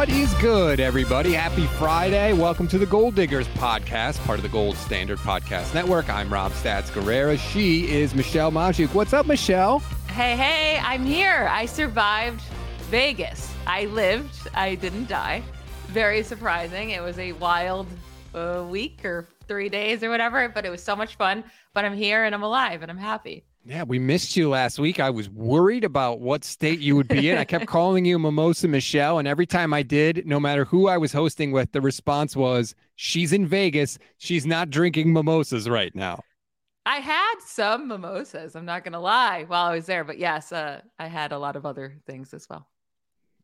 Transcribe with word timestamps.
What 0.00 0.08
is 0.08 0.32
good, 0.36 0.80
everybody? 0.80 1.34
Happy 1.34 1.66
Friday. 1.76 2.32
Welcome 2.32 2.66
to 2.68 2.78
the 2.78 2.86
Gold 2.86 3.14
Diggers 3.14 3.46
podcast, 3.48 4.18
part 4.24 4.38
of 4.38 4.42
the 4.42 4.48
Gold 4.48 4.78
Standard 4.78 5.18
Podcast 5.18 5.74
Network. 5.74 6.08
I'm 6.08 6.32
Rob 6.32 6.52
Stats 6.52 6.90
Guerrera. 6.90 7.38
She 7.38 7.86
is 7.86 8.14
Michelle 8.14 8.50
Magdziuk. 8.50 8.94
What's 8.94 9.12
up, 9.12 9.26
Michelle? 9.26 9.80
Hey, 10.08 10.36
hey, 10.36 10.80
I'm 10.82 11.04
here. 11.04 11.46
I 11.50 11.66
survived 11.66 12.40
Vegas. 12.88 13.54
I 13.66 13.84
lived, 13.84 14.48
I 14.54 14.74
didn't 14.74 15.06
die. 15.06 15.42
Very 15.88 16.22
surprising. 16.22 16.92
It 16.92 17.02
was 17.02 17.18
a 17.18 17.32
wild 17.32 17.86
uh, 18.34 18.64
week 18.66 19.04
or 19.04 19.28
three 19.48 19.68
days 19.68 20.02
or 20.02 20.08
whatever, 20.08 20.48
but 20.48 20.64
it 20.64 20.70
was 20.70 20.82
so 20.82 20.96
much 20.96 21.16
fun. 21.16 21.44
But 21.74 21.84
I'm 21.84 21.94
here 21.94 22.24
and 22.24 22.34
I'm 22.34 22.42
alive 22.42 22.80
and 22.80 22.90
I'm 22.90 22.96
happy. 22.96 23.44
Yeah, 23.64 23.82
we 23.82 23.98
missed 23.98 24.36
you 24.36 24.48
last 24.48 24.78
week. 24.78 25.00
I 25.00 25.10
was 25.10 25.28
worried 25.28 25.84
about 25.84 26.20
what 26.20 26.44
state 26.44 26.80
you 26.80 26.96
would 26.96 27.08
be 27.08 27.28
in. 27.28 27.36
I 27.36 27.44
kept 27.44 27.66
calling 27.68 28.06
you 28.06 28.18
Mimosa 28.18 28.68
Michelle. 28.68 29.18
And 29.18 29.28
every 29.28 29.46
time 29.46 29.74
I 29.74 29.82
did, 29.82 30.26
no 30.26 30.40
matter 30.40 30.64
who 30.64 30.88
I 30.88 30.96
was 30.96 31.12
hosting 31.12 31.52
with, 31.52 31.72
the 31.72 31.80
response 31.80 32.34
was, 32.34 32.74
She's 32.96 33.32
in 33.32 33.46
Vegas. 33.46 33.98
She's 34.16 34.46
not 34.46 34.70
drinking 34.70 35.12
mimosas 35.12 35.68
right 35.68 35.94
now. 35.94 36.22
I 36.86 36.96
had 36.96 37.34
some 37.44 37.88
mimosas. 37.88 38.56
I'm 38.56 38.64
not 38.64 38.82
going 38.82 38.94
to 38.94 38.98
lie 38.98 39.44
while 39.46 39.66
I 39.66 39.74
was 39.74 39.86
there. 39.86 40.04
But 40.04 40.18
yes, 40.18 40.52
uh, 40.52 40.80
I 40.98 41.08
had 41.08 41.32
a 41.32 41.38
lot 41.38 41.56
of 41.56 41.66
other 41.66 41.96
things 42.06 42.32
as 42.32 42.48
well. 42.48 42.66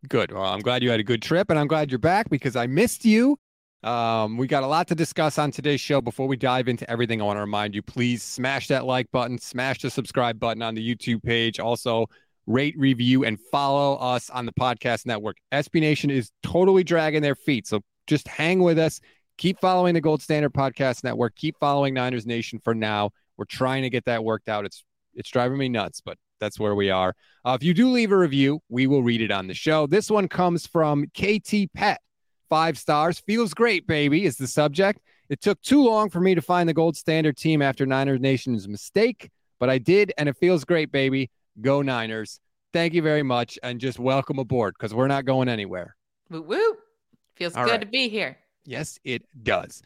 Good. 0.08 0.32
Well, 0.32 0.44
I'm 0.44 0.60
glad 0.60 0.82
you 0.82 0.90
had 0.90 1.00
a 1.00 1.04
good 1.04 1.22
trip 1.22 1.50
and 1.50 1.58
I'm 1.58 1.66
glad 1.66 1.90
you're 1.90 1.98
back 1.98 2.30
because 2.30 2.56
I 2.56 2.66
missed 2.66 3.04
you. 3.04 3.38
Um, 3.86 4.36
we 4.36 4.48
got 4.48 4.64
a 4.64 4.66
lot 4.66 4.88
to 4.88 4.96
discuss 4.96 5.38
on 5.38 5.52
today's 5.52 5.80
show. 5.80 6.00
Before 6.00 6.26
we 6.26 6.36
dive 6.36 6.66
into 6.66 6.90
everything, 6.90 7.22
I 7.22 7.24
want 7.24 7.36
to 7.36 7.42
remind 7.42 7.72
you 7.72 7.82
please 7.82 8.20
smash 8.20 8.66
that 8.66 8.84
like 8.84 9.08
button, 9.12 9.38
smash 9.38 9.80
the 9.80 9.90
subscribe 9.90 10.40
button 10.40 10.60
on 10.60 10.74
the 10.74 10.82
YouTube 10.94 11.22
page. 11.22 11.60
Also, 11.60 12.08
rate, 12.48 12.76
review, 12.76 13.24
and 13.24 13.38
follow 13.52 13.94
us 13.98 14.28
on 14.28 14.44
the 14.44 14.52
podcast 14.52 15.06
network. 15.06 15.36
SB 15.52 15.80
Nation 15.80 16.10
is 16.10 16.32
totally 16.42 16.82
dragging 16.82 17.22
their 17.22 17.36
feet. 17.36 17.68
So 17.68 17.80
just 18.08 18.26
hang 18.26 18.58
with 18.58 18.76
us. 18.76 19.00
Keep 19.38 19.60
following 19.60 19.94
the 19.94 20.00
Gold 20.00 20.20
Standard 20.20 20.52
Podcast 20.52 21.04
Network. 21.04 21.36
Keep 21.36 21.56
following 21.60 21.94
Niners 21.94 22.26
Nation 22.26 22.58
for 22.58 22.74
now. 22.74 23.10
We're 23.36 23.44
trying 23.44 23.82
to 23.84 23.90
get 23.90 24.06
that 24.06 24.24
worked 24.24 24.48
out. 24.48 24.64
It's 24.64 24.82
it's 25.14 25.30
driving 25.30 25.58
me 25.58 25.68
nuts, 25.68 26.00
but 26.04 26.18
that's 26.40 26.58
where 26.58 26.74
we 26.74 26.90
are. 26.90 27.14
Uh, 27.44 27.56
if 27.58 27.62
you 27.62 27.72
do 27.72 27.88
leave 27.90 28.10
a 28.10 28.18
review, 28.18 28.58
we 28.68 28.88
will 28.88 29.04
read 29.04 29.20
it 29.20 29.30
on 29.30 29.46
the 29.46 29.54
show. 29.54 29.86
This 29.86 30.10
one 30.10 30.26
comes 30.26 30.66
from 30.66 31.06
KT 31.16 31.72
Pet 31.72 32.00
five 32.48 32.78
stars. 32.78 33.18
Feels 33.20 33.54
great, 33.54 33.86
baby, 33.86 34.24
is 34.24 34.36
the 34.36 34.46
subject. 34.46 35.00
It 35.28 35.40
took 35.40 35.60
too 35.62 35.82
long 35.82 36.10
for 36.10 36.20
me 36.20 36.34
to 36.34 36.42
find 36.42 36.68
the 36.68 36.74
gold 36.74 36.96
standard 36.96 37.36
team 37.36 37.62
after 37.62 37.84
Niners 37.84 38.20
Nation's 38.20 38.68
mistake, 38.68 39.30
but 39.58 39.68
I 39.68 39.78
did, 39.78 40.12
and 40.18 40.28
it 40.28 40.36
feels 40.36 40.64
great, 40.64 40.92
baby. 40.92 41.30
Go 41.60 41.82
Niners. 41.82 42.40
Thank 42.72 42.94
you 42.94 43.02
very 43.02 43.22
much, 43.22 43.58
and 43.62 43.80
just 43.80 43.98
welcome 43.98 44.38
aboard 44.38 44.74
because 44.78 44.94
we're 44.94 45.08
not 45.08 45.24
going 45.24 45.48
anywhere. 45.48 45.96
Woo 46.30 46.42
woo. 46.42 46.76
Feels 47.36 47.54
All 47.56 47.64
good 47.64 47.70
right. 47.72 47.80
to 47.80 47.86
be 47.86 48.08
here. 48.08 48.38
Yes, 48.64 48.98
it 49.04 49.22
does. 49.42 49.82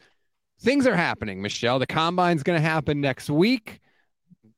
Things 0.61 0.85
are 0.85 0.95
happening, 0.95 1.41
Michelle. 1.41 1.79
The 1.79 1.87
combine's 1.87 2.43
going 2.43 2.61
to 2.61 2.67
happen 2.67 3.01
next 3.01 3.29
week. 3.29 3.79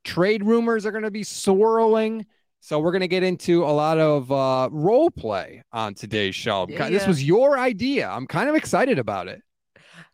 Trade 0.03 0.43
rumors 0.43 0.85
are 0.85 0.91
going 0.91 1.03
to 1.03 1.11
be 1.11 1.23
swirling. 1.23 2.25
So 2.63 2.79
we're 2.79 2.93
going 2.93 3.01
to 3.01 3.09
get 3.09 3.23
into 3.23 3.65
a 3.65 3.73
lot 3.73 3.99
of 3.99 4.31
uh, 4.31 4.69
role 4.71 5.11
play 5.11 5.63
on 5.73 5.95
today's 5.95 6.33
show. 6.33 6.65
Yeah. 6.69 6.89
This 6.89 7.05
was 7.05 7.21
your 7.21 7.59
idea. 7.59 8.07
I'm 8.07 8.25
kind 8.25 8.47
of 8.47 8.55
excited 8.55 8.97
about 8.97 9.27
it. 9.27 9.41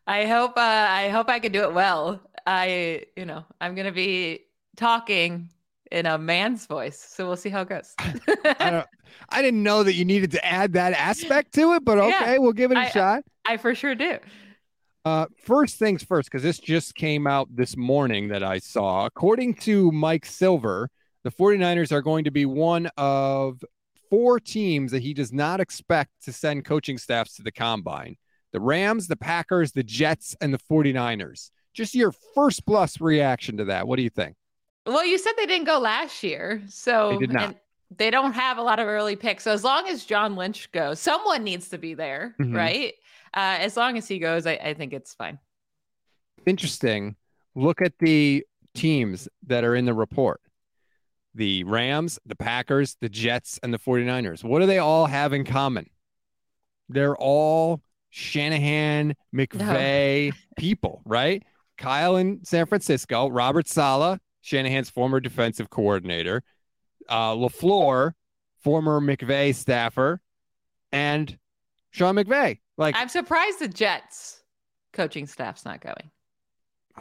I 0.07 0.25
hope 0.25 0.57
uh, 0.57 0.87
I 0.89 1.09
hope 1.09 1.29
I 1.29 1.37
can 1.37 1.51
do 1.51 1.61
it 1.61 1.75
well. 1.75 2.19
I 2.47 3.05
you 3.15 3.25
know 3.25 3.45
I'm 3.61 3.75
going 3.75 3.85
to 3.85 3.93
be 3.93 4.45
talking 4.75 5.47
in 5.91 6.07
a 6.07 6.17
man's 6.17 6.65
voice, 6.65 6.97
so 6.97 7.27
we'll 7.27 7.37
see 7.37 7.49
how 7.49 7.61
it 7.61 7.69
goes. 7.69 7.93
I. 7.99 8.83
I 9.29 9.41
didn't 9.43 9.61
know 9.61 9.83
that 9.83 9.93
you 9.93 10.05
needed 10.05 10.31
to 10.31 10.43
add 10.43 10.73
that 10.73 10.93
aspect 10.93 11.53
to 11.53 11.73
it, 11.73 11.85
but 11.85 11.99
okay, 11.99 12.33
yeah, 12.33 12.37
we'll 12.39 12.53
give 12.53 12.71
it 12.71 12.77
a 12.77 12.81
I, 12.81 12.89
shot. 12.89 13.23
I 13.45 13.57
for 13.57 13.75
sure 13.75 13.93
do. 13.93 14.17
Uh, 15.05 15.27
first 15.37 15.77
things 15.77 16.03
first, 16.03 16.31
because 16.31 16.43
this 16.43 16.57
just 16.57 16.95
came 16.95 17.27
out 17.27 17.47
this 17.55 17.77
morning 17.77 18.29
that 18.29 18.43
I 18.43 18.57
saw. 18.57 19.05
According 19.05 19.55
to 19.55 19.91
Mike 19.91 20.25
Silver, 20.25 20.89
the 21.23 21.31
49ers 21.31 21.91
are 21.91 22.01
going 22.01 22.23
to 22.23 22.31
be 22.31 22.45
one 22.45 22.89
of 22.97 23.63
four 24.09 24.39
teams 24.39 24.91
that 24.91 25.01
he 25.01 25.13
does 25.13 25.31
not 25.31 25.59
expect 25.59 26.11
to 26.23 26.33
send 26.33 26.65
coaching 26.65 26.97
staffs 26.97 27.35
to 27.35 27.43
the 27.43 27.51
combine 27.51 28.17
the 28.51 28.59
Rams, 28.59 29.07
the 29.07 29.15
Packers, 29.15 29.73
the 29.73 29.83
Jets, 29.83 30.35
and 30.41 30.51
the 30.51 30.57
49ers. 30.57 31.51
Just 31.75 31.93
your 31.93 32.11
first 32.33 32.65
plus 32.65 32.99
reaction 32.99 33.57
to 33.57 33.65
that. 33.65 33.87
What 33.87 33.97
do 33.97 34.01
you 34.01 34.09
think? 34.09 34.35
Well, 34.87 35.05
you 35.05 35.19
said 35.19 35.33
they 35.37 35.45
didn't 35.45 35.67
go 35.67 35.77
last 35.77 36.23
year. 36.23 36.63
So 36.67 37.11
they 37.11 37.17
did 37.17 37.33
not. 37.33 37.55
They 37.95 38.09
don't 38.09 38.33
have 38.33 38.57
a 38.57 38.63
lot 38.63 38.79
of 38.79 38.87
early 38.87 39.15
picks. 39.15 39.43
So 39.43 39.51
as 39.51 39.63
long 39.63 39.87
as 39.87 40.05
John 40.05 40.35
Lynch 40.35 40.71
goes, 40.71 40.99
someone 40.99 41.43
needs 41.43 41.69
to 41.69 41.77
be 41.77 41.93
there, 41.93 42.35
mm-hmm. 42.39 42.55
right? 42.55 42.93
Uh, 43.33 43.57
as 43.59 43.77
long 43.77 43.97
as 43.97 44.07
he 44.07 44.19
goes, 44.19 44.47
I, 44.47 44.53
I 44.53 44.73
think 44.73 44.93
it's 44.93 45.13
fine. 45.13 45.39
Interesting. 46.45 47.15
Look 47.55 47.81
at 47.81 47.93
the 47.99 48.45
teams 48.75 49.27
that 49.47 49.63
are 49.63 49.75
in 49.75 49.85
the 49.85 49.93
report 49.93 50.41
the 51.39 51.63
Rams, 51.63 52.19
the 52.25 52.35
Packers, 52.35 52.97
the 52.99 53.07
Jets, 53.07 53.61
and 53.63 53.73
the 53.73 53.79
49ers. 53.79 54.43
What 54.43 54.59
do 54.59 54.65
they 54.65 54.77
all 54.77 55.05
have 55.05 55.31
in 55.31 55.45
common? 55.45 55.89
They're 56.89 57.15
all 57.15 57.81
Shanahan, 58.09 59.15
McVay 59.33 60.31
no. 60.31 60.35
people, 60.57 61.01
right? 61.05 61.41
Kyle 61.77 62.17
in 62.17 62.43
San 62.43 62.65
Francisco, 62.65 63.29
Robert 63.29 63.69
Saleh, 63.69 64.19
Shanahan's 64.41 64.89
former 64.89 65.21
defensive 65.21 65.69
coordinator, 65.69 66.43
uh, 67.07 67.33
LaFleur, 67.33 68.11
former 68.61 68.99
McVay 68.99 69.55
staffer, 69.55 70.19
and 70.91 71.37
Sean 71.91 72.15
McVay. 72.15 72.59
Like 72.77 72.95
I'm 72.97 73.07
surprised 73.07 73.59
the 73.59 73.69
Jets 73.69 74.43
coaching 74.91 75.25
staff's 75.25 75.63
not 75.63 75.79
going. 75.79 76.11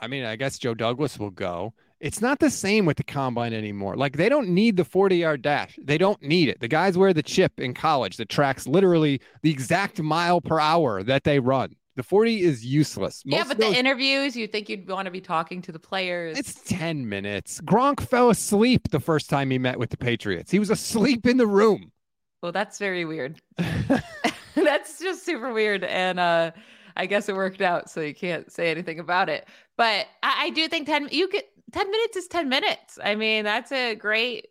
I 0.01 0.07
mean, 0.07 0.25
I 0.25 0.37
guess 0.37 0.59
Joe 0.59 0.75
Douglas 0.75 1.19
will 1.19 1.31
go. 1.31 1.75
It's 2.01 2.21
not 2.21 2.39
the 2.39 2.51
same 2.51 2.87
with 2.87 2.97
the 2.97 3.05
combine 3.05 3.53
anymore. 3.53 3.97
Like 3.97 4.17
they 4.17 4.29
don't 4.29 4.51
need 4.51 4.77
the 4.77 4.85
40 4.85 5.17
yard 5.17 5.43
dash. 5.43 5.79
They 5.83 5.99
don't 5.99 6.23
need 6.23 6.49
it. 6.49 6.61
The 6.61 6.69
guys 6.69 6.97
wear 6.97 7.13
the 7.13 7.23
chip 7.23 7.59
in 7.59 7.75
college 7.75 8.17
that 8.19 8.29
tracks 8.29 8.67
literally 8.67 9.21
the 9.43 9.51
exact 9.51 10.01
mile 10.01 10.41
per 10.41 10.61
hour 10.61 11.03
that 11.03 11.25
they 11.25 11.41
run. 11.41 11.75
The 11.97 12.05
40 12.05 12.43
is 12.43 12.65
useless. 12.65 13.25
Most 13.27 13.37
yeah, 13.37 13.45
but 13.49 13.59
those, 13.59 13.73
the 13.73 13.79
interviews, 13.79 14.37
you 14.37 14.47
think 14.47 14.69
you'd 14.69 14.89
want 14.89 15.07
to 15.07 15.11
be 15.11 15.21
talking 15.21 15.61
to 15.63 15.73
the 15.73 15.81
players. 15.81 16.39
It's 16.39 16.55
10 16.63 17.09
minutes. 17.09 17.61
Gronk 17.63 18.01
fell 18.01 18.31
asleep 18.31 18.91
the 18.93 19.01
first 19.01 19.29
time 19.29 19.51
he 19.51 19.59
met 19.59 19.81
with 19.81 19.91
the 19.91 19.97
Patriots. 19.97 20.53
He 20.53 20.61
was 20.61 20.71
asleep 20.71 21.27
in 21.27 21.39
the 21.39 21.47
room. 21.49 21.91
Well, 22.41 22.53
that's 22.53 22.79
very 22.79 23.05
weird. 23.05 23.41
that's 24.55 25.01
just 25.01 25.25
super 25.25 25.53
weird. 25.53 25.83
And 25.83 26.21
uh 26.21 26.53
I 26.97 27.07
guess 27.07 27.29
it 27.29 27.37
worked 27.37 27.63
out, 27.63 27.89
so 27.89 28.01
you 28.01 28.15
can't 28.15 28.51
say 28.51 28.73
anything 28.73 28.99
about 28.99 29.29
it. 29.29 29.47
But 29.77 30.07
I, 30.23 30.47
I 30.47 30.51
do 30.51 30.67
think 30.69 30.87
10 30.87 31.09
you 31.13 31.29
could 31.29 31.45
10 31.73 31.91
minutes 31.91 32.17
is 32.17 32.29
10 32.29 32.49
minutes. 32.49 32.99
I 33.03 33.15
mean, 33.15 33.45
that's 33.45 33.73
a 33.73 33.95
great 33.95 34.49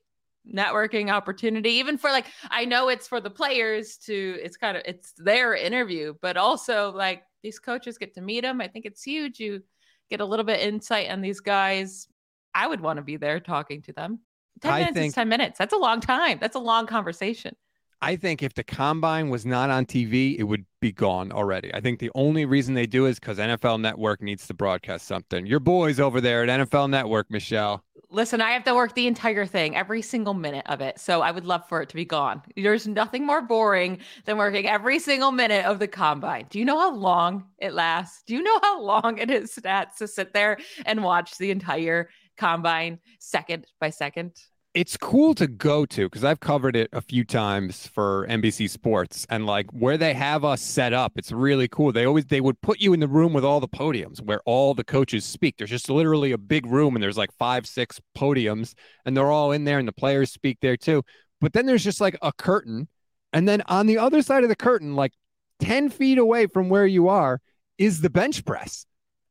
networking 0.54 1.12
opportunity 1.12 1.72
even 1.72 1.98
for 1.98 2.10
like 2.10 2.26
I 2.50 2.64
know 2.64 2.88
it's 2.88 3.06
for 3.06 3.20
the 3.20 3.30
players 3.30 3.98
to 3.98 4.40
it's 4.42 4.56
kind 4.56 4.78
of 4.78 4.84
it's 4.86 5.14
their 5.18 5.56
interview, 5.56 6.14
but 6.22 6.38
also 6.38 6.92
like 6.92 7.24
these 7.44 7.60
coaches 7.60 7.98
get 7.98 8.14
to 8.16 8.22
meet 8.22 8.42
them. 8.42 8.62
I 8.62 8.68
think 8.68 8.86
it's 8.86 9.04
huge. 9.04 9.40
You 9.40 9.64
get 10.10 10.22
a 10.22 10.26
little 10.26 10.46
bit 10.46 10.62
insight 10.62 11.10
on 11.10 11.22
these 11.22 11.40
guys. 11.40 12.08
I 12.54 12.68
would 12.68 12.82
want 12.82 12.98
to 12.98 13.04
be 13.04 13.18
there 13.18 13.40
talking 13.40 13.82
to 13.84 13.94
them. 13.94 14.20
10 14.62 14.72
I 14.72 14.80
minutes 14.80 14.98
think, 14.98 15.10
is 15.10 15.16
10 15.16 15.30
minutes. 15.30 15.60
That's 15.60 15.74
a 15.74 15.78
long 15.78 16.00
time. 16.00 16.38
That's 16.40 16.56
a 16.56 16.60
long 16.60 16.88
conversation. 16.88 17.56
I 18.02 18.16
think 18.16 18.44
if 18.44 18.54
the 18.54 18.64
combine 18.64 19.30
was 19.30 19.44
not 19.46 19.72
on 19.72 19.86
TV, 19.86 20.38
it 20.38 20.44
would 20.44 20.66
be 20.82 20.92
gone 20.92 21.32
already. 21.32 21.74
I 21.74 21.82
think 21.82 22.00
the 22.00 22.12
only 22.14 22.46
reason 22.46 22.76
they 22.76 22.86
do 22.86 23.08
is 23.08 23.20
because 23.20 23.40
NFL 23.40 23.82
Network 23.82 24.22
needs 24.22 24.46
to 24.48 24.54
broadcast 24.54 25.08
something. 25.08 25.48
Your 25.48 25.60
boys 25.60 26.00
over 26.00 26.22
there 26.22 26.44
at 26.44 26.50
NFL 26.50 26.92
Network, 26.92 27.32
Michelle. 27.32 27.84
Listen, 28.12 28.40
I 28.40 28.52
have 28.52 28.64
to 28.66 28.76
work 28.76 28.94
the 28.94 29.08
entire 29.08 29.48
thing, 29.48 29.76
every 29.76 30.04
single 30.04 30.36
minute 30.36 30.66
of 30.68 30.80
it. 30.80 31.00
So 31.00 31.22
I 31.22 31.32
would 31.32 31.46
love 31.46 31.68
for 31.68 31.82
it 31.82 31.90
to 31.90 31.96
be 31.96 32.06
gone. 32.06 32.44
There's 32.56 32.88
nothing 32.88 33.26
more 33.26 33.42
boring 33.42 34.00
than 34.26 34.38
working 34.38 34.68
every 34.68 35.00
single 35.00 35.32
minute 35.32 35.66
of 35.66 35.80
the 35.80 35.88
combine. 35.88 36.46
Do 36.50 36.60
you 36.60 36.66
know 36.66 36.80
how 36.80 36.94
long 36.94 37.46
it 37.58 37.74
lasts? 37.74 38.24
Do 38.28 38.36
you 38.36 38.44
know 38.44 38.60
how 38.62 38.80
long 38.80 39.18
it 39.18 39.32
is 39.32 39.52
stats 39.56 39.96
to 39.98 40.08
sit 40.08 40.34
there 40.34 40.58
and 40.86 41.04
watch 41.04 41.38
the 41.38 41.50
entire 41.50 42.10
combine 42.38 43.00
second 43.20 43.66
by 43.82 43.90
second? 43.90 44.34
It's 44.78 44.96
cool 44.96 45.34
to 45.34 45.48
go 45.48 45.88
to 45.88 46.08
because 46.08 46.24
I've 46.24 46.40
covered 46.40 46.76
it 46.76 46.88
a 46.94 47.02
few 47.02 47.24
times 47.24 47.88
for 47.88 48.28
NBC 48.30 48.70
Sports 48.70 49.26
and 49.28 49.48
like 49.48 49.66
where 49.72 49.98
they 49.98 50.14
have 50.14 50.46
us 50.46 50.62
set 50.62 50.94
up, 50.94 51.14
it's 51.16 51.32
really 51.32 51.68
cool. 51.68 51.92
They 51.92 52.06
always 52.06 52.26
they 52.28 52.42
would 52.42 52.62
put 52.62 52.80
you 52.80 52.94
in 52.94 53.00
the 53.00 53.08
room 53.08 53.34
with 53.34 53.44
all 53.44 53.60
the 53.60 53.68
podiums 53.68 54.22
where 54.22 54.40
all 54.46 54.76
the 54.76 54.84
coaches 54.84 55.26
speak. 55.26 55.58
There's 55.58 55.72
just 55.72 55.90
literally 55.90 56.32
a 56.32 56.38
big 56.38 56.68
room 56.68 56.96
and 56.96 57.02
there's 57.02 57.18
like 57.18 57.32
five, 57.40 57.66
six 57.66 58.00
podiums 58.16 58.76
and 59.04 59.18
they're 59.18 59.32
all 59.32 59.52
in 59.52 59.64
there 59.64 59.80
and 59.80 59.88
the 59.88 59.94
players 59.94 60.32
speak 60.32 60.60
there 60.62 60.78
too. 60.78 61.02
But 61.42 61.54
then 61.54 61.66
there's 61.66 61.84
just 61.84 62.00
like 62.00 62.16
a 62.22 62.32
curtain. 62.32 62.88
And 63.34 63.50
then 63.50 63.64
on 63.66 63.88
the 63.88 63.98
other 63.98 64.22
side 64.22 64.44
of 64.44 64.50
the 64.50 64.56
curtain, 64.56 64.96
like 64.96 65.14
10 65.60 65.90
feet 65.90 66.20
away 66.20 66.46
from 66.46 66.70
where 66.70 66.86
you 66.86 67.08
are, 67.08 67.42
is 67.80 68.02
the 68.02 68.12
bench 68.12 68.46
press. 68.46 68.86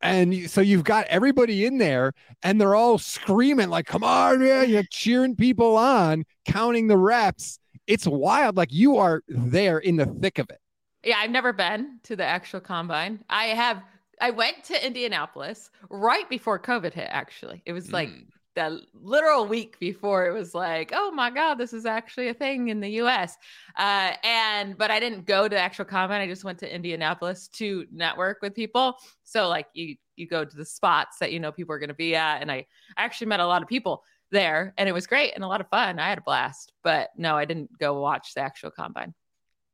And 0.06 0.50
so 0.50 0.60
you've 0.60 0.84
got 0.84 1.06
everybody 1.08 1.64
in 1.66 1.78
there 1.78 2.12
and 2.42 2.60
they're 2.60 2.74
all 2.74 2.98
screaming, 2.98 3.68
like, 3.68 3.86
come 3.86 4.04
on, 4.04 4.38
man, 4.40 4.68
you're 4.68 4.82
cheering 4.90 5.36
people 5.36 5.76
on, 5.76 6.24
counting 6.44 6.86
the 6.88 6.96
reps. 6.96 7.58
It's 7.86 8.06
wild. 8.06 8.56
Like 8.56 8.72
you 8.72 8.96
are 8.98 9.22
there 9.28 9.78
in 9.78 9.96
the 9.96 10.06
thick 10.06 10.38
of 10.38 10.48
it. 10.50 10.58
Yeah, 11.04 11.18
I've 11.18 11.30
never 11.30 11.52
been 11.52 12.00
to 12.04 12.16
the 12.16 12.24
actual 12.24 12.60
combine. 12.60 13.24
I 13.30 13.46
have 13.46 13.82
I 14.20 14.30
went 14.30 14.64
to 14.64 14.86
Indianapolis 14.86 15.70
right 15.90 16.28
before 16.28 16.58
COVID 16.58 16.94
hit, 16.94 17.08
actually. 17.10 17.62
It 17.66 17.72
was 17.72 17.92
like 17.92 18.08
Mm. 18.08 18.26
The 18.56 18.82
literal 19.00 19.46
week 19.46 19.78
before 19.78 20.26
it 20.26 20.32
was 20.32 20.54
like, 20.54 20.90
oh 20.92 21.12
my 21.12 21.30
God, 21.30 21.54
this 21.54 21.72
is 21.72 21.86
actually 21.86 22.28
a 22.28 22.34
thing 22.34 22.68
in 22.68 22.80
the 22.80 22.88
US. 23.02 23.36
Uh, 23.76 24.14
and, 24.24 24.76
but 24.76 24.90
I 24.90 24.98
didn't 24.98 25.26
go 25.26 25.44
to 25.44 25.54
the 25.54 25.60
actual 25.60 25.84
combine. 25.84 26.20
I 26.20 26.26
just 26.26 26.42
went 26.42 26.58
to 26.60 26.74
Indianapolis 26.74 27.46
to 27.54 27.86
network 27.92 28.38
with 28.42 28.54
people. 28.54 28.96
So, 29.22 29.48
like, 29.48 29.66
you, 29.74 29.94
you 30.16 30.26
go 30.26 30.44
to 30.44 30.56
the 30.56 30.64
spots 30.64 31.18
that 31.18 31.32
you 31.32 31.38
know 31.38 31.52
people 31.52 31.74
are 31.74 31.78
going 31.78 31.88
to 31.88 31.94
be 31.94 32.16
at. 32.16 32.42
And 32.42 32.50
I, 32.50 32.66
I 32.96 33.04
actually 33.04 33.28
met 33.28 33.40
a 33.40 33.46
lot 33.46 33.62
of 33.62 33.68
people 33.68 34.02
there 34.32 34.74
and 34.76 34.88
it 34.88 34.92
was 34.92 35.06
great 35.06 35.34
and 35.34 35.44
a 35.44 35.46
lot 35.46 35.60
of 35.60 35.68
fun. 35.68 35.98
I 35.98 36.08
had 36.08 36.18
a 36.18 36.22
blast. 36.22 36.72
But 36.82 37.10
no, 37.16 37.36
I 37.36 37.44
didn't 37.44 37.78
go 37.78 38.00
watch 38.00 38.34
the 38.34 38.40
actual 38.40 38.70
combine. 38.70 39.14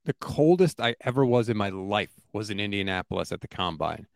The 0.04 0.14
coldest 0.14 0.80
I 0.80 0.96
ever 1.00 1.24
was 1.24 1.48
in 1.48 1.56
my 1.56 1.68
life 1.68 2.10
was 2.32 2.50
in 2.50 2.58
Indianapolis 2.58 3.30
at 3.30 3.40
the 3.40 3.48
combine. 3.48 4.08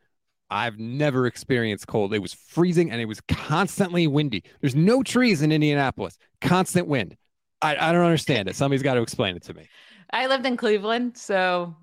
I've 0.51 0.79
never 0.79 1.27
experienced 1.27 1.87
cold. 1.87 2.15
It 2.15 2.21
was 2.21 2.33
freezing 2.33 2.91
and 2.91 3.01
it 3.01 3.07
was 3.07 3.21
constantly 3.23 4.07
windy. 4.07 4.45
There's 4.61 4.77
no 4.77 5.03
trees 5.03 5.43
in 5.43 5.53
Indianapolis, 5.53 6.19
constant 6.41 6.87
wind. 6.87 7.17
I, 7.63 7.77
I 7.77 7.93
don't 7.93 8.05
understand 8.05 8.49
it. 8.49 8.57
Somebody's 8.57 8.83
got 8.83 8.95
to 8.95 9.03
explain 9.03 9.37
it 9.37 9.43
to 9.45 9.55
me. 9.55 9.69
I 10.11 10.27
lived 10.27 10.47
in 10.47 10.57
Cleveland, 10.57 11.17
so 11.17 11.75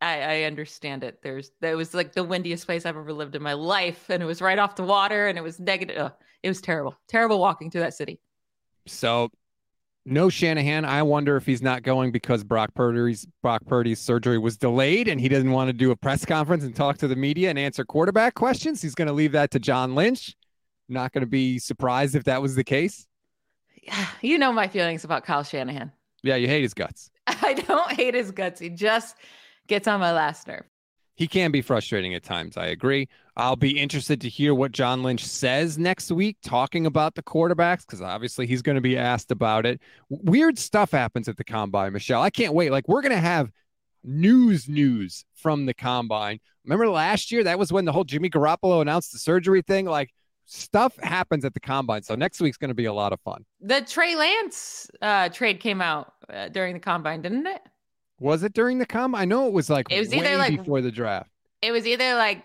I, 0.00 0.20
I 0.20 0.42
understand 0.42 1.04
it. 1.04 1.20
There's 1.22 1.50
that 1.60 1.76
was 1.76 1.94
like 1.94 2.12
the 2.12 2.24
windiest 2.24 2.66
place 2.66 2.86
I've 2.86 2.96
ever 2.96 3.12
lived 3.12 3.34
in 3.34 3.42
my 3.42 3.52
life, 3.52 4.08
and 4.08 4.22
it 4.22 4.26
was 4.26 4.40
right 4.40 4.58
off 4.58 4.76
the 4.76 4.84
water, 4.84 5.28
and 5.28 5.36
it 5.36 5.42
was 5.42 5.58
negative. 5.58 5.96
ugh, 5.98 6.12
it 6.42 6.48
was 6.48 6.60
terrible, 6.60 6.96
terrible 7.08 7.38
walking 7.38 7.70
through 7.70 7.82
that 7.82 7.94
city. 7.94 8.20
So, 8.86 9.30
no 10.06 10.28
Shanahan. 10.28 10.84
I 10.84 11.02
wonder 11.02 11.36
if 11.36 11.44
he's 11.44 11.60
not 11.60 11.82
going 11.82 12.12
because 12.12 12.44
Brock 12.44 12.74
Purdy's 12.74 13.26
Brock 13.42 13.62
Purdy's 13.66 13.98
surgery 14.00 14.38
was 14.38 14.56
delayed 14.56 15.08
and 15.08 15.20
he 15.20 15.28
doesn't 15.28 15.50
want 15.50 15.68
to 15.68 15.72
do 15.72 15.90
a 15.90 15.96
press 15.96 16.24
conference 16.24 16.64
and 16.64 16.74
talk 16.74 16.98
to 16.98 17.08
the 17.08 17.16
media 17.16 17.50
and 17.50 17.58
answer 17.58 17.84
quarterback 17.84 18.34
questions. 18.34 18.80
He's 18.80 18.94
going 18.94 19.08
to 19.08 19.12
leave 19.12 19.32
that 19.32 19.50
to 19.50 19.58
John 19.58 19.94
Lynch. 19.94 20.34
Not 20.88 21.12
going 21.12 21.22
to 21.22 21.26
be 21.26 21.58
surprised 21.58 22.14
if 22.14 22.24
that 22.24 22.40
was 22.40 22.54
the 22.54 22.64
case. 22.64 23.06
You 24.22 24.38
know 24.38 24.52
my 24.52 24.66
feelings 24.66 25.04
about 25.04 25.24
Kyle 25.24 25.44
Shanahan. 25.44 25.92
Yeah, 26.22 26.36
you 26.36 26.48
hate 26.48 26.62
his 26.62 26.74
guts. 26.74 27.10
I 27.26 27.54
don't 27.54 27.92
hate 27.92 28.14
his 28.14 28.30
guts. 28.32 28.60
He 28.60 28.68
just 28.68 29.16
gets 29.68 29.86
on 29.86 30.00
my 30.00 30.12
last 30.12 30.48
nerve. 30.48 30.64
He 31.14 31.28
can 31.28 31.50
be 31.50 31.62
frustrating 31.62 32.14
at 32.14 32.22
times. 32.22 32.56
I 32.56 32.66
agree. 32.66 33.08
I'll 33.38 33.56
be 33.56 33.78
interested 33.78 34.20
to 34.22 34.30
hear 34.30 34.54
what 34.54 34.72
John 34.72 35.02
Lynch 35.02 35.24
says 35.24 35.76
next 35.76 36.10
week 36.10 36.38
talking 36.42 36.86
about 36.86 37.14
the 37.14 37.22
quarterbacks 37.22 37.80
because 37.80 38.00
obviously 38.00 38.46
he's 38.46 38.62
going 38.62 38.76
to 38.76 38.80
be 38.80 38.96
asked 38.96 39.30
about 39.30 39.66
it. 39.66 39.80
Weird 40.08 40.58
stuff 40.58 40.90
happens 40.90 41.28
at 41.28 41.36
the 41.36 41.44
combine, 41.44 41.92
Michelle. 41.92 42.22
I 42.22 42.30
can't 42.30 42.54
wait. 42.54 42.70
Like, 42.70 42.88
we're 42.88 43.02
going 43.02 43.12
to 43.12 43.18
have 43.18 43.50
news 44.02 44.68
news 44.68 45.26
from 45.34 45.66
the 45.66 45.74
combine. 45.74 46.40
Remember 46.64 46.88
last 46.88 47.30
year? 47.30 47.44
That 47.44 47.58
was 47.58 47.70
when 47.70 47.84
the 47.84 47.92
whole 47.92 48.04
Jimmy 48.04 48.30
Garoppolo 48.30 48.80
announced 48.80 49.12
the 49.12 49.18
surgery 49.18 49.60
thing. 49.60 49.84
Like, 49.84 50.14
stuff 50.46 50.96
happens 51.02 51.44
at 51.44 51.52
the 51.52 51.60
combine. 51.60 52.02
So 52.02 52.14
next 52.14 52.40
week's 52.40 52.56
going 52.56 52.70
to 52.70 52.74
be 52.74 52.86
a 52.86 52.92
lot 52.92 53.12
of 53.12 53.20
fun. 53.20 53.44
The 53.60 53.82
Trey 53.82 54.16
Lance 54.16 54.90
uh, 55.02 55.28
trade 55.28 55.60
came 55.60 55.82
out 55.82 56.14
uh, 56.32 56.48
during 56.48 56.72
the 56.72 56.80
combine, 56.80 57.20
didn't 57.20 57.46
it? 57.46 57.60
Was 58.18 58.42
it 58.44 58.54
during 58.54 58.78
the 58.78 58.86
combine? 58.86 59.20
I 59.20 59.24
know 59.26 59.46
it 59.46 59.52
was 59.52 59.68
like 59.68 59.88
It 59.90 59.98
was 59.98 60.14
either, 60.14 60.38
like, 60.38 60.56
before 60.56 60.80
the 60.80 60.90
draft. 60.90 61.30
It 61.60 61.70
was 61.70 61.86
either 61.86 62.14
like 62.14 62.42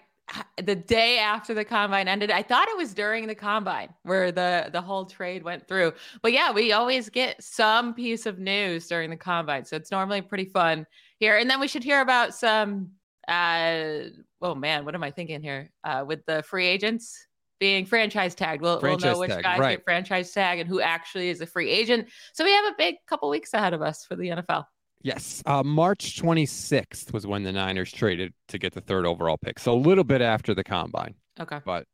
the 0.61 0.75
day 0.75 1.17
after 1.19 1.53
the 1.53 1.65
combine 1.65 2.07
ended. 2.07 2.31
I 2.31 2.41
thought 2.43 2.67
it 2.67 2.77
was 2.77 2.93
during 2.93 3.27
the 3.27 3.35
combine 3.35 3.89
where 4.03 4.31
the 4.31 4.69
the 4.71 4.81
whole 4.81 5.05
trade 5.05 5.43
went 5.43 5.67
through. 5.67 5.93
But 6.21 6.33
yeah, 6.33 6.51
we 6.51 6.71
always 6.71 7.09
get 7.09 7.41
some 7.43 7.93
piece 7.93 8.25
of 8.25 8.39
news 8.39 8.87
during 8.87 9.09
the 9.09 9.17
combine, 9.17 9.65
so 9.65 9.75
it's 9.75 9.91
normally 9.91 10.21
pretty 10.21 10.45
fun 10.45 10.85
here. 11.19 11.37
And 11.37 11.49
then 11.49 11.59
we 11.59 11.67
should 11.67 11.83
hear 11.83 12.01
about 12.01 12.33
some. 12.33 12.91
uh 13.27 14.09
Oh 14.43 14.55
man, 14.55 14.85
what 14.85 14.95
am 14.95 15.03
I 15.03 15.11
thinking 15.11 15.41
here? 15.41 15.71
Uh 15.83 16.03
With 16.07 16.25
the 16.25 16.43
free 16.43 16.67
agents 16.67 17.27
being 17.59 17.85
franchise 17.85 18.33
tagged, 18.33 18.61
we'll, 18.61 18.79
we'll 18.81 18.97
know 18.97 19.19
which 19.19 19.29
tag, 19.29 19.43
guys 19.43 19.59
right. 19.59 19.77
get 19.77 19.83
franchise 19.83 20.31
tag 20.31 20.59
and 20.59 20.67
who 20.67 20.81
actually 20.81 21.29
is 21.29 21.41
a 21.41 21.45
free 21.45 21.69
agent. 21.69 22.09
So 22.33 22.43
we 22.43 22.51
have 22.51 22.65
a 22.65 22.75
big 22.75 22.95
couple 23.07 23.29
weeks 23.29 23.53
ahead 23.53 23.73
of 23.73 23.83
us 23.83 24.03
for 24.03 24.15
the 24.15 24.29
NFL. 24.29 24.65
Yes. 25.03 25.41
Uh, 25.45 25.63
March 25.63 26.21
26th 26.21 27.11
was 27.13 27.25
when 27.25 27.43
the 27.43 27.51
Niners 27.51 27.91
traded 27.91 28.33
to 28.49 28.57
get 28.57 28.73
the 28.73 28.81
third 28.81 29.05
overall 29.05 29.37
pick. 29.37 29.59
So 29.59 29.73
a 29.73 29.75
little 29.75 30.03
bit 30.03 30.21
after 30.21 30.53
the 30.53 30.63
combine. 30.63 31.15
Okay. 31.39 31.59
But 31.65 31.87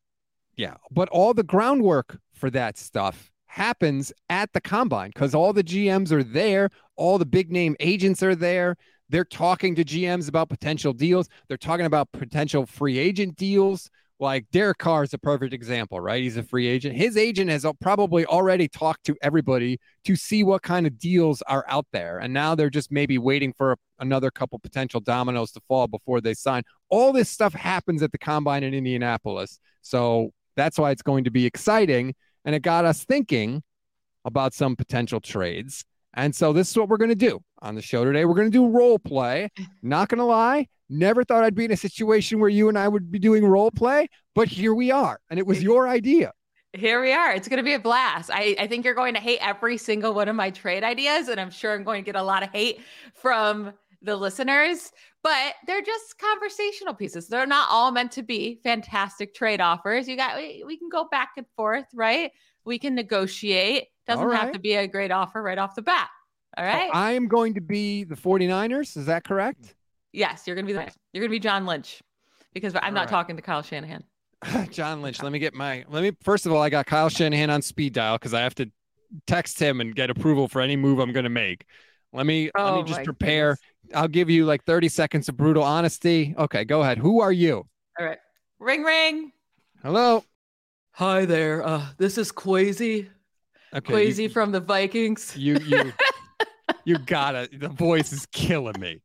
yeah, 0.56 0.75
but 0.92 1.07
all 1.09 1.33
the 1.33 1.44
groundwork 1.44 2.19
for 2.33 2.50
that 2.50 2.77
stuff 2.77 3.31
happens 3.45 4.12
at 4.30 4.51
the 4.54 4.62
combine 4.62 5.12
because 5.13 5.33
all 5.33 5.54
the 5.54 5.63
GMs 5.63 6.12
are 6.12 6.24
there, 6.24 6.69
all 6.95 7.18
the 7.18 7.25
big 7.25 7.51
name 7.51 7.75
agents 7.80 8.21
are 8.21 8.36
there. 8.36 8.75
They're 9.10 9.25
talking 9.25 9.74
to 9.75 9.86
GMs 9.86 10.27
about 10.27 10.50
potential 10.50 10.92
deals. 10.92 11.30
They're 11.48 11.57
talking 11.57 11.86
about 11.86 12.12
potential 12.12 12.65
free 12.65 12.98
agent 12.98 13.38
deals. 13.38 13.89
Like 14.19 14.45
Derek 14.51 14.79
Carr 14.79 15.03
is 15.03 15.13
a 15.13 15.19
perfect 15.19 15.53
example, 15.53 15.99
right? 16.01 16.23
He's 16.23 16.37
a 16.37 16.43
free 16.43 16.65
agent. 16.65 16.95
His 16.95 17.17
agent 17.17 17.51
has 17.51 17.65
probably 17.79 18.25
already 18.25 18.67
talked 18.67 19.05
to 19.05 19.15
everybody 19.21 19.79
to 20.05 20.15
see 20.15 20.43
what 20.43 20.63
kind 20.63 20.87
of 20.87 20.97
deals 20.97 21.43
are 21.43 21.63
out 21.67 21.85
there. 21.91 22.17
And 22.17 22.33
now 22.33 22.55
they're 22.55 22.71
just 22.71 22.91
maybe 22.91 23.19
waiting 23.19 23.53
for 23.53 23.73
a, 23.73 23.77
another 23.99 24.31
couple 24.31 24.57
potential 24.57 24.99
dominoes 24.99 25.51
to 25.51 25.61
fall 25.67 25.87
before 25.87 26.19
they 26.19 26.33
sign. 26.33 26.63
All 26.89 27.13
this 27.13 27.29
stuff 27.29 27.53
happens 27.53 28.01
at 28.01 28.11
the 28.11 28.17
combine 28.17 28.63
in 28.63 28.73
Indianapolis. 28.73 29.59
So 29.83 30.31
that's 30.55 30.79
why 30.79 30.89
it's 30.91 31.03
going 31.03 31.25
to 31.25 31.31
be 31.31 31.45
exciting. 31.45 32.15
And 32.43 32.55
it 32.55 32.61
got 32.61 32.85
us 32.85 33.03
thinking 33.03 33.61
about 34.25 34.53
some 34.53 34.75
potential 34.75 35.19
trades. 35.19 35.85
And 36.15 36.35
so 36.35 36.53
this 36.53 36.71
is 36.71 36.77
what 36.77 36.89
we're 36.89 36.97
going 36.97 37.09
to 37.09 37.15
do 37.15 37.39
on 37.61 37.75
the 37.75 37.81
show 37.81 38.03
today. 38.03 38.25
We're 38.25 38.33
going 38.33 38.51
to 38.51 38.57
do 38.57 38.67
role 38.67 38.97
play. 38.97 39.49
Not 39.83 40.09
going 40.09 40.17
to 40.17 40.25
lie, 40.25 40.67
never 40.89 41.24
thought 41.24 41.44
I'd 41.44 41.56
be 41.56 41.66
in 41.66 41.72
a 41.72 41.78
situation 41.78 42.39
where 42.39 42.50
you 42.50 42.69
and 42.69 42.78
I 42.78 42.88
would 42.88 43.12
be 43.12 43.19
doing 43.19 43.45
role 43.45 43.72
play, 43.72 44.07
but 44.36 44.48
here 44.48 44.74
we 44.74 44.92
are. 44.92 45.19
And 45.30 45.39
it 45.39 45.45
was 45.45 45.62
your 45.62 45.88
idea. 45.88 46.31
Here 46.74 47.01
we 47.01 47.12
are. 47.13 47.34
It's 47.34 47.48
going 47.48 47.57
to 47.57 47.63
be 47.63 47.74
a 47.74 47.80
blast. 47.80 48.30
I, 48.31 48.56
I 48.60 48.68
think 48.68 48.86
you're 48.86 48.94
going 48.94 49.13
to 49.16 49.19
hate 49.19 49.39
every 49.42 49.78
single 49.78 50.13
one 50.13 50.28
of 50.28 50.36
my 50.36 50.51
trade 50.51 50.84
ideas, 50.84 51.28
and 51.28 51.39
I'm 51.39 51.50
sure 51.50 51.74
I'm 51.74 51.84
going 51.84 52.04
to 52.04 52.06
get 52.06 52.16
a 52.16 52.24
lot 52.24 52.44
of 52.44 52.50
hate 52.51 52.81
from 53.16 53.74
the 54.01 54.16
listeners, 54.16 54.92
but 55.24 55.56
they're 55.66 55.81
just 55.81 56.19
conversational 56.19 56.94
pieces. 56.94 57.28
They're 57.28 57.48
not 57.48 57.69
all 57.72 57.92
meant 57.92 58.12
to 58.13 58.24
be 58.24 58.60
fantastic 58.63 59.34
trade 59.34 59.60
offers. 59.60 60.07
You 60.07 60.18
got, 60.18 60.38
we, 60.38 60.63
we 60.66 60.78
can 60.78 60.89
go 60.89 61.07
back 61.10 61.31
and 61.38 61.45
forth, 61.56 61.86
right? 61.94 62.31
We 62.63 62.77
can 62.77 62.96
negotiate. 62.96 63.88
Doesn't 64.06 64.24
All 64.24 64.32
have 64.32 64.51
to 64.51 64.60
be 64.60 64.74
a 64.74 64.88
great 64.88 65.12
offer 65.12 65.41
right 65.41 65.58
off 65.58 65.75
the 65.75 65.82
bat. 65.82 66.10
All 66.58 66.65
right. 66.65 66.89
I 66.94 67.13
am 67.13 67.27
going 67.27 67.56
to 67.56 67.62
be 67.62 68.03
the 68.03 68.15
49ers. 68.15 68.98
Is 68.98 69.08
that 69.08 69.24
correct? 69.24 69.75
Yes, 70.17 70.47
you're 70.47 70.55
going 70.55 70.65
to 70.65 70.74
be 70.74 70.74
the, 70.74 70.91
you're 71.13 71.21
going 71.21 71.29
to 71.29 71.36
be 71.36 71.39
John 71.39 71.67
Lynch 71.67 72.01
because 72.51 72.74
I'm 72.74 72.81
All 72.86 72.91
not 72.91 73.01
right. 73.01 73.09
talking 73.09 73.36
to 73.36 73.41
Kyle 73.43 73.62
Shanahan. 73.62 74.03
John 74.71 75.03
Lynch. 75.03 75.21
Let 75.21 75.31
me 75.31 75.38
get 75.38 75.53
my 75.53 75.86
let 75.89 76.01
me 76.01 76.12
first 76.24 76.47
of 76.47 76.51
all, 76.51 76.62
I 76.62 76.69
got 76.69 76.88
Kyle 76.88 77.07
Shanahan 77.09 77.51
on 77.51 77.62
speed 77.62 77.93
dial 77.93 78.15
because 78.15 78.33
I 78.33 78.41
have 78.41 78.55
to 78.55 78.71
text 79.27 79.59
him 79.59 79.79
and 79.79 79.95
get 79.95 80.09
approval 80.09 80.47
for 80.47 80.59
any 80.59 80.75
move 80.75 80.97
I'm 80.97 81.12
gonna 81.13 81.29
make. 81.29 81.65
Let 82.13 82.25
me 82.25 82.50
let 82.55 82.65
Oh 82.65 82.81
me 82.81 82.83
just 82.83 83.03
prepare. 83.03 83.57
goodness. 83.83 84.01
I'll 84.01 84.07
give 84.07 84.27
you 84.29 84.45
like 84.45 84.63
30 84.65 84.89
seconds 84.89 85.29
of 85.29 85.38
brutal 85.38 85.62
honesty. 85.63 86.33
Okay, 86.36 86.65
go 86.65 86.81
ahead. 86.81 86.97
Who 86.97 87.21
are 87.21 87.31
you? 87.31 87.67
All 88.00 88.05
right. 88.05 88.17
Ring, 88.59 88.81
ring. 88.83 89.31
Hello. 89.83 90.24
Hi 90.93 91.25
there. 91.25 91.63
Uh, 91.63 91.86
this 91.97 92.17
is 92.17 92.31
Kwesi. 92.31 93.07
Okay. 93.75 93.93
Kwesi 93.93 94.24
you, 94.24 94.29
from 94.29 94.51
the 94.51 94.62
Vikings. 94.62 95.38
you 95.38 95.59
you 95.59 95.93
you 96.86 96.97
gotta 96.97 97.47
the 97.53 97.69
voice 97.69 98.12
is 98.12 98.25
killing 98.31 98.79
me. 98.79 99.00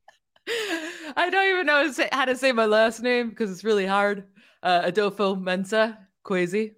I 1.16 1.31
don't 1.31 1.49
even 1.52 1.66
know 1.66 1.75
how 1.76 1.83
to 1.85 1.92
say, 1.92 2.09
how 2.12 2.25
to 2.25 2.37
say 2.37 2.52
my 2.52 2.66
last 2.66 3.02
name 3.02 3.31
because 3.31 3.50
it's 3.50 3.64
really 3.64 3.87
hard. 3.87 4.25
Uh, 4.62 4.83
Adolfo 4.85 5.35
Mensa, 5.35 5.99
Kwesi, 6.25 6.73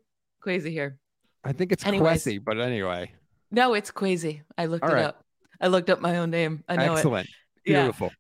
Kwesi 0.45 0.71
here. 0.71 0.99
I 1.45 1.53
think 1.53 1.73
it's. 1.73 1.85
Quessy, 1.85 2.43
but 2.43 2.59
anyway. 2.59 3.13
No, 3.51 3.75
it's 3.75 3.91
Kwesi. 3.91 4.43
I 4.57 4.67
looked 4.67 4.85
All 4.85 4.91
it 4.91 4.95
right. 4.95 5.05
up. 5.05 5.25
I 5.61 5.69
looked 5.69 5.91
up 5.91 6.01
my 6.01 6.19
own 6.19 6.31
name. 6.31 6.65
I 6.69 6.77
know 6.77 6.95
it. 6.95 6.99
Excellent. 6.99 7.29
Yeah. 7.67 7.83
Beautiful. 7.83 8.11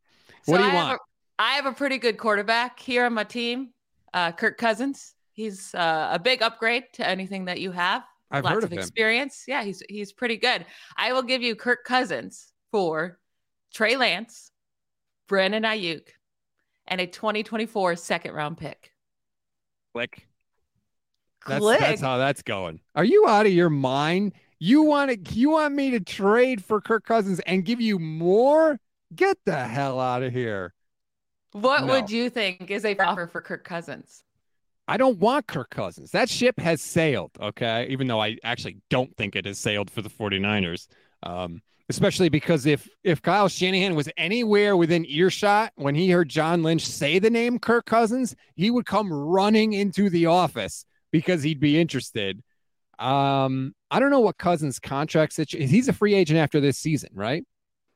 So 0.42 0.52
What 0.52 0.58
do 0.58 0.64
you 0.64 0.70
I 0.70 0.72
have 0.74 0.88
want? 0.88 1.00
a- 1.00 1.42
I 1.42 1.52
have 1.54 1.66
a 1.66 1.72
pretty 1.72 1.98
good 1.98 2.16
quarterback 2.18 2.78
here 2.78 3.04
on 3.06 3.14
my 3.14 3.24
team, 3.24 3.70
uh, 4.12 4.30
Kirk 4.32 4.56
Cousins. 4.56 5.14
He's 5.32 5.74
uh, 5.74 6.10
a 6.12 6.18
big 6.18 6.42
upgrade 6.42 6.84
to 6.94 7.08
anything 7.08 7.46
that 7.46 7.60
you 7.60 7.72
have. 7.72 8.04
I've 8.30 8.44
Lots 8.44 8.54
heard 8.54 8.64
of 8.64 8.68
of 8.70 8.72
him. 8.74 8.78
experience. 8.78 9.44
Yeah, 9.48 9.64
he's 9.64 9.82
he's 9.88 10.12
pretty 10.12 10.36
good. 10.36 10.64
I 10.96 11.12
will 11.12 11.22
give 11.24 11.42
you 11.42 11.56
Kirk 11.56 11.84
Cousins 11.84 12.52
for 12.70 13.18
Trey 13.74 13.96
Lance, 13.96 14.52
Brandon 15.28 15.62
Aiyuk, 15.62 16.08
and 16.86 17.00
a 17.00 17.06
2024 17.06 17.96
second 17.96 18.34
round 18.34 18.58
pick. 18.58 18.92
Click. 19.94 20.28
That's, 21.46 21.60
Click. 21.60 21.80
that's 21.80 22.00
how 22.00 22.18
that's 22.18 22.42
going. 22.42 22.80
Are 22.94 23.04
you 23.04 23.26
out 23.28 23.46
of 23.46 23.52
your 23.52 23.70
mind? 23.70 24.32
You 24.58 24.82
want 24.82 25.10
to 25.10 25.34
you 25.34 25.50
want 25.50 25.74
me 25.74 25.90
to 25.90 26.00
trade 26.00 26.64
for 26.64 26.80
Kirk 26.80 27.04
Cousins 27.04 27.40
and 27.40 27.64
give 27.64 27.80
you 27.80 27.98
more? 27.98 28.78
Get 29.14 29.36
the 29.44 29.56
hell 29.56 30.00
out 30.00 30.22
of 30.22 30.32
here. 30.32 30.72
what 31.52 31.84
no. 31.84 31.92
would 31.92 32.10
you 32.10 32.30
think 32.30 32.70
is 32.70 32.84
a 32.84 32.96
offer 32.96 33.26
for 33.26 33.40
Kirk 33.40 33.64
Cousins? 33.64 34.24
I 34.86 34.96
don't 34.96 35.18
want 35.18 35.46
Kirk 35.46 35.70
Cousins. 35.70 36.10
That 36.10 36.28
ship 36.28 36.58
has 36.60 36.82
sailed, 36.82 37.30
okay? 37.40 37.86
Even 37.88 38.06
though 38.06 38.20
I 38.20 38.36
actually 38.44 38.78
don't 38.90 39.16
think 39.16 39.34
it 39.34 39.46
has 39.46 39.58
sailed 39.58 39.90
for 39.90 40.02
the 40.02 40.10
49ers. 40.10 40.88
Um, 41.22 41.62
especially 41.88 42.28
because 42.28 42.66
if 42.66 42.88
if 43.02 43.20
Kyle 43.22 43.48
Shanahan 43.48 43.94
was 43.94 44.08
anywhere 44.16 44.76
within 44.76 45.04
earshot 45.06 45.72
when 45.76 45.94
he 45.94 46.10
heard 46.10 46.28
John 46.28 46.62
Lynch 46.62 46.86
say 46.86 47.18
the 47.18 47.30
name 47.30 47.58
Kirk 47.58 47.86
Cousins, 47.86 48.34
he 48.54 48.70
would 48.70 48.86
come 48.86 49.12
running 49.12 49.72
into 49.72 50.08
the 50.08 50.26
office 50.26 50.84
because 51.10 51.42
he'd 51.42 51.60
be 51.60 51.78
interested. 51.78 52.42
Um, 52.98 53.74
I 53.90 54.00
don't 54.00 54.10
know 54.10 54.20
what 54.20 54.38
Cousins' 54.38 54.78
contract 54.78 55.32
situation. 55.32 55.68
He's 55.68 55.88
a 55.88 55.92
free 55.92 56.14
agent 56.14 56.38
after 56.38 56.60
this 56.60 56.78
season, 56.78 57.10
right? 57.14 57.44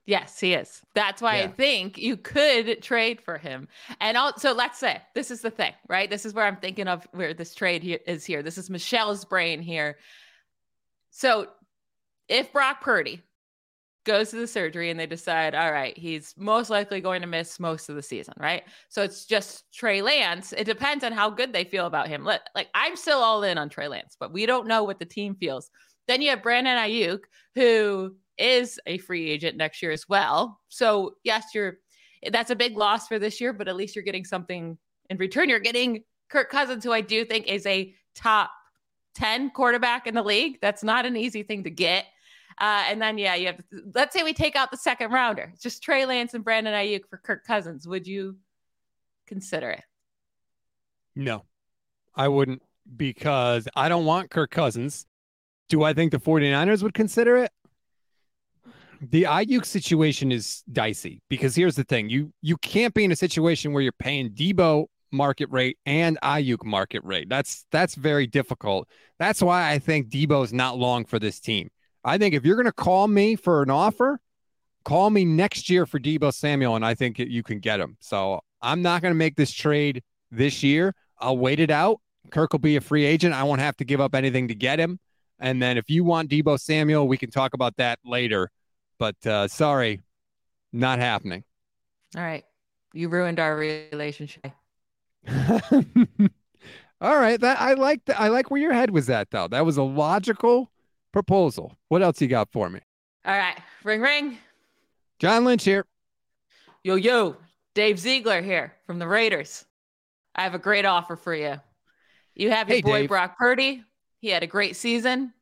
Yes, 0.07 0.41
he 0.41 0.55
is. 0.55 0.81
That's 0.95 1.21
why 1.21 1.37
yeah. 1.37 1.45
I 1.45 1.49
think 1.49 1.99
you 1.99 2.17
could 2.17 2.83
trade 2.83 3.21
for 3.21 3.37
him. 3.37 3.69
And 4.01 4.17
also, 4.17 4.55
let's 4.55 4.79
say 4.79 5.03
this 5.15 5.31
is 5.31 5.43
the 5.43 5.51
thing, 5.51 5.75
right? 5.87 6.09
This 6.09 6.25
is 6.25 6.33
where 6.33 6.47
I'm 6.47 6.57
thinking 6.57 6.89
of 6.89 7.07
where 7.13 7.35
this 7.35 7.55
trade 7.55 8.01
is 8.07 8.25
here. 8.25 8.43
This 8.43 8.57
is 8.57 8.71
Michelle's 8.71 9.27
brain 9.27 9.61
here. 9.61 9.99
So, 11.11 11.49
if 12.27 12.53
Brock 12.53 12.81
Purdy 12.81 13.23
goes 14.09 14.31
to 14.31 14.37
the 14.37 14.47
surgery 14.47 14.91
and 14.91 14.99
they 14.99 15.07
decide, 15.07 15.55
all 15.55 15.71
right, 15.71 15.97
he's 15.97 16.35
most 16.39 16.71
likely 16.71 16.99
going 16.99 17.21
to 17.21 17.27
miss 17.27 17.61
most 17.61 17.91
of 17.91 17.95
the 17.95 18.03
season, 18.03 18.33
right? 18.39 18.63
So 18.89 19.03
it's 19.03 19.27
just 19.27 19.71
Trey 19.71 20.01
Lance. 20.01 20.55
It 20.57 20.65
depends 20.65 21.05
on 21.05 21.13
how 21.13 21.29
good 21.29 21.53
they 21.53 21.65
feel 21.65 21.85
about 21.85 22.09
him. 22.09 22.25
Like 22.25 22.69
I'm 22.75 22.97
still 22.97 23.19
all 23.19 23.43
in 23.43 23.59
on 23.59 23.69
Trey 23.69 23.87
Lance, 23.87 24.17
but 24.19 24.33
we 24.33 24.47
don't 24.47 24.67
know 24.67 24.83
what 24.83 24.99
the 24.99 25.05
team 25.05 25.35
feels. 25.35 25.69
Then 26.07 26.23
you 26.23 26.31
have 26.31 26.43
Brandon 26.43 26.79
Aiyuk, 26.79 27.21
who 27.55 28.17
is 28.39 28.81
a 28.87 28.97
free 28.97 29.31
agent 29.31 29.59
next 29.59 29.83
year 29.83 29.93
as 29.93 30.09
well. 30.09 30.59
So 30.71 31.17
yes, 31.23 31.49
you're 31.55 31.75
that's 32.33 32.51
a 32.51 32.57
big 32.57 32.79
loss 32.79 33.09
for 33.09 33.19
this 33.19 33.43
year, 33.43 33.53
but 33.53 33.69
at 33.69 33.77
least 33.77 33.95
you're 33.95 34.03
getting 34.05 34.25
something 34.25 34.79
in 35.11 35.17
return. 35.19 35.51
You're 35.51 35.61
getting 35.61 36.03
Kirk 36.31 36.51
Cousins, 36.51 36.83
who 36.83 36.93
I 36.93 37.03
do 37.03 37.27
think 37.27 37.47
is 37.47 37.67
a 37.67 37.95
top 38.15 38.51
10 39.17 39.51
quarterback 39.51 40.07
in 40.07 40.15
the 40.15 40.23
league. 40.23 40.59
That's 40.63 40.83
not 40.83 41.05
an 41.05 41.17
easy 41.17 41.43
thing 41.43 41.65
to 41.65 41.71
get. 41.71 42.07
Uh, 42.61 42.85
and 42.89 43.01
then, 43.01 43.19
yeah, 43.19 43.35
you 43.35 43.47
have, 43.47 43.61
let's 43.95 44.13
say 44.13 44.23
we 44.23 44.33
take 44.33 44.57
out 44.57 44.71
the 44.71 44.77
second 44.77 45.13
rounder, 45.13 45.51
it's 45.53 45.63
just 45.63 45.83
Trey 45.83 46.07
Lance 46.07 46.35
and 46.35 46.43
Brandon 46.43 46.75
Aiyuk 46.75 47.09
for 47.09 47.19
Kirk 47.19 47.45
Cousins. 47.45 47.87
Would 47.87 48.07
you 48.07 48.37
consider 49.27 49.71
it? 49.71 49.85
No, 51.15 51.45
I 52.15 52.29
wouldn't 52.29 52.63
because 52.97 53.69
I 53.77 53.89
don't 53.89 54.05
want 54.05 54.31
Kirk 54.31 54.51
Cousins. 54.51 55.07
Do 55.69 55.83
I 55.83 55.93
think 55.93 56.13
the 56.13 56.19
49ers 56.19 56.83
would 56.83 56.95
consider 56.95 57.37
it? 57.37 57.53
The 59.01 59.25
Aiyuk 59.25 59.65
situation 59.65 60.33
is 60.33 60.65
dicey 60.73 61.23
because 61.29 61.55
here's 61.55 61.77
the 61.77 61.85
thing: 61.85 62.09
you 62.09 62.33
you 62.43 62.57
can't 62.57 62.93
be 62.95 63.05
in 63.05 63.13
a 63.13 63.17
situation 63.17 63.73
where 63.73 63.83
you're 63.83 63.93
paying 63.93 64.31
Deebo 64.31 64.87
market 65.13 65.49
rate 65.51 65.79
and 65.87 66.19
Aiyuk 66.23 66.65
market 66.65 67.05
rate. 67.05 67.29
That's 67.29 67.65
that's 67.71 67.95
very 67.95 68.27
difficult. 68.27 68.89
That's 69.19 69.41
why 69.41 69.71
I 69.71 69.79
think 69.79 70.09
Deebo 70.09 70.45
is 70.45 70.53
not 70.53 70.79
long 70.79 71.05
for 71.05 71.19
this 71.19 71.39
team. 71.39 71.71
I 72.05 72.19
think 72.19 72.35
if 72.35 72.45
you're 72.45 72.57
going 72.57 72.67
to 72.67 72.73
call 72.73 73.09
me 73.09 73.37
for 73.37 73.63
an 73.63 73.71
offer, 73.71 74.21
call 74.85 75.11
me 75.11 75.25
next 75.25 75.69
year 75.69 75.87
for 75.87 75.99
Deebo 75.99 76.33
Samuel, 76.33 76.77
and 76.77 76.85
I 76.85 76.95
think 76.95 77.19
you 77.19 77.43
can 77.43 77.59
get 77.59 77.81
him. 77.81 77.97
So 78.01 78.41
I'm 78.63 78.83
not 78.83 79.03
going 79.03 79.13
to 79.13 79.19
make 79.19 79.37
this 79.37 79.53
trade 79.53 80.03
this 80.31 80.63
year. 80.63 80.95
I'll 81.19 81.39
wait 81.39 81.61
it 81.61 81.71
out. 81.71 82.01
Kirk 82.31 82.53
will 82.53 82.59
be 82.61 82.77
a 82.77 82.81
free 82.81 83.05
agent. 83.05 83.35
I 83.35 83.43
won't 83.43 83.61
have 83.61 83.77
to 83.79 83.85
give 83.85 84.01
up 84.01 84.15
anything 84.15 84.49
to 84.49 84.55
get 84.55 84.79
him. 84.79 84.99
And 85.41 85.63
then 85.63 85.79
if 85.79 85.89
you 85.89 86.05
want 86.05 86.31
Deebo 86.31 86.59
Samuel, 86.59 87.07
we 87.07 87.17
can 87.17 87.31
talk 87.31 87.55
about 87.55 87.77
that 87.77 87.99
later. 88.05 88.51
But 88.99 89.25
uh, 89.27 89.49
sorry, 89.49 90.03
not 90.73 90.99
happening. 90.99 91.45
All 92.17 92.23
right. 92.23 92.45
You 92.93 93.09
ruined 93.09 93.39
our 93.39 93.57
relationship. 93.57 94.53
All 97.01 97.17
right. 97.17 97.41
That 97.41 97.61
I 97.61 97.75
like 97.75 98.05
that. 98.07 98.21
I 98.21 98.29
like 98.29 98.51
where 98.51 98.61
your 98.61 98.73
head 98.73 98.91
was 98.91 99.09
at 99.09 99.31
though. 99.31 99.49
That 99.49 99.65
was 99.65 99.77
a 99.77 99.83
logical 99.83 100.71
proposal. 101.13 101.77
What 101.89 102.03
else 102.03 102.21
you 102.21 102.29
got 102.29 102.51
for 102.53 102.69
me? 102.69 102.81
All 103.25 103.37
right. 103.37 103.57
Ring 103.85 104.01
ring. 104.01 104.39
John 105.19 105.45
Lynch 105.45 105.65
here. 105.65 105.85
Yo, 106.85 106.95
yo, 106.95 107.37
Dave 107.75 107.99
Ziegler 107.99 108.41
here 108.41 108.75
from 108.87 108.99
the 108.99 109.09
Raiders. 109.09 109.65
I 110.35 110.43
have 110.43 110.55
a 110.55 110.59
great 110.59 110.85
offer 110.85 111.17
for 111.17 111.35
you. 111.35 111.57
You 112.35 112.51
have 112.51 112.69
your 112.69 112.77
hey, 112.77 112.83
boy 112.83 113.01
Dave. 113.01 113.09
Brock 113.09 113.37
Purdy. 113.37 113.83
He 114.21 114.29
had 114.29 114.43
a 114.43 114.47
great 114.47 114.77
season. 114.77 115.33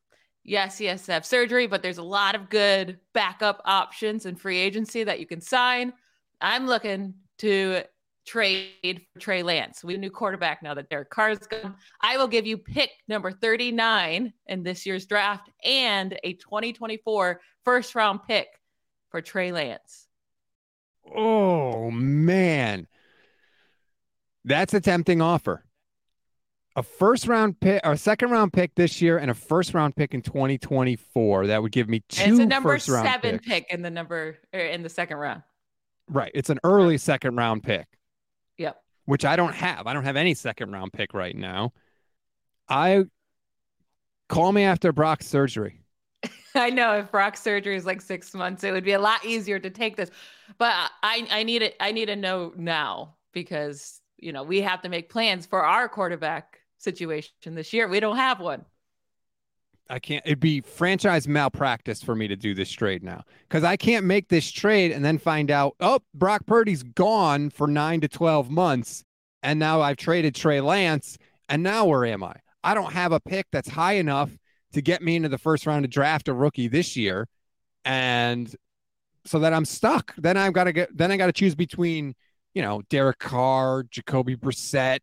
Yes, 0.42 0.78
he 0.78 0.86
has 0.86 1.04
to 1.06 1.12
have 1.12 1.26
surgery, 1.26 1.66
but 1.66 1.82
there's 1.82 1.98
a 1.98 2.02
lot 2.02 2.34
of 2.34 2.48
good 2.48 2.98
backup 3.12 3.60
options 3.64 4.26
and 4.26 4.40
free 4.40 4.58
agency 4.58 5.04
that 5.04 5.20
you 5.20 5.26
can 5.26 5.40
sign. 5.40 5.92
I'm 6.40 6.66
looking 6.66 7.14
to 7.38 7.82
trade 8.26 9.06
for 9.12 9.20
Trey 9.20 9.42
Lance. 9.42 9.84
We 9.84 9.92
have 9.92 9.98
a 9.98 10.00
new 10.00 10.10
quarterback 10.10 10.62
now 10.62 10.74
that 10.74 10.88
Derek 10.88 11.10
Carr's 11.10 11.38
gone. 11.38 11.76
I 12.00 12.16
will 12.16 12.28
give 12.28 12.46
you 12.46 12.58
pick 12.58 12.90
number 13.08 13.30
39 13.30 14.32
in 14.46 14.62
this 14.62 14.84
year's 14.84 15.06
draft 15.06 15.50
and 15.64 16.18
a 16.24 16.34
2024 16.34 17.40
first 17.64 17.94
round 17.94 18.20
pick 18.26 18.48
for 19.10 19.20
Trey 19.20 19.52
Lance. 19.52 20.08
Oh, 21.14 21.90
man. 21.90 22.86
That's 24.44 24.74
a 24.74 24.80
tempting 24.80 25.20
offer 25.20 25.66
a 26.76 26.82
first 26.82 27.26
round 27.26 27.58
pick 27.58 27.80
or 27.84 27.92
a 27.92 27.96
second 27.96 28.30
round 28.30 28.52
pick 28.52 28.74
this 28.74 29.00
year 29.00 29.16
and 29.18 29.30
a 29.30 29.34
first 29.34 29.72
round 29.74 29.96
pick 29.96 30.12
in 30.12 30.20
2024. 30.20 31.46
That 31.48 31.62
would 31.62 31.72
give 31.72 31.88
me 31.88 32.04
two. 32.08 32.30
it's 32.30 32.38
a 32.38 32.46
number 32.46 32.78
seven 32.78 33.38
picks. 33.38 33.46
pick 33.46 33.66
in 33.70 33.82
the 33.82 33.90
number 33.90 34.36
er, 34.54 34.58
in 34.58 34.82
the 34.82 34.90
second 34.90 35.16
round. 35.16 35.42
Right. 36.08 36.30
It's 36.34 36.50
an 36.50 36.60
early 36.62 36.98
second 36.98 37.34
round 37.36 37.62
pick. 37.62 37.86
Yep. 38.58 38.82
Which 39.04 39.24
I 39.24 39.36
don't 39.36 39.54
have. 39.54 39.86
I 39.86 39.92
don't 39.92 40.04
have 40.04 40.16
any 40.16 40.34
second 40.34 40.72
round 40.72 40.92
pick 40.92 41.14
right 41.14 41.36
now. 41.36 41.72
I 42.68 43.04
call 44.28 44.52
me 44.52 44.64
after 44.64 44.92
Brock's 44.92 45.26
surgery. 45.26 45.80
I 46.54 46.70
know 46.70 46.98
if 46.98 47.10
Brock's 47.10 47.42
surgery 47.42 47.76
is 47.76 47.86
like 47.86 48.00
six 48.00 48.34
months, 48.34 48.64
it 48.64 48.72
would 48.72 48.84
be 48.84 48.92
a 48.92 48.98
lot 48.98 49.24
easier 49.24 49.58
to 49.58 49.70
take 49.70 49.96
this. 49.96 50.10
But 50.58 50.74
I, 51.02 51.26
I 51.30 51.42
need 51.42 51.62
it. 51.62 51.76
I 51.80 51.92
need 51.92 52.06
to 52.06 52.16
know 52.16 52.52
now 52.56 53.16
because 53.32 54.00
you 54.16 54.32
know 54.32 54.42
we 54.42 54.60
have 54.62 54.82
to 54.82 54.88
make 54.88 55.10
plans 55.10 55.46
for 55.46 55.64
our 55.64 55.88
quarterback 55.88 56.60
situation 56.78 57.54
this 57.54 57.72
year. 57.72 57.88
We 57.88 58.00
don't 58.00 58.16
have 58.16 58.40
one. 58.40 58.64
I 59.88 59.98
can't. 59.98 60.24
It'd 60.26 60.40
be 60.40 60.60
franchise 60.60 61.28
malpractice 61.28 62.02
for 62.02 62.14
me 62.14 62.28
to 62.28 62.36
do 62.36 62.54
this 62.54 62.70
trade 62.70 63.02
now 63.02 63.22
because 63.48 63.64
I 63.64 63.76
can't 63.76 64.04
make 64.04 64.28
this 64.28 64.50
trade 64.50 64.90
and 64.90 65.04
then 65.04 65.18
find 65.18 65.50
out, 65.50 65.76
oh, 65.80 66.00
Brock 66.14 66.46
Purdy's 66.46 66.82
gone 66.82 67.50
for 67.50 67.66
nine 67.66 68.00
to 68.00 68.08
12 68.08 68.50
months. 68.50 69.04
And 69.42 69.58
now 69.58 69.80
I've 69.80 69.96
traded 69.96 70.34
Trey 70.34 70.60
Lance. 70.60 71.18
And 71.48 71.62
now 71.62 71.84
where 71.84 72.04
am 72.04 72.24
I? 72.24 72.34
I 72.64 72.74
don't 72.74 72.92
have 72.92 73.12
a 73.12 73.20
pick 73.20 73.46
that's 73.52 73.68
high 73.68 73.94
enough 73.94 74.36
to 74.72 74.82
get 74.82 75.02
me 75.02 75.16
into 75.16 75.28
the 75.28 75.38
first 75.38 75.66
round 75.66 75.84
to 75.84 75.88
draft 75.88 76.28
a 76.28 76.34
rookie 76.34 76.68
this 76.68 76.96
year. 76.96 77.28
And 77.84 78.52
so 79.24 79.38
that 79.38 79.52
I'm 79.52 79.64
stuck. 79.64 80.14
Then 80.16 80.36
I've 80.36 80.52
got 80.52 80.64
to 80.64 80.72
get, 80.72 80.96
then 80.96 81.12
I 81.12 81.16
got 81.16 81.26
to 81.26 81.32
choose 81.32 81.54
between, 81.54 82.14
you 82.54 82.62
know, 82.62 82.82
Derek 82.90 83.18
Carr, 83.18 83.84
Jacoby 83.84 84.36
Brissett, 84.36 84.98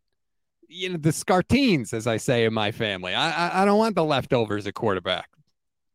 you 0.73 0.89
know 0.89 0.97
the 0.97 1.09
Scartines, 1.09 1.93
as 1.93 2.07
I 2.07 2.17
say 2.17 2.45
in 2.45 2.53
my 2.53 2.71
family. 2.71 3.13
I 3.13 3.47
I, 3.47 3.61
I 3.61 3.65
don't 3.65 3.77
want 3.77 3.95
the 3.95 4.03
leftovers 4.03 4.67
at 4.67 4.73
quarterback. 4.73 5.29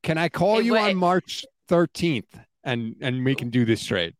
Can 0.02 0.18
I 0.18 0.28
call 0.28 0.58
hey, 0.58 0.66
you 0.66 0.74
wait. 0.74 0.90
on 0.90 0.96
March 0.96 1.44
13th 1.68 2.26
and 2.64 2.94
and 3.00 3.24
we 3.24 3.34
can 3.34 3.50
do 3.50 3.64
this 3.64 3.84
trade? 3.84 4.14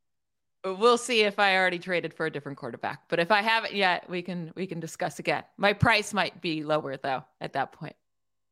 We'll 0.65 0.99
see 0.99 1.23
if 1.23 1.39
I 1.39 1.57
already 1.57 1.79
traded 1.79 2.13
for 2.13 2.27
a 2.27 2.31
different 2.31 2.59
quarterback, 2.59 3.03
but 3.09 3.21
if 3.21 3.31
I 3.31 3.43
haven't 3.43 3.75
yet, 3.75 4.09
we 4.11 4.23
can 4.23 4.53
we 4.57 4.67
can 4.67 4.81
discuss 4.81 5.19
again. 5.19 5.45
My 5.57 5.73
price 5.73 6.13
might 6.13 6.41
be 6.41 6.65
lower 6.65 6.97
though 6.97 7.25
at 7.41 7.53
that 7.53 7.73
point. 7.73 7.95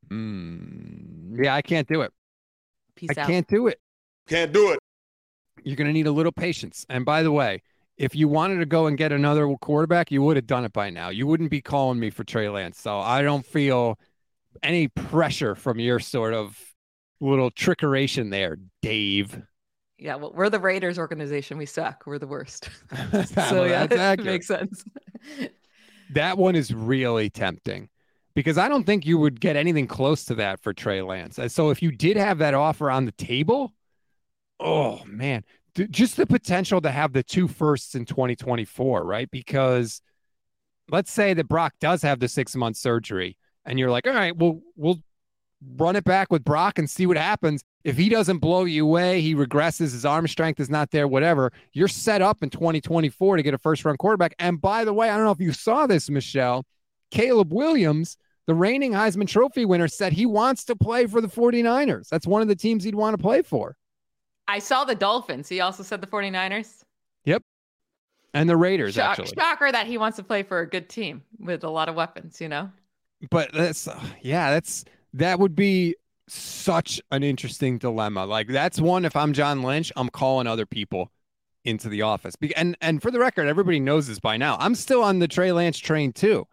Mm, 0.08 1.44
yeah, 1.44 1.54
I 1.54 1.62
can't 1.62 1.88
do 1.88 2.02
it. 2.02 2.12
Peace 2.94 3.10
I 3.16 3.22
out. 3.22 3.26
can't 3.26 3.48
do 3.48 3.66
it. 3.66 3.80
Can't 4.28 4.52
do 4.52 4.70
it. 4.70 4.78
You're 5.64 5.76
going 5.76 5.88
to 5.88 5.92
need 5.92 6.06
a 6.06 6.12
little 6.12 6.32
patience. 6.32 6.86
And 6.88 7.04
by 7.04 7.22
the 7.22 7.32
way, 7.32 7.62
if 7.96 8.14
you 8.14 8.28
wanted 8.28 8.58
to 8.58 8.66
go 8.66 8.86
and 8.86 8.98
get 8.98 9.12
another 9.12 9.48
quarterback, 9.60 10.10
you 10.10 10.22
would 10.22 10.36
have 10.36 10.46
done 10.46 10.64
it 10.64 10.72
by 10.72 10.90
now. 10.90 11.08
You 11.08 11.26
wouldn't 11.26 11.50
be 11.50 11.62
calling 11.62 11.98
me 11.98 12.10
for 12.10 12.24
Trey 12.24 12.48
Lance. 12.48 12.80
So 12.80 12.98
I 12.98 13.22
don't 13.22 13.44
feel 13.44 13.98
any 14.62 14.88
pressure 14.88 15.54
from 15.54 15.78
your 15.78 15.98
sort 15.98 16.34
of 16.34 16.58
little 17.20 17.50
trickeration 17.50 18.30
there, 18.30 18.58
Dave. 18.82 19.40
Yeah, 19.98 20.16
well, 20.16 20.32
we're 20.34 20.50
the 20.50 20.60
Raiders 20.60 20.98
organization. 20.98 21.56
We 21.56 21.64
suck. 21.64 22.04
We're 22.06 22.18
the 22.18 22.26
worst. 22.26 22.68
so 23.24 23.34
well, 23.36 23.68
yeah, 23.68 23.86
that 23.86 24.22
makes 24.22 24.46
sense. 24.46 24.84
that 26.12 26.36
one 26.36 26.54
is 26.54 26.74
really 26.74 27.30
tempting 27.30 27.88
because 28.34 28.58
I 28.58 28.68
don't 28.68 28.84
think 28.84 29.06
you 29.06 29.16
would 29.18 29.40
get 29.40 29.56
anything 29.56 29.86
close 29.86 30.26
to 30.26 30.34
that 30.34 30.60
for 30.60 30.74
Trey 30.74 31.00
Lance. 31.00 31.38
Uh, 31.38 31.48
so 31.48 31.70
if 31.70 31.80
you 31.80 31.90
did 31.90 32.18
have 32.18 32.38
that 32.38 32.52
offer 32.52 32.90
on 32.90 33.06
the 33.06 33.12
table, 33.12 33.72
oh 34.60 35.02
man, 35.06 35.44
just 35.90 36.16
the 36.16 36.26
potential 36.26 36.80
to 36.80 36.90
have 36.90 37.12
the 37.12 37.22
two 37.22 37.48
firsts 37.48 37.94
in 37.94 38.04
2024, 38.04 39.04
right? 39.04 39.30
Because 39.30 40.00
let's 40.90 41.12
say 41.12 41.34
that 41.34 41.48
Brock 41.48 41.74
does 41.80 42.02
have 42.02 42.20
the 42.20 42.28
six 42.28 42.54
month 42.56 42.76
surgery, 42.76 43.36
and 43.64 43.78
you're 43.78 43.90
like, 43.90 44.06
all 44.06 44.14
right, 44.14 44.36
well, 44.36 44.60
we'll 44.76 45.02
run 45.76 45.96
it 45.96 46.04
back 46.04 46.30
with 46.30 46.44
Brock 46.44 46.78
and 46.78 46.88
see 46.88 47.06
what 47.06 47.16
happens. 47.16 47.62
If 47.84 47.96
he 47.96 48.08
doesn't 48.08 48.38
blow 48.38 48.64
you 48.64 48.84
away, 48.84 49.20
he 49.20 49.34
regresses, 49.34 49.92
his 49.92 50.04
arm 50.04 50.26
strength 50.26 50.60
is 50.60 50.70
not 50.70 50.90
there, 50.90 51.08
whatever, 51.08 51.52
you're 51.72 51.88
set 51.88 52.22
up 52.22 52.42
in 52.42 52.50
2024 52.50 53.36
to 53.36 53.42
get 53.42 53.54
a 53.54 53.58
first 53.58 53.84
round 53.84 53.98
quarterback. 53.98 54.34
And 54.38 54.60
by 54.60 54.84
the 54.84 54.92
way, 54.92 55.08
I 55.08 55.16
don't 55.16 55.24
know 55.24 55.30
if 55.30 55.40
you 55.40 55.52
saw 55.52 55.86
this, 55.86 56.10
Michelle, 56.10 56.64
Caleb 57.10 57.52
Williams, 57.52 58.16
the 58.46 58.54
reigning 58.54 58.92
Heisman 58.92 59.28
Trophy 59.28 59.64
winner, 59.64 59.88
said 59.88 60.12
he 60.12 60.26
wants 60.26 60.64
to 60.64 60.76
play 60.76 61.06
for 61.06 61.20
the 61.20 61.28
49ers. 61.28 62.08
That's 62.08 62.26
one 62.26 62.42
of 62.42 62.48
the 62.48 62.56
teams 62.56 62.84
he'd 62.84 62.94
want 62.94 63.16
to 63.16 63.22
play 63.22 63.42
for. 63.42 63.76
I 64.48 64.58
saw 64.58 64.84
the 64.84 64.94
Dolphins. 64.94 65.48
He 65.48 65.60
also 65.60 65.82
said 65.82 66.00
the 66.00 66.06
49ers. 66.06 66.84
Yep. 67.24 67.42
And 68.34 68.48
the 68.48 68.56
Raiders, 68.56 68.94
Shock, 68.94 69.18
actually. 69.18 69.34
Shocker 69.38 69.72
that 69.72 69.86
he 69.86 69.98
wants 69.98 70.16
to 70.16 70.22
play 70.22 70.42
for 70.42 70.60
a 70.60 70.68
good 70.68 70.88
team 70.88 71.22
with 71.38 71.64
a 71.64 71.70
lot 71.70 71.88
of 71.88 71.94
weapons, 71.94 72.40
you 72.40 72.48
know? 72.48 72.70
But 73.30 73.52
that's, 73.52 73.88
uh, 73.88 74.00
yeah, 74.20 74.50
that's, 74.50 74.84
that 75.14 75.38
would 75.38 75.56
be 75.56 75.96
such 76.28 77.00
an 77.10 77.22
interesting 77.22 77.78
dilemma. 77.78 78.26
Like, 78.26 78.48
that's 78.48 78.80
one, 78.80 79.04
if 79.04 79.16
I'm 79.16 79.32
John 79.32 79.62
Lynch, 79.62 79.90
I'm 79.96 80.10
calling 80.10 80.46
other 80.46 80.66
people 80.66 81.10
into 81.64 81.88
the 81.88 82.02
office. 82.02 82.34
And, 82.56 82.76
and 82.80 83.02
for 83.02 83.10
the 83.10 83.18
record, 83.18 83.48
everybody 83.48 83.80
knows 83.80 84.06
this 84.06 84.20
by 84.20 84.36
now. 84.36 84.56
I'm 84.60 84.74
still 84.74 85.02
on 85.02 85.18
the 85.18 85.28
Trey 85.28 85.50
Lance 85.52 85.78
train 85.78 86.12
too, 86.12 86.46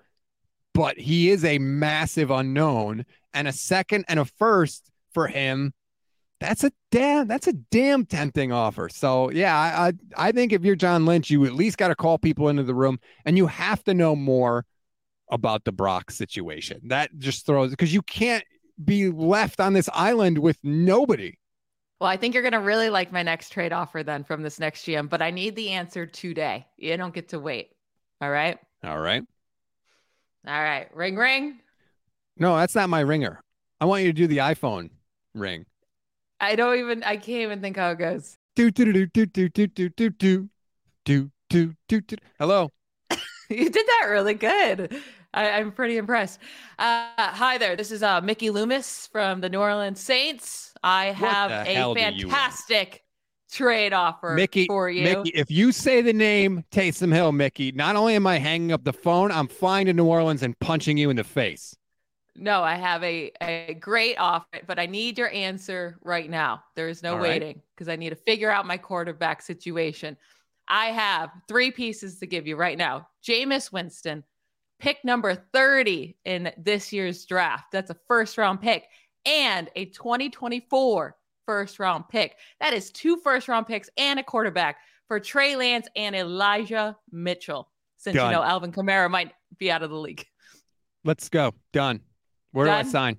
but 0.73 0.97
he 0.97 1.29
is 1.29 1.43
a 1.45 1.59
massive 1.59 2.31
unknown 2.31 3.05
and 3.33 3.47
a 3.47 3.51
second 3.51 4.05
and 4.07 4.19
a 4.19 4.25
first 4.25 4.89
for 5.13 5.27
him 5.27 5.73
that's 6.39 6.63
a 6.63 6.71
damn 6.91 7.27
that's 7.27 7.47
a 7.47 7.53
damn 7.53 8.05
tempting 8.05 8.51
offer. 8.51 8.89
So 8.89 9.31
yeah, 9.31 9.57
I 9.57 9.87
I, 9.87 10.27
I 10.27 10.31
think 10.31 10.51
if 10.53 10.63
you're 10.63 10.75
John 10.75 11.05
Lynch, 11.05 11.29
you 11.29 11.45
at 11.45 11.53
least 11.53 11.77
got 11.77 11.89
to 11.89 11.95
call 11.95 12.17
people 12.17 12.49
into 12.49 12.63
the 12.63 12.75
room, 12.75 12.99
and 13.25 13.37
you 13.37 13.47
have 13.47 13.83
to 13.85 13.93
know 13.93 14.15
more 14.15 14.65
about 15.29 15.63
the 15.63 15.71
Brock 15.71 16.11
situation. 16.11 16.81
That 16.85 17.17
just 17.17 17.45
throws 17.45 17.71
because 17.71 17.93
you 17.93 18.01
can't 18.01 18.43
be 18.83 19.09
left 19.09 19.59
on 19.59 19.73
this 19.73 19.89
island 19.93 20.37
with 20.39 20.57
nobody. 20.63 21.35
Well, 21.99 22.09
I 22.09 22.17
think 22.17 22.33
you're 22.33 22.43
gonna 22.43 22.61
really 22.61 22.89
like 22.89 23.11
my 23.11 23.23
next 23.23 23.49
trade 23.49 23.71
offer 23.71 24.03
then 24.03 24.23
from 24.23 24.41
this 24.41 24.59
next 24.59 24.85
GM, 24.85 25.09
but 25.09 25.21
I 25.21 25.31
need 25.31 25.55
the 25.55 25.69
answer 25.69 26.05
today. 26.05 26.67
You 26.77 26.97
don't 26.97 27.13
get 27.13 27.29
to 27.29 27.39
wait. 27.39 27.69
All 28.19 28.29
right. 28.29 28.57
All 28.83 28.99
right. 28.99 29.23
All 30.45 30.61
right. 30.61 30.93
Ring 30.93 31.15
ring. 31.15 31.59
No, 32.37 32.57
that's 32.57 32.75
not 32.75 32.89
my 32.89 32.99
ringer. 33.01 33.41
I 33.79 33.85
want 33.85 34.03
you 34.03 34.09
to 34.09 34.13
do 34.13 34.27
the 34.27 34.37
iPhone 34.37 34.89
ring. 35.33 35.65
I 36.43 36.55
don't 36.55 36.77
even. 36.77 37.03
I 37.03 37.15
can't 37.15 37.41
even 37.43 37.61
think 37.61 37.77
how 37.77 37.91
it 37.91 37.99
goes. 37.99 38.37
Do 38.55 38.69
do 38.69 38.91
do 38.91 39.05
do 39.05 39.25
do 39.25 39.47
do 39.47 39.67
do 39.67 39.89
do 39.89 40.09
do 40.09 40.49
do 41.05 41.31
do 41.49 41.73
do 41.87 42.01
do. 42.01 42.15
Hello. 42.37 42.69
you 43.49 43.69
did 43.69 43.85
that 43.87 44.07
really 44.09 44.33
good. 44.33 44.93
I, 45.33 45.59
am 45.59 45.71
pretty 45.71 45.97
impressed. 45.97 46.39
Uh, 46.77 47.07
hi 47.17 47.57
there. 47.57 47.77
This 47.77 47.91
is 47.91 48.03
uh, 48.03 48.19
Mickey 48.19 48.49
Loomis 48.49 49.07
from 49.07 49.39
the 49.39 49.47
New 49.47 49.59
Orleans 49.59 50.01
Saints. 50.01 50.73
I 50.83 51.05
have 51.07 51.49
a 51.65 51.93
fantastic 51.95 53.03
trade 53.49 53.93
offer 53.93 54.33
Mickey, 54.35 54.65
for 54.67 54.89
you. 54.89 55.03
Mickey, 55.03 55.31
if 55.33 55.49
you 55.49 55.71
say 55.71 56.01
the 56.01 56.13
name 56.13 56.65
Taysom 56.71 57.13
Hill, 57.13 57.31
Mickey, 57.31 57.71
not 57.71 57.95
only 57.95 58.15
am 58.15 58.27
I 58.27 58.37
hanging 58.37 58.73
up 58.73 58.83
the 58.83 58.93
phone, 58.93 59.31
I'm 59.31 59.47
flying 59.47 59.85
to 59.85 59.93
New 59.93 60.05
Orleans 60.05 60.43
and 60.43 60.59
punching 60.59 60.97
you 60.97 61.09
in 61.09 61.15
the 61.15 61.23
face. 61.23 61.73
No, 62.35 62.63
I 62.63 62.75
have 62.75 63.03
a, 63.03 63.31
a 63.41 63.75
great 63.75 64.15
offer, 64.17 64.59
but 64.65 64.79
I 64.79 64.87
need 64.87 65.17
your 65.17 65.29
answer 65.29 65.97
right 66.01 66.29
now. 66.29 66.63
There 66.75 66.89
is 66.89 67.03
no 67.03 67.15
All 67.15 67.21
waiting 67.21 67.61
because 67.75 67.87
right. 67.87 67.93
I 67.93 67.97
need 67.97 68.09
to 68.09 68.15
figure 68.15 68.49
out 68.49 68.65
my 68.65 68.77
quarterback 68.77 69.41
situation. 69.41 70.17
I 70.67 70.87
have 70.87 71.29
three 71.47 71.71
pieces 71.71 72.19
to 72.19 72.27
give 72.27 72.47
you 72.47 72.55
right 72.55 72.77
now. 72.77 73.07
Jameis 73.23 73.71
Winston, 73.71 74.23
pick 74.79 75.03
number 75.05 75.35
30 75.35 76.17
in 76.25 76.51
this 76.57 76.91
year's 76.91 77.25
draft. 77.25 77.65
That's 77.71 77.91
a 77.91 77.97
first 78.07 78.37
round 78.37 78.61
pick 78.61 78.87
and 79.25 79.69
a 79.75 79.85
2024 79.85 81.15
first 81.45 81.79
round 81.79 82.09
pick. 82.09 82.37
That 82.59 82.73
is 82.73 82.91
two 82.91 83.17
first 83.17 83.47
round 83.47 83.67
picks 83.67 83.89
and 83.97 84.19
a 84.19 84.23
quarterback 84.23 84.77
for 85.07 85.19
Trey 85.19 85.55
Lance 85.55 85.87
and 85.95 86.15
Elijah 86.15 86.97
Mitchell, 87.11 87.69
since 87.97 88.15
Done. 88.15 88.31
you 88.31 88.35
know 88.35 88.43
Alvin 88.43 88.71
Kamara 88.71 89.09
might 89.09 89.33
be 89.57 89.69
out 89.69 89.83
of 89.83 89.89
the 89.89 89.97
league. 89.97 90.25
Let's 91.03 91.29
go. 91.29 91.53
Done. 91.73 92.01
Where 92.53 92.67
Done? 92.67 92.83
do 92.83 92.87
I 92.87 92.91
sign? 92.91 93.17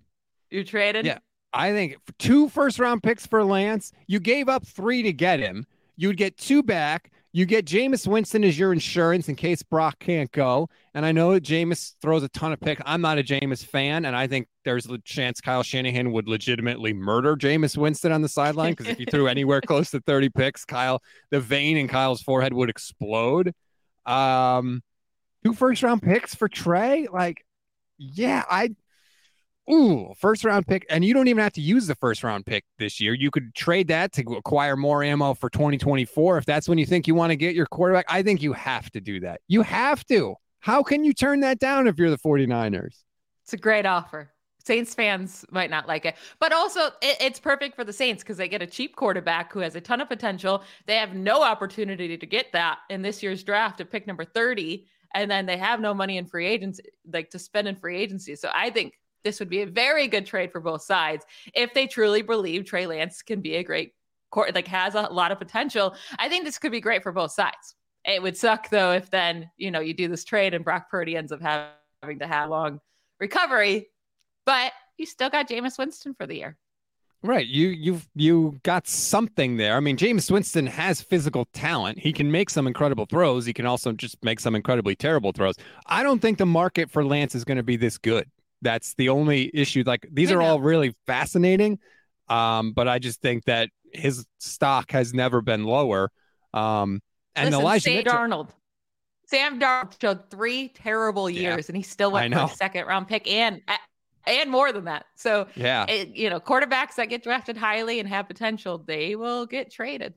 You 0.50 0.64
traded? 0.64 1.04
Yeah. 1.04 1.18
I 1.52 1.70
think 1.72 1.96
two 2.18 2.48
first 2.48 2.78
round 2.78 3.02
picks 3.02 3.26
for 3.26 3.44
Lance. 3.44 3.92
You 4.06 4.18
gave 4.18 4.48
up 4.48 4.66
three 4.66 5.02
to 5.02 5.12
get 5.12 5.38
him. 5.38 5.66
You'd 5.96 6.16
get 6.16 6.36
two 6.36 6.62
back. 6.62 7.12
You 7.32 7.46
get 7.46 7.64
Jameis 7.64 8.06
Winston 8.06 8.44
as 8.44 8.56
your 8.56 8.72
insurance 8.72 9.28
in 9.28 9.34
case 9.34 9.60
Brock 9.62 9.98
can't 9.98 10.30
go. 10.30 10.68
And 10.94 11.04
I 11.04 11.10
know 11.10 11.32
that 11.32 11.42
Jameis 11.42 11.94
throws 12.00 12.22
a 12.22 12.28
ton 12.28 12.52
of 12.52 12.60
picks. 12.60 12.80
I'm 12.86 13.00
not 13.00 13.18
a 13.18 13.24
Jameis 13.24 13.64
fan, 13.64 14.04
and 14.04 14.14
I 14.14 14.28
think 14.28 14.46
there's 14.64 14.86
a 14.86 14.98
chance 14.98 15.40
Kyle 15.40 15.64
Shanahan 15.64 16.12
would 16.12 16.28
legitimately 16.28 16.92
murder 16.92 17.34
Jameis 17.36 17.76
Winston 17.76 18.12
on 18.12 18.22
the 18.22 18.28
sideline 18.28 18.72
because 18.72 18.86
if 18.86 18.98
he 18.98 19.04
threw 19.04 19.26
anywhere 19.26 19.60
close 19.66 19.90
to 19.90 20.00
30 20.00 20.28
picks, 20.28 20.64
Kyle, 20.64 21.02
the 21.30 21.40
vein 21.40 21.76
in 21.76 21.88
Kyle's 21.88 22.22
forehead 22.22 22.52
would 22.52 22.70
explode. 22.70 23.52
Um, 24.06 24.82
two 25.44 25.54
first 25.54 25.82
round 25.82 26.02
picks 26.02 26.36
for 26.36 26.48
Trey, 26.48 27.08
like, 27.12 27.44
yeah, 27.98 28.44
I 28.48 28.76
ooh, 29.70 30.12
first 30.16 30.44
round 30.44 30.66
pick, 30.66 30.86
and 30.90 31.04
you 31.04 31.14
don't 31.14 31.28
even 31.28 31.42
have 31.42 31.52
to 31.54 31.60
use 31.60 31.86
the 31.86 31.94
first 31.94 32.22
round 32.22 32.46
pick 32.46 32.64
this 32.78 33.00
year. 33.00 33.14
You 33.14 33.30
could 33.30 33.54
trade 33.54 33.88
that 33.88 34.12
to 34.12 34.22
acquire 34.36 34.76
more 34.76 35.02
ammo 35.02 35.34
for 35.34 35.50
2024 35.50 36.38
if 36.38 36.44
that's 36.44 36.68
when 36.68 36.78
you 36.78 36.86
think 36.86 37.06
you 37.06 37.14
want 37.14 37.30
to 37.30 37.36
get 37.36 37.54
your 37.54 37.66
quarterback. 37.66 38.06
I 38.08 38.22
think 38.22 38.42
you 38.42 38.52
have 38.52 38.90
to 38.90 39.00
do 39.00 39.20
that. 39.20 39.40
You 39.48 39.62
have 39.62 40.04
to. 40.06 40.34
How 40.60 40.82
can 40.82 41.04
you 41.04 41.12
turn 41.12 41.40
that 41.40 41.58
down 41.58 41.86
if 41.86 41.98
you're 41.98 42.10
the 42.10 42.18
49ers? 42.18 43.02
It's 43.42 43.52
a 43.52 43.58
great 43.58 43.84
offer. 43.84 44.30
Saints 44.64 44.94
fans 44.94 45.44
might 45.50 45.68
not 45.68 45.86
like 45.86 46.06
it, 46.06 46.14
but 46.40 46.50
also 46.50 46.86
it, 47.02 47.18
it's 47.20 47.38
perfect 47.38 47.76
for 47.76 47.84
the 47.84 47.92
Saints 47.92 48.22
because 48.22 48.38
they 48.38 48.48
get 48.48 48.62
a 48.62 48.66
cheap 48.66 48.96
quarterback 48.96 49.52
who 49.52 49.60
has 49.60 49.76
a 49.76 49.80
ton 49.80 50.00
of 50.00 50.08
potential. 50.08 50.62
They 50.86 50.96
have 50.96 51.14
no 51.14 51.42
opportunity 51.42 52.16
to 52.16 52.26
get 52.26 52.50
that 52.52 52.78
in 52.88 53.02
this 53.02 53.22
year's 53.22 53.44
draft 53.44 53.82
at 53.82 53.90
pick 53.90 54.06
number 54.06 54.24
30 54.24 54.86
and 55.14 55.30
then 55.30 55.46
they 55.46 55.56
have 55.56 55.80
no 55.80 55.94
money 55.94 56.18
in 56.18 56.26
free 56.26 56.46
agency 56.46 56.82
like 57.12 57.30
to 57.30 57.38
spend 57.38 57.68
in 57.68 57.76
free 57.76 57.96
agency. 57.96 58.34
So 58.34 58.50
I 58.52 58.70
think 58.70 58.94
this 59.24 59.40
would 59.40 59.48
be 59.48 59.62
a 59.62 59.66
very 59.66 60.06
good 60.06 60.26
trade 60.26 60.52
for 60.52 60.60
both 60.60 60.82
sides 60.82 61.24
if 61.54 61.74
they 61.74 61.86
truly 61.86 62.22
believe 62.22 62.64
Trey 62.64 62.86
Lance 62.86 63.22
can 63.22 63.40
be 63.40 63.56
a 63.56 63.64
great 63.64 63.94
court, 64.30 64.54
like 64.54 64.68
has 64.68 64.94
a 64.94 65.02
lot 65.02 65.32
of 65.32 65.38
potential. 65.38 65.94
I 66.18 66.28
think 66.28 66.44
this 66.44 66.58
could 66.58 66.72
be 66.72 66.80
great 66.80 67.02
for 67.02 67.12
both 67.12 67.32
sides. 67.32 67.74
It 68.04 68.22
would 68.22 68.36
suck 68.36 68.68
though 68.68 68.92
if 68.92 69.10
then 69.10 69.50
you 69.56 69.70
know 69.70 69.80
you 69.80 69.94
do 69.94 70.08
this 70.08 70.24
trade 70.24 70.54
and 70.54 70.64
Brock 70.64 70.90
Purdy 70.90 71.16
ends 71.16 71.32
up 71.32 71.40
having 71.40 72.18
to 72.18 72.26
have 72.26 72.50
long 72.50 72.80
recovery, 73.18 73.88
but 74.44 74.72
you 74.98 75.06
still 75.06 75.30
got 75.30 75.48
Jameis 75.48 75.78
Winston 75.78 76.14
for 76.14 76.26
the 76.26 76.36
year. 76.36 76.58
Right. 77.24 77.46
You 77.46 77.68
you've 77.68 78.06
you 78.14 78.60
got 78.64 78.86
something 78.86 79.56
there. 79.56 79.76
I 79.76 79.80
mean, 79.80 79.96
Jameis 79.96 80.30
Winston 80.30 80.66
has 80.66 81.00
physical 81.00 81.46
talent. 81.54 81.98
He 81.98 82.12
can 82.12 82.30
make 82.30 82.50
some 82.50 82.66
incredible 82.66 83.06
throws. 83.06 83.46
He 83.46 83.54
can 83.54 83.64
also 83.64 83.92
just 83.92 84.22
make 84.22 84.40
some 84.40 84.54
incredibly 84.54 84.94
terrible 84.94 85.32
throws. 85.32 85.54
I 85.86 86.02
don't 86.02 86.20
think 86.20 86.36
the 86.36 86.44
market 86.44 86.90
for 86.90 87.02
Lance 87.02 87.34
is 87.34 87.42
going 87.42 87.56
to 87.56 87.62
be 87.62 87.76
this 87.76 87.96
good. 87.96 88.28
That's 88.64 88.94
the 88.94 89.10
only 89.10 89.50
issue. 89.54 89.84
Like 89.86 90.08
these 90.10 90.32
are 90.32 90.42
all 90.42 90.60
really 90.60 90.96
fascinating, 91.06 91.78
um, 92.28 92.72
but 92.72 92.88
I 92.88 92.98
just 92.98 93.20
think 93.20 93.44
that 93.44 93.70
his 93.92 94.26
stock 94.38 94.90
has 94.90 95.14
never 95.14 95.40
been 95.40 95.64
lower. 95.64 96.10
Um, 96.52 97.00
and 97.36 97.50
Listen, 97.50 97.60
Elijah 97.60 97.82
Sam 97.82 97.96
Mitchell, 97.96 98.12
Darnold, 98.12 98.48
Sam 99.26 99.60
Darnold 99.60 100.00
showed 100.00 100.30
three 100.30 100.68
terrible 100.68 101.30
years, 101.30 101.66
yeah, 101.66 101.68
and 101.68 101.76
he 101.76 101.82
still 101.82 102.10
went 102.10 102.34
for 102.34 102.40
a 102.40 102.48
second 102.48 102.86
round 102.86 103.06
pick 103.06 103.30
and 103.30 103.60
and 104.26 104.50
more 104.50 104.72
than 104.72 104.84
that. 104.84 105.04
So 105.14 105.46
yeah, 105.54 105.84
it, 105.88 106.16
you 106.16 106.30
know, 106.30 106.40
quarterbacks 106.40 106.96
that 106.96 107.08
get 107.08 107.22
drafted 107.22 107.56
highly 107.56 108.00
and 108.00 108.08
have 108.08 108.26
potential, 108.26 108.78
they 108.78 109.14
will 109.14 109.46
get 109.46 109.70
traded. 109.70 110.14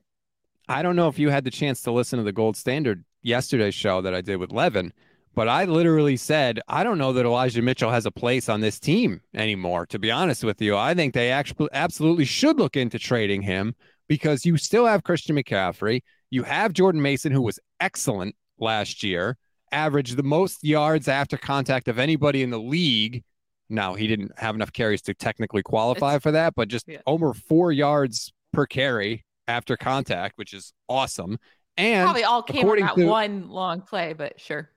I 0.68 0.82
don't 0.82 0.96
know 0.96 1.08
if 1.08 1.18
you 1.18 1.30
had 1.30 1.44
the 1.44 1.50
chance 1.50 1.82
to 1.82 1.92
listen 1.92 2.18
to 2.18 2.24
the 2.24 2.32
Gold 2.32 2.56
Standard 2.56 3.04
yesterday's 3.22 3.74
show 3.74 4.00
that 4.02 4.14
I 4.14 4.20
did 4.20 4.36
with 4.36 4.52
Levin. 4.52 4.92
But 5.38 5.46
I 5.46 5.66
literally 5.66 6.16
said, 6.16 6.58
I 6.66 6.82
don't 6.82 6.98
know 6.98 7.12
that 7.12 7.24
Elijah 7.24 7.62
Mitchell 7.62 7.92
has 7.92 8.06
a 8.06 8.10
place 8.10 8.48
on 8.48 8.60
this 8.60 8.80
team 8.80 9.20
anymore, 9.32 9.86
to 9.86 9.96
be 9.96 10.10
honest 10.10 10.42
with 10.42 10.60
you. 10.60 10.76
I 10.76 10.94
think 10.94 11.14
they 11.14 11.30
actually 11.30 11.68
absolutely 11.72 12.24
should 12.24 12.58
look 12.58 12.76
into 12.76 12.98
trading 12.98 13.42
him 13.42 13.76
because 14.08 14.44
you 14.44 14.56
still 14.56 14.84
have 14.84 15.04
Christian 15.04 15.36
McCaffrey. 15.36 16.00
You 16.30 16.42
have 16.42 16.72
Jordan 16.72 17.00
Mason, 17.00 17.30
who 17.30 17.40
was 17.40 17.60
excellent 17.78 18.34
last 18.58 19.04
year, 19.04 19.36
averaged 19.70 20.16
the 20.16 20.24
most 20.24 20.64
yards 20.64 21.06
after 21.06 21.36
contact 21.36 21.86
of 21.86 22.00
anybody 22.00 22.42
in 22.42 22.50
the 22.50 22.58
league. 22.58 23.22
Now, 23.68 23.94
he 23.94 24.08
didn't 24.08 24.32
have 24.38 24.56
enough 24.56 24.72
carries 24.72 25.02
to 25.02 25.14
technically 25.14 25.62
qualify 25.62 26.16
it's, 26.16 26.22
for 26.24 26.32
that, 26.32 26.56
but 26.56 26.66
just 26.66 26.88
yeah. 26.88 26.98
over 27.06 27.32
four 27.32 27.70
yards 27.70 28.32
per 28.52 28.66
carry 28.66 29.24
after 29.46 29.76
contact, 29.76 30.36
which 30.36 30.52
is 30.52 30.72
awesome. 30.88 31.38
And 31.76 32.06
probably 32.06 32.24
all 32.24 32.42
came 32.42 32.68
on 32.68 32.80
that 32.80 32.96
one 32.98 33.48
long 33.48 33.82
play, 33.82 34.14
but 34.14 34.40
sure 34.40 34.68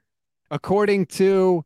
according 0.51 1.07
to 1.07 1.65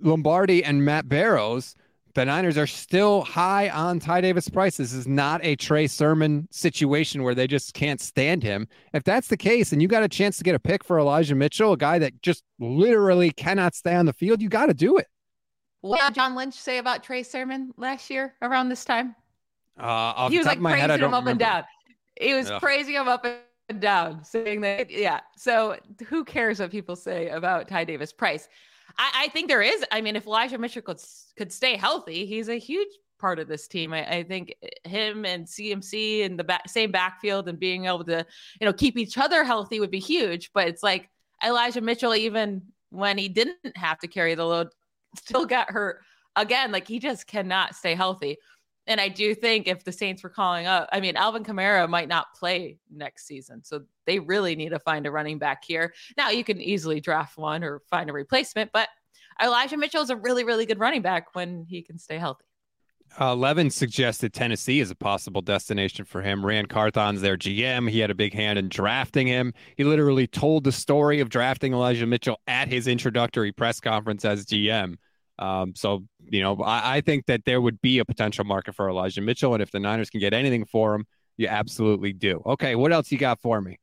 Lombardi 0.00 0.62
and 0.62 0.84
Matt 0.84 1.08
Barrows, 1.08 1.74
the 2.14 2.24
Niners 2.24 2.58
are 2.58 2.66
still 2.66 3.22
high 3.22 3.68
on 3.68 4.00
Ty 4.00 4.22
Davis-Price. 4.22 4.76
This 4.76 4.92
is 4.92 5.06
not 5.06 5.40
a 5.44 5.54
Trey 5.56 5.86
Sermon 5.86 6.48
situation 6.50 7.22
where 7.22 7.34
they 7.34 7.46
just 7.46 7.74
can't 7.74 8.00
stand 8.00 8.42
him. 8.42 8.66
If 8.92 9.04
that's 9.04 9.28
the 9.28 9.36
case, 9.36 9.72
and 9.72 9.80
you 9.80 9.88
got 9.88 10.02
a 10.02 10.08
chance 10.08 10.36
to 10.38 10.44
get 10.44 10.54
a 10.54 10.58
pick 10.58 10.82
for 10.82 10.98
Elijah 10.98 11.36
Mitchell, 11.36 11.72
a 11.72 11.76
guy 11.76 11.98
that 12.00 12.20
just 12.20 12.42
literally 12.58 13.30
cannot 13.30 13.74
stay 13.74 13.94
on 13.94 14.06
the 14.06 14.12
field, 14.12 14.42
you 14.42 14.48
got 14.48 14.66
to 14.66 14.74
do 14.74 14.98
it. 14.98 15.06
What 15.80 16.00
did 16.00 16.14
John 16.16 16.34
Lynch 16.34 16.54
say 16.54 16.78
about 16.78 17.04
Trey 17.04 17.22
Sermon 17.22 17.72
last 17.76 18.10
year 18.10 18.34
around 18.42 18.68
this 18.68 18.84
time? 18.84 19.14
Uh, 19.78 20.28
he 20.28 20.38
was 20.38 20.46
like 20.46 20.60
praising 20.60 20.80
head, 20.80 20.90
him 20.90 21.14
up 21.14 21.24
remember. 21.24 21.30
and 21.30 21.38
down. 21.38 21.64
He 22.20 22.34
was 22.34 22.50
Ugh. 22.50 22.60
praising 22.60 22.94
him 22.94 23.06
up 23.06 23.24
and 23.24 23.36
down 23.78 24.24
saying 24.24 24.60
that 24.62 24.90
yeah 24.90 25.20
so 25.36 25.76
who 26.08 26.24
cares 26.24 26.58
what 26.58 26.70
people 26.70 26.96
say 26.96 27.28
about 27.28 27.68
ty 27.68 27.84
davis 27.84 28.12
price 28.12 28.48
I, 28.96 29.24
I, 29.24 29.28
think 29.28 29.48
there 29.48 29.60
is 29.60 29.84
i 29.92 30.00
mean 30.00 30.16
if 30.16 30.26
elijah 30.26 30.56
mitchell 30.56 30.80
could, 30.80 31.00
could 31.36 31.52
stay 31.52 31.76
healthy 31.76 32.24
he's 32.24 32.48
a 32.48 32.58
huge 32.58 32.88
part 33.18 33.38
of 33.38 33.48
this 33.48 33.68
team. 33.68 33.92
I, 33.92 34.08
I 34.08 34.22
think 34.22 34.54
him 34.84 35.24
and 35.24 35.46
CMC 35.46 36.20
in 36.20 36.36
the 36.36 36.60
same 36.66 36.90
backfield 36.90 37.48
and 37.48 37.58
being 37.58 37.86
able 37.86 38.04
to, 38.04 38.24
you 38.60 38.64
know, 38.64 38.72
keep 38.72 38.96
each 38.96 39.18
other 39.18 39.44
healthy 39.44 39.80
would 39.80 39.90
be 39.90 39.98
huge. 39.98 40.50
But 40.52 40.68
it's 40.68 40.82
like 40.82 41.10
Elijah 41.44 41.80
Mitchell, 41.80 42.14
even 42.14 42.62
when 42.90 43.18
he 43.18 43.28
didn't 43.28 43.76
have 43.76 43.98
to 44.00 44.08
carry 44.08 44.34
the 44.34 44.44
load, 44.44 44.68
still 45.16 45.46
got 45.46 45.70
hurt 45.70 46.00
again. 46.36 46.72
Like 46.72 46.86
he 46.86 46.98
just 46.98 47.26
cannot 47.26 47.74
stay 47.74 47.94
healthy. 47.94 48.38
And 48.88 49.00
I 49.00 49.08
do 49.08 49.34
think 49.34 49.68
if 49.68 49.84
the 49.84 49.92
Saints 49.92 50.22
were 50.22 50.30
calling 50.30 50.66
up, 50.66 50.88
I 50.90 51.00
mean, 51.00 51.14
Alvin 51.14 51.44
Kamara 51.44 51.88
might 51.88 52.08
not 52.08 52.34
play 52.34 52.78
next 52.90 53.26
season. 53.26 53.62
So 53.62 53.82
they 54.06 54.18
really 54.18 54.56
need 54.56 54.70
to 54.70 54.78
find 54.78 55.06
a 55.06 55.10
running 55.10 55.38
back 55.38 55.62
here. 55.62 55.92
Now 56.16 56.30
you 56.30 56.42
can 56.42 56.60
easily 56.60 56.98
draft 56.98 57.36
one 57.36 57.62
or 57.62 57.82
find 57.90 58.08
a 58.08 58.14
replacement, 58.14 58.72
but 58.72 58.88
Elijah 59.40 59.76
Mitchell 59.76 60.02
is 60.02 60.10
a 60.10 60.16
really, 60.16 60.42
really 60.42 60.66
good 60.66 60.80
running 60.80 61.02
back 61.02 61.34
when 61.34 61.66
he 61.68 61.82
can 61.82 61.98
stay 61.98 62.16
healthy. 62.18 62.44
Uh, 63.20 63.34
Levin 63.34 63.70
suggested 63.70 64.32
Tennessee 64.32 64.80
is 64.80 64.90
a 64.90 64.94
possible 64.94 65.40
destination 65.40 66.04
for 66.04 66.22
him. 66.22 66.44
Ran 66.44 66.66
Carthon's 66.66 67.20
their 67.20 67.36
GM. 67.36 67.88
He 67.90 68.00
had 68.00 68.10
a 68.10 68.14
big 68.14 68.34
hand 68.34 68.58
in 68.58 68.68
drafting 68.68 69.26
him. 69.26 69.54
He 69.76 69.84
literally 69.84 70.26
told 70.26 70.64
the 70.64 70.72
story 70.72 71.20
of 71.20 71.28
drafting 71.28 71.72
Elijah 71.72 72.06
Mitchell 72.06 72.40
at 72.46 72.68
his 72.68 72.86
introductory 72.86 73.52
press 73.52 73.80
conference 73.80 74.24
as 74.24 74.44
GM. 74.44 74.96
Um, 75.38 75.74
so, 75.76 76.04
you 76.28 76.42
know, 76.42 76.56
I, 76.62 76.96
I, 76.96 77.00
think 77.00 77.26
that 77.26 77.44
there 77.44 77.60
would 77.60 77.80
be 77.80 78.00
a 78.00 78.04
potential 78.04 78.44
market 78.44 78.74
for 78.74 78.88
Elijah 78.88 79.20
Mitchell. 79.20 79.54
And 79.54 79.62
if 79.62 79.70
the 79.70 79.78
Niners 79.78 80.10
can 80.10 80.18
get 80.20 80.34
anything 80.34 80.64
for 80.64 80.94
him, 80.94 81.06
you 81.36 81.46
absolutely 81.46 82.12
do. 82.12 82.42
Okay. 82.44 82.74
What 82.74 82.92
else 82.92 83.12
you 83.12 83.18
got 83.18 83.40
for 83.40 83.60
me? 83.60 83.78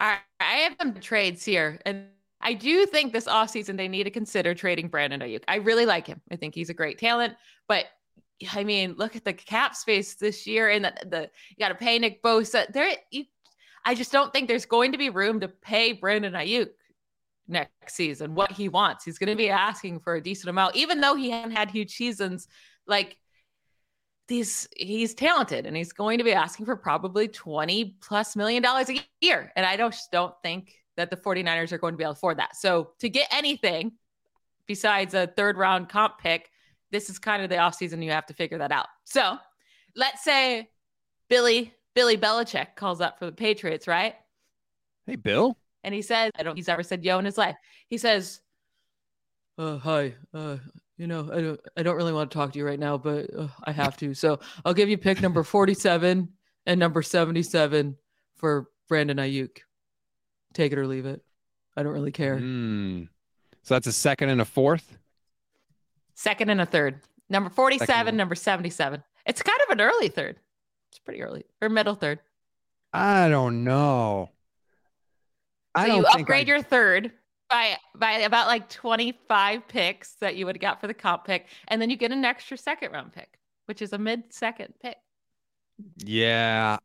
All 0.00 0.08
right. 0.08 0.18
I 0.40 0.54
have 0.58 0.74
some 0.80 0.94
trades 0.94 1.44
here. 1.44 1.80
And 1.86 2.06
I 2.40 2.54
do 2.54 2.86
think 2.86 3.12
this 3.12 3.26
offseason 3.26 3.76
they 3.76 3.88
need 3.88 4.04
to 4.04 4.10
consider 4.10 4.54
trading 4.54 4.88
Brandon 4.88 5.20
Aiyuk. 5.20 5.42
I 5.48 5.56
really 5.56 5.86
like 5.86 6.06
him. 6.06 6.20
I 6.30 6.36
think 6.36 6.54
he's 6.54 6.70
a 6.70 6.74
great 6.74 6.98
talent. 6.98 7.34
But 7.68 7.86
I 8.52 8.64
mean, 8.64 8.94
look 8.96 9.16
at 9.16 9.24
the 9.24 9.32
cap 9.32 9.74
space 9.74 10.14
this 10.14 10.46
year 10.46 10.68
and 10.68 10.84
the, 10.84 10.92
the 11.06 11.30
you 11.50 11.56
got 11.58 11.68
to 11.68 11.74
pay 11.74 11.98
Nick 11.98 12.22
Bosa. 12.22 12.72
There, 12.72 12.90
you, 13.10 13.24
I 13.84 13.94
just 13.94 14.12
don't 14.12 14.32
think 14.32 14.48
there's 14.48 14.66
going 14.66 14.92
to 14.92 14.98
be 14.98 15.10
room 15.10 15.40
to 15.40 15.48
pay 15.48 15.92
Brandon 15.92 16.32
Aiyuk 16.32 16.68
next 17.48 17.94
season 17.94 18.34
what 18.34 18.52
he 18.52 18.68
wants. 18.68 19.04
He's 19.04 19.18
going 19.18 19.30
to 19.30 19.36
be 19.36 19.50
asking 19.50 20.00
for 20.00 20.14
a 20.14 20.22
decent 20.22 20.50
amount, 20.50 20.76
even 20.76 21.00
though 21.00 21.14
he 21.14 21.30
hasn't 21.30 21.56
had 21.56 21.70
huge 21.70 21.94
seasons. 21.94 22.46
Like 22.86 23.16
these, 24.28 24.68
he's 24.76 25.14
talented 25.14 25.66
and 25.66 25.76
he's 25.76 25.92
going 25.92 26.18
to 26.18 26.24
be 26.24 26.32
asking 26.32 26.66
for 26.66 26.76
probably 26.76 27.28
20 27.28 27.96
plus 28.02 28.36
million 28.36 28.62
dollars 28.62 28.90
a 28.90 29.00
year. 29.20 29.52
And 29.56 29.64
I 29.64 29.76
just 29.76 30.12
don't 30.12 30.34
think 30.42 30.74
that 30.96 31.10
the 31.10 31.16
49ers 31.16 31.72
are 31.72 31.78
going 31.78 31.94
to 31.94 31.98
be 31.98 32.04
able 32.04 32.14
to 32.14 32.18
afford 32.18 32.38
that. 32.38 32.56
So 32.56 32.90
to 32.98 33.08
get 33.08 33.28
anything 33.30 33.92
besides 34.66 35.14
a 35.14 35.26
third 35.26 35.56
round 35.56 35.88
comp 35.88 36.18
pick, 36.18 36.50
this 36.90 37.10
is 37.10 37.18
kind 37.18 37.42
of 37.42 37.48
the 37.48 37.56
offseason 37.56 38.02
you 38.02 38.10
have 38.10 38.26
to 38.26 38.34
figure 38.34 38.58
that 38.58 38.72
out. 38.72 38.86
So 39.04 39.38
let's 39.94 40.22
say 40.24 40.70
Billy, 41.28 41.74
Billy 41.94 42.16
Belichick 42.16 42.76
calls 42.76 43.00
up 43.00 43.18
for 43.18 43.26
the 43.26 43.32
Patriots, 43.32 43.86
right? 43.86 44.14
Hey, 45.06 45.16
Bill. 45.16 45.56
And 45.84 45.94
he 45.94 46.02
says, 46.02 46.30
I 46.38 46.42
don't 46.42 46.56
he's 46.56 46.68
ever 46.68 46.82
said 46.82 47.04
yo 47.04 47.18
in 47.18 47.24
his 47.24 47.38
life. 47.38 47.56
He 47.88 47.98
says, 47.98 48.40
uh, 49.58 49.78
hi, 49.78 50.14
uh, 50.34 50.56
you 50.96 51.06
know, 51.06 51.28
I 51.32 51.40
don't, 51.40 51.60
I 51.76 51.82
don't 51.82 51.96
really 51.96 52.12
want 52.12 52.30
to 52.30 52.34
talk 52.36 52.52
to 52.52 52.58
you 52.58 52.66
right 52.66 52.78
now, 52.78 52.98
but 52.98 53.32
uh, 53.36 53.48
I 53.64 53.72
have 53.72 53.96
to. 53.98 54.14
So 54.14 54.40
I'll 54.64 54.74
give 54.74 54.88
you 54.88 54.98
pick 54.98 55.20
number 55.22 55.42
47 55.42 56.28
and 56.66 56.80
number 56.80 57.02
77 57.02 57.96
for 58.36 58.68
Brandon 58.88 59.16
Aiyuk. 59.18 59.58
Take 60.54 60.72
it 60.72 60.78
or 60.78 60.86
leave 60.86 61.06
it. 61.06 61.22
I 61.76 61.82
don't 61.82 61.92
really 61.92 62.12
care. 62.12 62.36
Mm. 62.36 63.08
So 63.62 63.74
that's 63.74 63.86
a 63.86 63.92
second 63.92 64.30
and 64.30 64.40
a 64.40 64.44
fourth? 64.44 64.98
Second 66.14 66.50
and 66.50 66.60
a 66.60 66.66
third. 66.66 67.00
Number 67.28 67.50
47, 67.50 67.86
second. 67.86 68.16
number 68.16 68.34
77. 68.34 69.02
It's 69.26 69.42
kind 69.42 69.60
of 69.66 69.78
an 69.78 69.80
early 69.80 70.08
third. 70.08 70.38
It's 70.90 70.98
pretty 70.98 71.22
early 71.22 71.44
or 71.60 71.68
middle 71.68 71.94
third. 71.94 72.20
I 72.92 73.28
don't 73.28 73.62
know. 73.62 74.30
I 75.78 75.88
so 75.88 75.96
you 75.96 76.06
upgrade 76.06 76.48
I... 76.48 76.52
your 76.52 76.62
third 76.62 77.12
by 77.48 77.76
by 77.94 78.12
about 78.12 78.46
like 78.46 78.68
25 78.68 79.68
picks 79.68 80.14
that 80.20 80.36
you 80.36 80.46
would 80.46 80.56
have 80.56 80.60
got 80.60 80.80
for 80.80 80.86
the 80.86 80.94
comp 80.94 81.24
pick, 81.24 81.46
and 81.68 81.80
then 81.80 81.90
you 81.90 81.96
get 81.96 82.12
an 82.12 82.24
extra 82.24 82.56
second 82.56 82.92
round 82.92 83.12
pick, 83.12 83.38
which 83.66 83.82
is 83.82 83.92
a 83.92 83.98
mid 83.98 84.32
second 84.32 84.74
pick. 84.82 84.96
Yeah, 85.98 86.78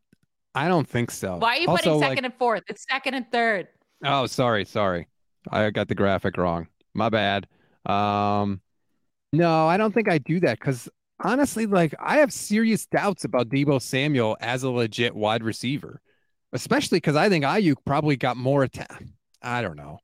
I 0.56 0.68
don't 0.68 0.88
think 0.88 1.12
so. 1.12 1.38
Why 1.38 1.58
are 1.58 1.60
you 1.60 1.68
also, 1.68 1.84
putting 1.84 2.00
second 2.00 2.16
like... 2.16 2.26
and 2.26 2.34
fourth? 2.36 2.64
It's 2.68 2.86
second 2.90 3.16
and 3.16 3.32
third. 3.32 3.68
Oh, 4.04 4.26
sorry, 4.26 4.66
sorry. 4.66 5.08
I 5.50 5.70
got 5.72 5.88
the 5.88 5.96
graphic 5.96 6.38
wrong. 6.38 6.68
My 6.94 7.10
bad. 7.10 7.48
Um, 7.86 8.62
no, 9.32 9.68
I 9.68 9.78
don't 9.78 9.94
think 9.94 10.10
I 10.10 10.20
do 10.20 10.40
that 10.42 10.60
because 10.60 10.90
honestly, 11.20 11.66
like 11.66 11.96
I 12.00 12.18
have 12.18 12.32
serious 12.32 12.86
doubts 12.86 13.26
about 13.26 13.50
Deebo 13.50 13.82
Samuel 13.82 14.38
as 14.40 14.64
a 14.64 14.70
legit 14.70 15.16
wide 15.16 15.44
receiver, 15.44 16.02
especially 16.54 16.98
because 16.98 17.16
I 17.16 17.28
think 17.28 17.44
Aiyuk 17.44 17.76
probably 17.86 18.16
got 18.16 18.38
more 18.38 18.64
attack. 18.64 19.04
I 19.42 19.62
don't 19.62 19.76
know. 19.76 20.00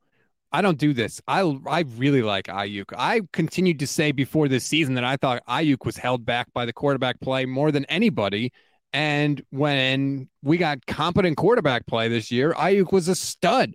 I 0.51 0.61
don't 0.61 0.79
do 0.79 0.93
this. 0.93 1.21
I 1.27 1.41
I 1.67 1.81
really 1.97 2.23
like 2.23 2.47
Aiyuk. 2.47 2.91
I 2.97 3.21
continued 3.31 3.79
to 3.79 3.87
say 3.87 4.11
before 4.11 4.47
this 4.47 4.65
season 4.65 4.95
that 4.95 5.03
I 5.03 5.15
thought 5.15 5.43
Aiyuk 5.47 5.85
was 5.85 5.95
held 5.95 6.25
back 6.25 6.51
by 6.53 6.65
the 6.65 6.73
quarterback 6.73 7.19
play 7.21 7.45
more 7.45 7.71
than 7.71 7.85
anybody. 7.85 8.51
And 8.91 9.43
when 9.51 10.27
we 10.41 10.57
got 10.57 10.83
competent 10.87 11.37
quarterback 11.37 11.85
play 11.85 12.09
this 12.09 12.31
year, 12.31 12.53
Aiyuk 12.53 12.91
was 12.91 13.07
a 13.07 13.15
stud. 13.15 13.73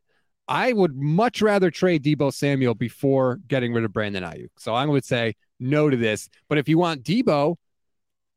I 0.49 0.73
would 0.73 0.97
much 0.97 1.41
rather 1.41 1.71
trade 1.71 2.03
Deebo 2.03 2.33
Samuel 2.33 2.75
before 2.75 3.39
getting 3.47 3.73
rid 3.73 3.85
of 3.85 3.93
Brandon 3.93 4.25
Aiyuk. 4.25 4.51
So 4.59 4.75
I 4.75 4.85
would 4.85 5.05
say 5.05 5.37
no 5.61 5.89
to 5.89 5.97
this. 5.97 6.29
But 6.49 6.59
if 6.59 6.69
you 6.69 6.77
want 6.77 7.05
Deebo, 7.05 7.57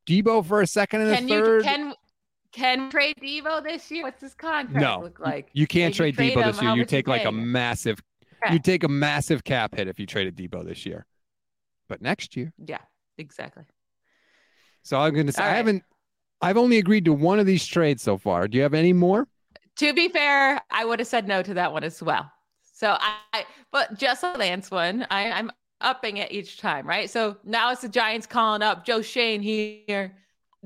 Deebo 0.07 0.45
for 0.45 0.61
a 0.61 0.67
second 0.67 1.01
and 1.01 1.15
can 1.17 1.25
a 1.25 1.41
third. 1.41 1.65
You, 1.65 1.71
can 1.71 1.93
can 2.57 2.89
trade 2.89 3.15
Deebo 3.21 3.63
this 3.63 3.89
year? 3.91 4.03
What's 4.03 4.21
his 4.21 4.33
contract 4.33 4.81
no, 4.81 4.99
look 5.03 5.19
like? 5.19 5.49
You 5.53 5.67
can't 5.67 5.93
trade, 5.93 6.15
trade 6.15 6.33
him, 6.33 6.41
this 6.41 6.61
year. 6.61 6.75
You 6.75 6.85
take 6.85 7.07
like 7.07 7.25
a 7.25 7.31
massive 7.31 8.01
you 8.51 8.59
take 8.59 8.83
a 8.83 8.87
massive 8.87 9.43
cap 9.43 9.75
hit 9.75 9.87
if 9.87 9.99
you 9.99 10.05
traded 10.05 10.35
Deebo 10.35 10.65
this 10.65 10.85
year. 10.85 11.05
But 11.87 12.01
next 12.01 12.35
year. 12.35 12.53
Yeah, 12.63 12.79
exactly. 13.17 13.63
So 14.83 14.99
I'm 14.99 15.13
gonna 15.13 15.31
say 15.31 15.41
All 15.41 15.47
I 15.47 15.51
right. 15.51 15.57
haven't 15.57 15.83
I've 16.41 16.57
only 16.57 16.77
agreed 16.77 17.05
to 17.05 17.13
one 17.13 17.39
of 17.39 17.45
these 17.45 17.65
trades 17.65 18.01
so 18.03 18.17
far. 18.17 18.47
Do 18.47 18.57
you 18.57 18.63
have 18.63 18.73
any 18.73 18.93
more? 18.93 19.27
To 19.77 19.93
be 19.93 20.09
fair, 20.09 20.61
I 20.71 20.85
would 20.85 20.99
have 20.99 21.07
said 21.07 21.27
no 21.27 21.43
to 21.43 21.53
that 21.55 21.71
one 21.71 21.83
as 21.83 22.01
well. 22.01 22.31
So 22.73 22.95
I, 22.99 23.45
but 23.71 23.97
just 23.97 24.23
a 24.23 24.33
Lance 24.33 24.69
one, 24.69 25.05
I, 25.09 25.31
I'm 25.31 25.51
upping 25.81 26.17
it 26.17 26.31
each 26.31 26.59
time, 26.59 26.87
right? 26.87 27.09
So 27.09 27.37
now 27.43 27.71
it's 27.71 27.81
the 27.81 27.89
Giants 27.89 28.27
calling 28.27 28.61
up 28.61 28.85
Joe 28.85 29.01
Schoen 29.01 29.41
here. 29.41 30.15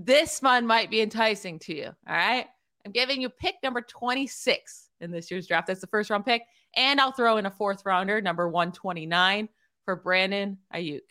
This 0.06 0.42
one 0.42 0.66
might 0.66 0.90
be 0.90 1.02
enticing 1.02 1.60
to 1.60 1.76
you. 1.76 1.86
All 1.86 2.16
right. 2.16 2.48
I'm 2.86 2.92
giving 2.92 3.22
you 3.22 3.30
pick 3.30 3.56
number 3.62 3.82
26 3.82 4.90
in 5.00 5.12
this 5.12 5.30
year's 5.30 5.48
draft. 5.48 5.68
That's 5.68 5.82
the 5.82 5.88
first 5.88 6.10
round 6.10 6.26
pick. 6.26 6.44
And 6.76 7.00
I'll 7.00 7.12
throw 7.12 7.38
in 7.38 7.46
a 7.46 7.52
fourth 7.52 7.86
rounder, 7.86 8.22
number 8.22 8.48
129 8.48 9.50
for 9.86 9.96
Brandon 9.96 10.58
Aiyuk. 10.74 11.02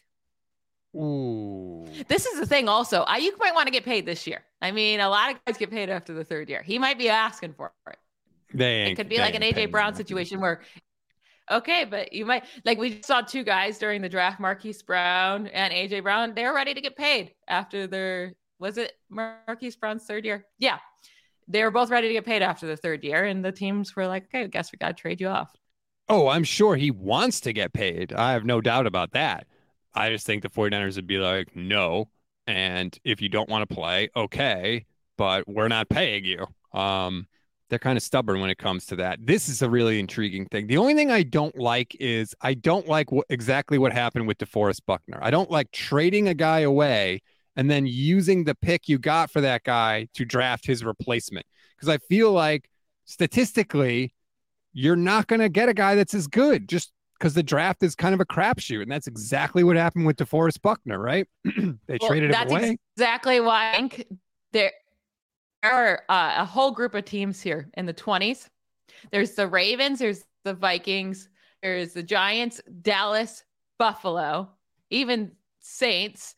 Ooh. 0.96 1.86
This 2.08 2.26
is 2.26 2.40
the 2.40 2.46
thing 2.46 2.68
also. 2.68 3.04
Aiyuk 3.04 3.38
might 3.38 3.54
want 3.54 3.66
to 3.66 3.72
get 3.72 3.84
paid 3.84 4.06
this 4.06 4.26
year. 4.26 4.42
I 4.60 4.72
mean, 4.72 5.00
a 5.00 5.08
lot 5.08 5.30
of 5.30 5.44
guys 5.44 5.56
get 5.56 5.70
paid 5.70 5.88
after 5.88 6.12
the 6.12 6.24
third 6.24 6.48
year. 6.48 6.62
He 6.62 6.78
might 6.78 6.98
be 6.98 7.08
asking 7.08 7.54
for 7.54 7.72
it. 7.86 7.98
They 8.52 8.90
it 8.90 8.96
could 8.96 9.08
be 9.08 9.18
like 9.18 9.36
an 9.36 9.42
AJ 9.42 9.70
Brown 9.70 9.94
situation 9.94 10.40
where 10.40 10.62
okay, 11.48 11.84
but 11.84 12.12
you 12.12 12.26
might 12.26 12.44
like 12.64 12.78
we 12.78 13.00
saw 13.02 13.20
two 13.20 13.44
guys 13.44 13.78
during 13.78 14.02
the 14.02 14.08
draft, 14.08 14.40
Marquise 14.40 14.82
Brown 14.82 15.46
and 15.46 15.72
AJ 15.72 16.02
Brown. 16.02 16.34
They 16.34 16.44
were 16.44 16.54
ready 16.54 16.74
to 16.74 16.80
get 16.80 16.96
paid 16.96 17.32
after 17.46 17.86
their 17.86 18.34
was 18.60 18.78
it 18.78 18.92
Marquise 19.08 19.74
Brown's 19.74 20.04
third 20.04 20.24
year? 20.24 20.46
Yeah. 20.58 20.78
They 21.48 21.64
were 21.64 21.70
both 21.72 21.90
ready 21.90 22.06
to 22.06 22.12
get 22.12 22.26
paid 22.26 22.42
after 22.42 22.66
the 22.66 22.76
third 22.76 23.02
year, 23.02 23.24
and 23.24 23.44
the 23.44 23.50
teams 23.50 23.96
were 23.96 24.06
like, 24.06 24.26
okay, 24.26 24.44
I 24.44 24.46
guess 24.46 24.70
we 24.70 24.76
gotta 24.76 24.94
trade 24.94 25.20
you 25.20 25.28
off. 25.28 25.50
Oh, 26.08 26.28
I'm 26.28 26.44
sure 26.44 26.76
he 26.76 26.90
wants 26.90 27.40
to 27.40 27.52
get 27.52 27.72
paid. 27.72 28.12
I 28.12 28.32
have 28.32 28.44
no 28.44 28.60
doubt 28.60 28.86
about 28.86 29.12
that. 29.12 29.46
I 29.94 30.10
just 30.10 30.26
think 30.26 30.42
the 30.42 30.50
49ers 30.50 30.96
would 30.96 31.06
be 31.06 31.18
like, 31.18 31.56
no. 31.56 32.10
And 32.46 32.96
if 33.04 33.20
you 33.20 33.28
don't 33.28 33.48
want 33.48 33.68
to 33.68 33.74
play, 33.74 34.10
okay, 34.14 34.86
but 35.16 35.48
we're 35.48 35.68
not 35.68 35.88
paying 35.88 36.24
you. 36.24 36.46
Um, 36.78 37.26
they're 37.68 37.78
kind 37.78 37.96
of 37.96 38.02
stubborn 38.02 38.40
when 38.40 38.50
it 38.50 38.58
comes 38.58 38.86
to 38.86 38.96
that. 38.96 39.24
This 39.24 39.48
is 39.48 39.62
a 39.62 39.70
really 39.70 39.98
intriguing 39.98 40.46
thing. 40.46 40.66
The 40.66 40.76
only 40.76 40.94
thing 40.94 41.10
I 41.10 41.22
don't 41.22 41.56
like 41.56 41.96
is 42.00 42.34
I 42.40 42.54
don't 42.54 42.88
like 42.88 43.12
what, 43.12 43.26
exactly 43.30 43.78
what 43.78 43.92
happened 43.92 44.26
with 44.26 44.38
DeForest 44.38 44.82
Buckner. 44.86 45.18
I 45.22 45.30
don't 45.30 45.50
like 45.50 45.70
trading 45.70 46.28
a 46.28 46.34
guy 46.34 46.60
away 46.60 47.22
and 47.56 47.70
then 47.70 47.86
using 47.86 48.44
the 48.44 48.54
pick 48.54 48.88
you 48.88 48.98
got 48.98 49.30
for 49.30 49.40
that 49.40 49.64
guy 49.64 50.08
to 50.14 50.24
draft 50.24 50.66
his 50.66 50.84
replacement. 50.84 51.46
Because 51.76 51.88
I 51.88 51.98
feel 51.98 52.32
like 52.32 52.68
statistically, 53.04 54.14
you're 54.72 54.96
not 54.96 55.26
going 55.26 55.40
to 55.40 55.48
get 55.48 55.68
a 55.68 55.74
guy 55.74 55.94
that's 55.94 56.14
as 56.14 56.26
good 56.26 56.68
just 56.68 56.92
because 57.18 57.34
the 57.34 57.42
draft 57.42 57.82
is 57.82 57.94
kind 57.94 58.14
of 58.14 58.20
a 58.20 58.24
crapshoot. 58.24 58.82
And 58.82 58.90
that's 58.90 59.06
exactly 59.06 59.62
what 59.64 59.76
happened 59.76 60.06
with 60.06 60.16
DeForest 60.16 60.62
Buckner, 60.62 60.98
right? 60.98 61.26
they 61.44 61.98
well, 62.00 62.08
traded 62.08 62.34
him 62.34 62.48
away. 62.48 62.78
exactly 62.96 63.40
why 63.40 63.72
I 63.72 63.76
think 63.76 64.06
there 64.52 64.72
are 65.62 66.02
uh, 66.08 66.36
a 66.38 66.44
whole 66.44 66.70
group 66.70 66.94
of 66.94 67.04
teams 67.04 67.40
here 67.40 67.68
in 67.74 67.84
the 67.84 67.94
20s. 67.94 68.48
There's 69.10 69.32
the 69.32 69.46
Ravens, 69.46 69.98
there's 69.98 70.24
the 70.44 70.54
Vikings, 70.54 71.28
there's 71.62 71.92
the 71.92 72.02
Giants, 72.02 72.60
Dallas, 72.80 73.44
Buffalo, 73.78 74.48
even 74.90 75.32
Saints. 75.60 76.34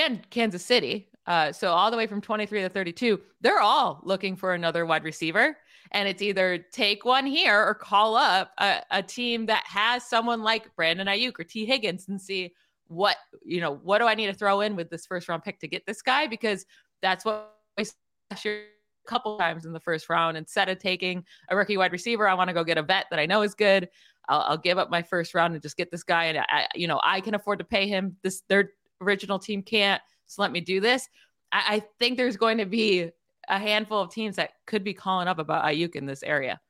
And 0.00 0.28
Kansas 0.30 0.64
City. 0.64 1.08
Uh, 1.26 1.52
so 1.52 1.72
all 1.72 1.90
the 1.90 1.96
way 1.96 2.06
from 2.06 2.20
23 2.20 2.62
to 2.62 2.68
32, 2.68 3.20
they're 3.40 3.60
all 3.60 4.00
looking 4.04 4.34
for 4.36 4.54
another 4.54 4.86
wide 4.86 5.04
receiver. 5.04 5.56
And 5.92 6.08
it's 6.08 6.22
either 6.22 6.58
take 6.72 7.04
one 7.04 7.26
here 7.26 7.62
or 7.62 7.74
call 7.74 8.16
up 8.16 8.52
a, 8.58 8.80
a 8.90 9.02
team 9.02 9.46
that 9.46 9.64
has 9.66 10.04
someone 10.04 10.42
like 10.42 10.74
Brandon 10.74 11.06
Aiyuk 11.06 11.38
or 11.38 11.44
Tee 11.44 11.66
Higgins 11.66 12.08
and 12.08 12.20
see 12.20 12.54
what, 12.88 13.16
you 13.44 13.60
know, 13.60 13.76
what 13.76 13.98
do 13.98 14.06
I 14.06 14.14
need 14.14 14.26
to 14.26 14.34
throw 14.34 14.62
in 14.62 14.74
with 14.74 14.90
this 14.90 15.06
first 15.06 15.28
round 15.28 15.44
pick 15.44 15.60
to 15.60 15.68
get 15.68 15.86
this 15.86 16.02
guy? 16.02 16.26
Because 16.26 16.64
that's 17.02 17.24
what 17.24 17.54
we 17.76 17.84
last 18.30 18.44
year 18.44 18.64
a 19.04 19.08
couple 19.08 19.36
times 19.38 19.66
in 19.66 19.72
the 19.72 19.80
first 19.80 20.08
round. 20.08 20.36
Instead 20.36 20.68
of 20.68 20.78
taking 20.78 21.24
a 21.50 21.56
rookie 21.56 21.76
wide 21.76 21.92
receiver, 21.92 22.26
I 22.26 22.34
want 22.34 22.48
to 22.48 22.54
go 22.54 22.64
get 22.64 22.78
a 22.78 22.82
vet 22.82 23.06
that 23.10 23.18
I 23.18 23.26
know 23.26 23.42
is 23.42 23.54
good. 23.54 23.88
I'll, 24.28 24.40
I'll, 24.40 24.58
give 24.58 24.78
up 24.78 24.88
my 24.88 25.02
first 25.02 25.34
round 25.34 25.54
and 25.54 25.62
just 25.62 25.76
get 25.76 25.90
this 25.90 26.04
guy. 26.04 26.26
And 26.26 26.38
I, 26.38 26.68
you 26.74 26.86
know, 26.86 27.00
I 27.02 27.20
can 27.20 27.34
afford 27.34 27.58
to 27.58 27.64
pay 27.64 27.88
him. 27.88 28.16
This 28.22 28.42
their 28.48 28.70
original 29.02 29.38
team 29.38 29.62
can't. 29.62 30.00
So 30.26 30.42
let 30.42 30.52
me 30.52 30.60
do 30.60 30.80
this. 30.80 31.08
I, 31.50 31.62
I 31.68 31.82
think 31.98 32.16
there's 32.16 32.36
going 32.36 32.58
to 32.58 32.66
be 32.66 33.10
a 33.48 33.58
handful 33.58 34.00
of 34.00 34.10
teams 34.10 34.36
that 34.36 34.50
could 34.66 34.84
be 34.84 34.94
calling 34.94 35.28
up 35.28 35.38
about 35.38 35.64
Aiyuk 35.64 35.96
in 35.96 36.06
this 36.06 36.22
area. 36.22 36.60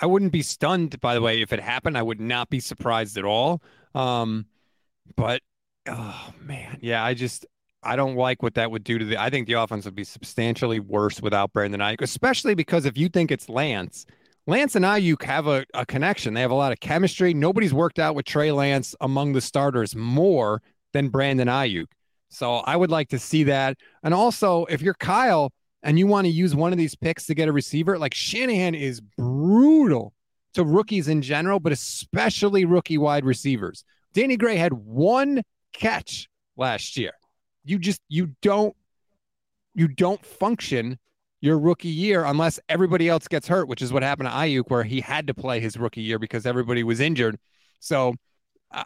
I 0.00 0.06
wouldn't 0.06 0.32
be 0.32 0.42
stunned, 0.42 1.00
by 1.00 1.14
the 1.14 1.20
way, 1.20 1.42
if 1.42 1.52
it 1.52 1.60
happened. 1.60 1.98
I 1.98 2.02
would 2.02 2.20
not 2.20 2.50
be 2.50 2.60
surprised 2.60 3.18
at 3.18 3.24
all. 3.24 3.62
Um, 3.94 4.46
but 5.16 5.42
oh 5.88 6.32
man, 6.40 6.78
yeah, 6.80 7.02
I 7.02 7.14
just 7.14 7.46
I 7.82 7.96
don't 7.96 8.16
like 8.16 8.42
what 8.42 8.54
that 8.54 8.70
would 8.70 8.84
do 8.84 8.98
to 8.98 9.04
the. 9.04 9.20
I 9.20 9.30
think 9.30 9.46
the 9.46 9.54
offense 9.54 9.84
would 9.86 9.96
be 9.96 10.04
substantially 10.04 10.78
worse 10.78 11.20
without 11.20 11.52
Brandon 11.52 11.80
Aiyuk, 11.80 12.02
especially 12.02 12.54
because 12.54 12.84
if 12.84 12.96
you 12.96 13.08
think 13.08 13.30
it's 13.32 13.48
Lance, 13.48 14.06
Lance 14.46 14.76
and 14.76 14.84
Aiyuk 14.84 15.22
have 15.24 15.46
a, 15.46 15.64
a 15.74 15.84
connection. 15.84 16.34
They 16.34 16.40
have 16.40 16.50
a 16.50 16.54
lot 16.54 16.72
of 16.72 16.80
chemistry. 16.80 17.34
Nobody's 17.34 17.74
worked 17.74 17.98
out 17.98 18.14
with 18.14 18.24
Trey 18.24 18.52
Lance 18.52 18.94
among 19.00 19.32
the 19.32 19.40
starters 19.40 19.94
more 19.96 20.62
than 20.92 21.08
Brandon 21.08 21.48
Aiyuk. 21.48 21.86
So 22.28 22.56
I 22.56 22.76
would 22.76 22.90
like 22.90 23.08
to 23.10 23.18
see 23.18 23.44
that. 23.44 23.76
And 24.02 24.12
also, 24.12 24.64
if 24.66 24.82
you're 24.82 24.94
Kyle 24.94 25.50
and 25.82 25.98
you 25.98 26.06
want 26.06 26.26
to 26.26 26.30
use 26.30 26.54
one 26.54 26.72
of 26.72 26.78
these 26.78 26.94
picks 26.94 27.26
to 27.26 27.34
get 27.34 27.48
a 27.48 27.52
receiver, 27.52 27.98
like 27.98 28.14
Shanahan 28.14 28.74
is 28.74 29.00
brutal 29.00 30.12
to 30.54 30.64
rookies 30.64 31.08
in 31.08 31.22
general, 31.22 31.60
but 31.60 31.72
especially 31.72 32.64
rookie 32.64 32.98
wide 32.98 33.24
receivers. 33.24 33.84
Danny 34.12 34.36
Gray 34.36 34.56
had 34.56 34.72
one 34.72 35.42
catch 35.72 36.28
last 36.56 36.96
year. 36.96 37.12
You 37.64 37.78
just 37.78 38.00
you 38.08 38.34
don't 38.42 38.74
you 39.74 39.88
don't 39.88 40.24
function 40.24 40.98
your 41.40 41.58
rookie 41.58 41.88
year 41.88 42.24
unless 42.24 42.58
everybody 42.68 43.08
else 43.08 43.28
gets 43.28 43.46
hurt, 43.46 43.68
which 43.68 43.82
is 43.82 43.92
what 43.92 44.02
happened 44.02 44.28
to 44.28 44.34
Aiyuk, 44.34 44.68
where 44.68 44.82
he 44.82 45.00
had 45.00 45.26
to 45.28 45.34
play 45.34 45.60
his 45.60 45.76
rookie 45.76 46.02
year 46.02 46.18
because 46.18 46.46
everybody 46.46 46.82
was 46.82 46.98
injured. 46.98 47.38
So 47.78 48.14
uh, 48.72 48.82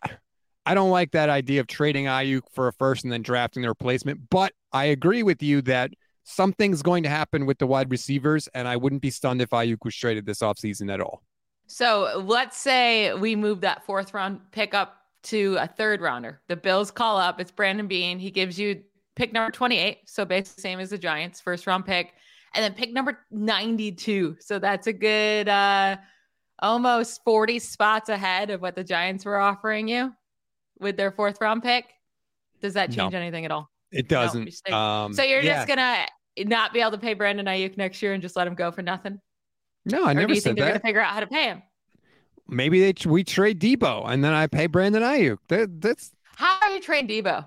I 0.64 0.74
don't 0.74 0.90
like 0.90 1.10
that 1.12 1.28
idea 1.28 1.60
of 1.60 1.66
trading 1.66 2.06
Aiyuk 2.06 2.42
for 2.52 2.68
a 2.68 2.72
first 2.72 3.04
and 3.04 3.12
then 3.12 3.22
drafting 3.22 3.62
the 3.62 3.68
replacement. 3.68 4.30
But 4.30 4.52
I 4.72 4.86
agree 4.86 5.22
with 5.22 5.42
you 5.42 5.60
that 5.62 5.92
something's 6.24 6.82
going 6.82 7.02
to 7.02 7.08
happen 7.08 7.46
with 7.46 7.58
the 7.58 7.66
wide 7.66 7.90
receivers, 7.90 8.48
and 8.54 8.68
I 8.68 8.76
wouldn't 8.76 9.02
be 9.02 9.10
stunned 9.10 9.42
if 9.42 9.50
Aiyuk 9.50 9.84
was 9.84 9.96
traded 9.96 10.24
this 10.24 10.38
offseason 10.38 10.92
at 10.92 11.00
all. 11.00 11.22
So 11.66 12.22
let's 12.24 12.58
say 12.58 13.12
we 13.14 13.34
move 13.34 13.62
that 13.62 13.84
fourth 13.84 14.14
round 14.14 14.40
pick 14.52 14.74
up 14.74 14.98
to 15.24 15.56
a 15.58 15.66
third 15.66 16.00
rounder. 16.00 16.40
The 16.48 16.56
Bills 16.56 16.90
call 16.90 17.16
up. 17.16 17.40
It's 17.40 17.50
Brandon 17.50 17.86
Beane. 17.86 18.18
He 18.18 18.30
gives 18.30 18.58
you 18.58 18.82
pick 19.16 19.32
number 19.32 19.50
28. 19.50 20.00
So 20.04 20.24
basically 20.24 20.62
same 20.62 20.80
as 20.80 20.90
the 20.90 20.98
Giants, 20.98 21.40
first 21.40 21.66
round 21.66 21.86
pick. 21.86 22.14
And 22.54 22.62
then 22.62 22.74
pick 22.74 22.92
number 22.92 23.18
92. 23.30 24.36
So 24.40 24.58
that's 24.58 24.86
a 24.86 24.92
good 24.92 25.48
uh 25.48 25.96
almost 26.58 27.24
40 27.24 27.58
spots 27.58 28.08
ahead 28.08 28.50
of 28.50 28.60
what 28.60 28.76
the 28.76 28.84
Giants 28.84 29.24
were 29.24 29.38
offering 29.38 29.88
you 29.88 30.12
with 30.82 30.96
their 30.96 31.12
fourth 31.12 31.38
round 31.40 31.62
pick. 31.62 31.86
Does 32.60 32.74
that 32.74 32.92
change 32.92 33.12
no, 33.12 33.18
anything 33.18 33.44
at 33.44 33.50
all? 33.50 33.70
It 33.90 34.08
doesn't. 34.08 34.50
No, 34.68 34.76
um, 34.76 35.12
so 35.12 35.22
you're 35.22 35.40
yeah. 35.40 35.56
just 35.56 35.68
gonna 35.68 36.06
not 36.38 36.72
be 36.72 36.80
able 36.80 36.92
to 36.92 36.98
pay 36.98 37.14
Brandon 37.14 37.46
Aiyuk 37.46 37.76
next 37.76 38.02
year 38.02 38.12
and 38.12 38.22
just 38.22 38.36
let 38.36 38.46
him 38.46 38.54
go 38.54 38.70
for 38.70 38.82
nothing? 38.82 39.20
No, 39.84 40.04
I 40.04 40.12
or 40.12 40.14
never 40.14 40.28
do 40.28 40.34
you 40.34 40.40
said 40.40 40.50
think 40.50 40.58
that. 40.58 40.64
they're 40.64 40.72
gonna 40.72 40.80
figure 40.80 41.00
out 41.00 41.12
how 41.12 41.20
to 41.20 41.26
pay 41.26 41.44
him? 41.44 41.62
Maybe 42.48 42.80
they 42.80 43.08
we 43.08 43.24
trade 43.24 43.60
Deebo 43.60 44.08
and 44.08 44.22
then 44.22 44.32
I 44.32 44.46
pay 44.46 44.66
Brandon 44.66 45.02
Aiyuk. 45.02 45.38
That, 45.48 45.80
that's 45.80 46.12
how 46.36 46.58
are 46.62 46.70
you 46.70 46.80
trade 46.80 47.08
Deebo? 47.08 47.46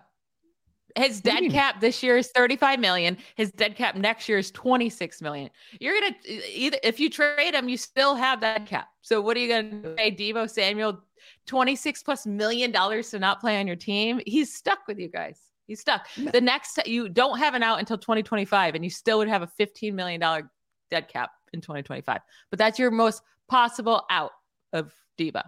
His 0.98 1.20
dead 1.20 1.52
cap 1.52 1.82
this 1.82 2.02
year 2.02 2.16
is 2.16 2.30
35 2.34 2.80
million. 2.80 3.18
His 3.36 3.52
dead 3.52 3.76
cap 3.76 3.96
next 3.96 4.30
year 4.30 4.38
is 4.38 4.50
26 4.52 5.22
million. 5.22 5.50
You're 5.82 6.00
gonna 6.00 6.16
either 6.50 6.78
if 6.84 7.00
you 7.00 7.10
trade 7.10 7.54
him, 7.54 7.68
you 7.68 7.78
still 7.78 8.16
have 8.16 8.40
that 8.42 8.66
cap. 8.66 8.88
So 9.02 9.20
what 9.20 9.36
are 9.36 9.42
you 9.42 9.50
gonna 9.50 9.96
pay 9.96 10.16
Deebo 10.16 10.50
Samuel 10.50 11.02
26 11.46 12.04
plus 12.04 12.26
million 12.26 12.72
dollars 12.72 13.10
to 13.12 13.20
not 13.20 13.40
play 13.40 13.60
on 13.60 13.68
your 13.68 13.76
team? 13.76 14.22
He's 14.26 14.54
stuck 14.54 14.80
with 14.88 15.00
you 15.00 15.08
guys. 15.08 15.40
He's 15.68 15.80
stuck. 15.80 16.08
The 16.16 16.42
next 16.42 16.80
you 16.86 17.10
don't 17.10 17.40
have 17.40 17.54
an 17.54 17.64
out 17.64 17.80
until 17.80 17.98
2025, 17.98 18.76
and 18.76 18.84
you 18.84 18.90
still 18.90 19.18
would 19.18 19.28
have 19.28 19.42
a 19.42 19.48
15 19.48 19.96
million 19.96 20.20
dollar 20.20 20.50
dead 20.92 21.08
cap 21.08 21.32
in 21.54 21.62
2025. 21.62 22.22
But 22.50 22.60
that's 22.60 22.78
your 22.78 22.92
most 22.92 23.22
possible 23.48 24.06
out 24.10 24.32
of 24.74 24.94
Deebo. 25.18 25.44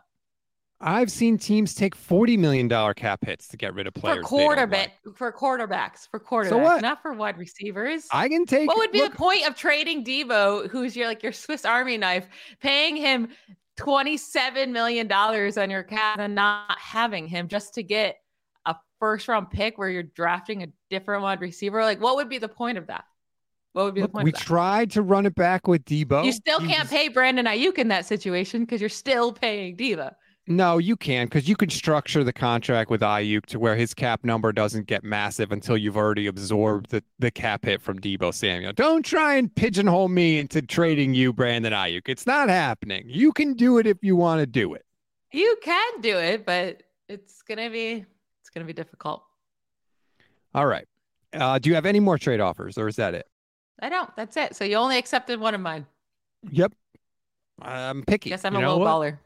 I've 0.79 1.11
seen 1.11 1.39
teams 1.39 1.73
take 1.73 1.95
forty 1.95 2.37
million 2.37 2.67
dollar 2.67 2.93
cap 2.93 3.25
hits 3.25 3.47
to 3.47 3.57
get 3.57 3.73
rid 3.73 3.87
of 3.87 3.95
players. 3.95 4.17
For 4.17 4.23
quarterback, 4.23 4.91
for 5.15 5.31
quarterbacks, 5.31 6.07
for 6.09 6.19
quarterbacks, 6.19 6.49
so 6.49 6.57
what? 6.59 6.81
not 6.83 7.01
for 7.01 7.13
wide 7.13 7.37
receivers. 7.37 8.05
I 8.11 8.29
can 8.29 8.45
take. 8.45 8.67
What 8.67 8.77
would 8.77 8.91
be 8.91 8.99
look, 8.99 9.11
the 9.11 9.17
point 9.17 9.47
of 9.47 9.55
trading 9.55 10.05
Deebo, 10.05 10.69
who's 10.69 10.95
your 10.95 11.07
like 11.07 11.23
your 11.23 11.31
Swiss 11.31 11.65
Army 11.65 11.97
knife, 11.97 12.27
paying 12.61 12.95
him 12.95 13.29
twenty 13.77 14.17
seven 14.17 14.73
million 14.73 15.07
dollars 15.07 15.57
on 15.57 15.69
your 15.69 15.83
cap 15.83 16.19
and 16.19 16.35
not 16.35 16.77
having 16.79 17.27
him 17.27 17.47
just 17.47 17.75
to 17.75 17.83
get 17.83 18.17
a 18.65 18.75
first 18.99 19.27
round 19.27 19.49
pick 19.49 19.77
where 19.77 19.89
you're 19.89 20.03
drafting 20.03 20.63
a 20.63 20.67
different 20.89 21.23
wide 21.23 21.41
receiver? 21.41 21.83
Like, 21.83 22.01
what 22.01 22.15
would 22.17 22.29
be 22.29 22.37
the 22.37 22.49
point 22.49 22.77
of 22.77 22.87
that? 22.87 23.05
What 23.73 23.85
would 23.85 23.93
be 23.93 24.01
Look, 24.01 24.11
the 24.11 24.13
point? 24.13 24.25
We 24.25 24.31
tried 24.31 24.91
to 24.91 25.01
run 25.01 25.25
it 25.25 25.35
back 25.35 25.67
with 25.67 25.85
Deebo. 25.85 26.25
You 26.25 26.31
still 26.31 26.59
can't 26.59 26.89
pay 26.89 27.09
Brandon 27.09 27.45
Aiyuk 27.45 27.77
in 27.77 27.89
that 27.89 28.05
situation 28.05 28.61
because 28.61 28.81
you're 28.81 28.89
still 28.89 29.31
paying 29.31 29.77
Deebo. 29.77 30.13
No, 30.49 30.77
you 30.77 30.95
can 30.95 31.25
because 31.25 31.49
you 31.49 31.57
can 31.57 31.69
structure 31.69 32.23
the 32.23 32.31
contract 32.31 32.89
with 32.89 33.01
Aiyuk 33.01 33.45
to 33.47 33.59
where 33.59 33.75
his 33.75 33.93
cap 33.93 34.23
number 34.23 34.53
doesn't 34.53 34.87
get 34.87 35.03
massive 35.03 35.51
until 35.51 35.75
you've 35.75 35.97
already 35.97 36.25
absorbed 36.25 36.89
the, 36.89 37.03
the 37.19 37.29
cap 37.29 37.65
hit 37.65 37.81
from 37.81 37.99
Deebo 37.99 38.33
Samuel. 38.33 38.71
Don't 38.71 39.03
try 39.03 39.35
and 39.35 39.53
pigeonhole 39.53 40.07
me 40.07 40.39
into 40.39 40.61
trading 40.61 41.13
you, 41.13 41.33
Brandon 41.33 41.73
Aiyuk. 41.73 42.03
It's 42.05 42.25
not 42.25 42.47
happening. 42.47 43.03
You 43.07 43.33
can 43.33 43.55
do 43.55 43.77
it 43.77 43.85
if 43.85 43.97
you 44.01 44.15
want 44.15 44.39
to 44.39 44.47
do 44.47 44.73
it. 44.73 44.85
You 45.33 45.57
can 45.61 45.99
do 45.99 46.17
it, 46.17 46.45
but 46.45 46.81
it's 47.09 47.41
gonna 47.41 47.69
be 47.69 48.05
it's 48.39 48.49
gonna 48.49 48.65
be 48.65 48.73
difficult. 48.73 49.23
All 50.55 50.65
right. 50.65 50.87
Uh, 51.33 51.59
do 51.59 51.69
you 51.69 51.75
have 51.75 51.85
any 51.85 51.99
more 51.99 52.17
trade 52.17 52.39
offers, 52.39 52.77
or 52.77 52.87
is 52.87 52.95
that 52.95 53.13
it? 53.13 53.27
I 53.81 53.89
don't. 53.89 54.15
That's 54.15 54.37
it. 54.37 54.55
So 54.55 54.63
you 54.63 54.77
only 54.77 54.97
accepted 54.97 55.41
one 55.41 55.53
of 55.53 55.59
mine. 55.59 55.85
Yep. 56.49 56.71
I'm 57.61 58.03
picky. 58.03 58.29
Guess 58.29 58.45
I'm 58.45 58.55
you 58.55 58.65
a 58.65 58.69
low 58.69 58.79
baller. 58.79 59.17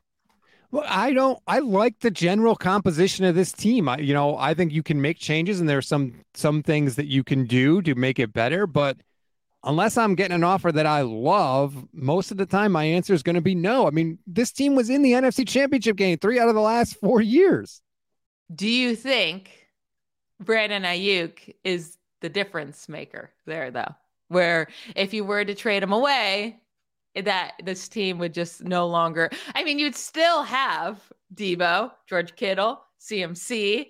Well, 0.72 0.86
I 0.88 1.12
don't. 1.12 1.38
I 1.48 1.60
like 1.60 2.00
the 2.00 2.12
general 2.12 2.56
composition 2.56 3.26
of 3.26 3.36
this 3.36 3.52
team. 3.52 3.90
I, 3.90 3.98
you 3.98 4.14
know, 4.14 4.38
I 4.38 4.54
think 4.54 4.72
you 4.72 4.82
can 4.82 5.02
make 5.02 5.20
changes, 5.20 5.60
and 5.60 5.68
there's 5.68 5.88
some 5.88 6.14
some 6.34 6.64
things 6.64 6.96
that 6.96 7.08
you 7.08 7.24
can 7.24 7.46
do 7.46 7.82
to 7.82 7.94
make 7.94 8.20
it 8.20 8.32
better. 8.32 8.66
But 8.66 8.98
unless 9.64 9.98
I'm 9.98 10.16
getting 10.16 10.36
an 10.36 10.46
offer 10.46 10.72
that 10.72 10.86
I 10.86 11.02
love, 11.02 11.86
most 11.94 12.32
of 12.32 12.38
the 12.38 12.46
time 12.46 12.72
my 12.72 12.86
answer 12.86 13.14
is 13.14 13.22
going 13.22 13.36
to 13.36 13.42
be 13.42 13.54
no. 13.54 13.86
I 13.86 13.92
mean, 13.92 14.18
this 14.26 14.54
team 14.54 14.76
was 14.76 14.90
in 14.90 15.02
the 15.02 15.12
NFC 15.12 15.46
Championship 15.46 15.98
game 15.98 16.18
three 16.18 16.40
out 16.40 16.48
of 16.48 16.56
the 16.56 16.62
last 16.62 16.96
four 16.96 17.22
years. 17.22 17.82
Do 18.54 18.68
you 18.68 18.96
think 18.96 19.52
Brandon 20.40 20.84
Aiyuk 20.84 21.54
is 21.66 21.98
the 22.22 22.30
difference 22.30 22.88
maker 22.88 23.32
there, 23.46 23.72
though? 23.72 23.96
Where 24.30 24.68
if 24.96 25.14
you 25.14 25.26
were 25.26 25.44
to 25.44 25.54
trade 25.54 25.84
him 25.84 25.92
away, 25.92 26.62
that 27.16 27.54
this 27.64 27.88
team 27.88 28.18
would 28.20 28.34
just 28.34 28.64
no 28.64 28.88
longer. 28.88 29.30
I 29.54 29.64
mean, 29.64 29.80
you'd 29.80 29.96
still 29.96 30.44
have 30.44 31.02
Deebo, 31.34 31.92
George 32.08 32.36
Kittle, 32.36 32.82
CMC. 33.00 33.88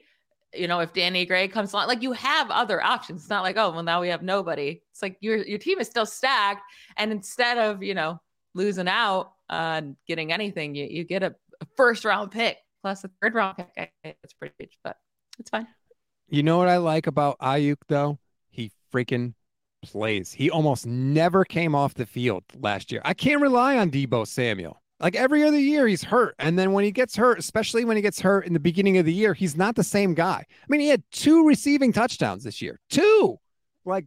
You 0.54 0.68
know, 0.68 0.80
if 0.80 0.92
Danny 0.92 1.26
Gray 1.26 1.48
comes 1.48 1.72
along, 1.72 1.88
like 1.88 2.02
you 2.02 2.12
have 2.12 2.52
other 2.52 2.84
options. 2.84 3.22
It's 3.22 3.30
not 3.30 3.44
like, 3.44 3.58
oh, 3.58 3.72
well, 3.72 3.84
now 3.84 4.02
we 4.02 4.10
have 4.10 4.22
nobody. 4.22 4.82
It's 4.92 5.02
like 5.02 5.18
your 5.22 5.38
your 5.38 5.60
team 5.60 5.80
is 5.80 5.88
still 5.88 6.06
stacked, 6.06 6.64
and 6.98 7.12
instead 7.12 7.58
of 7.58 7.82
you 7.82 7.94
know 7.94 8.20
losing 8.54 8.90
out 8.90 9.32
on 9.50 9.96
getting 10.08 10.34
anything, 10.34 10.76
you 10.76 10.88
you 10.90 11.04
get 11.06 11.24
a, 11.24 11.36
a 11.62 11.68
first 11.78 12.04
round 12.04 12.32
pick 12.32 12.58
plus 12.82 13.04
a 13.04 13.10
third 13.22 13.34
round 13.34 13.58
pick. 13.58 13.94
It's 14.04 14.34
pretty 14.34 14.56
huge, 14.58 14.78
but 14.84 14.98
it's 15.40 15.50
fine. 15.50 15.68
You 16.28 16.44
know 16.44 16.58
what 16.58 16.68
I 16.68 16.78
like 16.78 17.08
about 17.08 17.40
Aiyuk 17.40 17.78
though? 17.88 18.20
He 18.50 18.72
freaking 18.94 19.34
plays. 19.82 20.32
He 20.32 20.50
almost 20.50 20.86
never 20.86 21.44
came 21.44 21.76
off 21.76 21.94
the 21.94 22.06
field 22.06 22.44
last 22.60 22.92
year. 22.92 23.02
I 23.04 23.14
can't 23.14 23.42
rely 23.42 23.78
on 23.78 23.92
Deebo 23.92 24.28
Samuel. 24.28 24.82
Like 25.00 25.16
every 25.16 25.44
other 25.44 25.60
year, 25.60 25.88
he's 25.88 26.04
hurt. 26.04 26.36
And 26.38 26.58
then 26.60 26.74
when 26.74 26.84
he 26.84 26.92
gets 26.92 27.16
hurt, 27.16 27.40
especially 27.40 27.86
when 27.86 27.96
he 27.96 28.04
gets 28.04 28.22
hurt 28.22 28.46
in 28.46 28.54
the 28.54 28.60
beginning 28.60 28.98
of 29.00 29.06
the 29.06 29.14
year, 29.14 29.34
he's 29.34 29.58
not 29.58 29.76
the 29.76 29.84
same 29.84 30.14
guy. 30.14 30.46
I 30.48 30.66
mean, 30.70 30.80
he 30.80 30.90
had 30.90 31.04
two 31.12 31.48
receiving 31.48 31.92
touchdowns 31.92 32.44
this 32.44 32.62
year. 32.62 32.80
Two. 32.90 33.38
Like, 33.84 34.06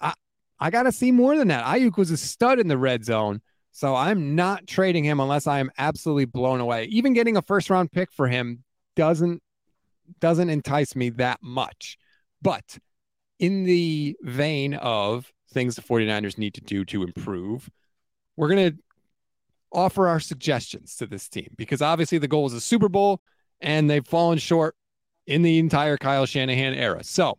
I, 0.00 0.14
I 0.58 0.70
got 0.70 0.84
to 0.84 0.92
see 0.92 1.12
more 1.12 1.36
than 1.36 1.48
that. 1.48 1.66
Aiyuk 1.66 1.98
was 1.98 2.10
a 2.10 2.16
stud 2.16 2.58
in 2.58 2.68
the 2.68 2.78
red 2.78 3.04
zone. 3.04 3.42
So 3.72 3.94
I'm 3.94 4.34
not 4.34 4.66
trading 4.66 5.04
him 5.04 5.20
unless 5.20 5.46
I 5.46 5.58
am 5.58 5.70
absolutely 5.76 6.26
blown 6.26 6.60
away. 6.60 6.84
Even 6.84 7.14
getting 7.14 7.36
a 7.36 7.42
first 7.42 7.68
round 7.70 7.90
pick 7.92 8.12
for 8.12 8.28
him 8.28 8.64
doesn't 8.96 9.42
doesn't 10.20 10.50
entice 10.50 10.94
me 10.94 11.10
that 11.10 11.38
much. 11.42 11.96
But 12.42 12.78
in 13.42 13.64
the 13.64 14.16
vein 14.22 14.74
of 14.74 15.32
things 15.52 15.74
the 15.74 15.82
49ers 15.82 16.38
need 16.38 16.54
to 16.54 16.60
do 16.60 16.84
to 16.84 17.02
improve, 17.02 17.68
we're 18.36 18.48
going 18.48 18.70
to 18.70 18.78
offer 19.72 20.06
our 20.06 20.20
suggestions 20.20 20.94
to 20.94 21.06
this 21.06 21.28
team 21.28 21.52
because 21.56 21.82
obviously 21.82 22.18
the 22.18 22.28
goal 22.28 22.46
is 22.46 22.52
a 22.52 22.60
Super 22.60 22.88
Bowl 22.88 23.20
and 23.60 23.90
they've 23.90 24.06
fallen 24.06 24.38
short 24.38 24.76
in 25.26 25.42
the 25.42 25.58
entire 25.58 25.96
Kyle 25.96 26.24
Shanahan 26.24 26.74
era. 26.74 27.02
So, 27.02 27.36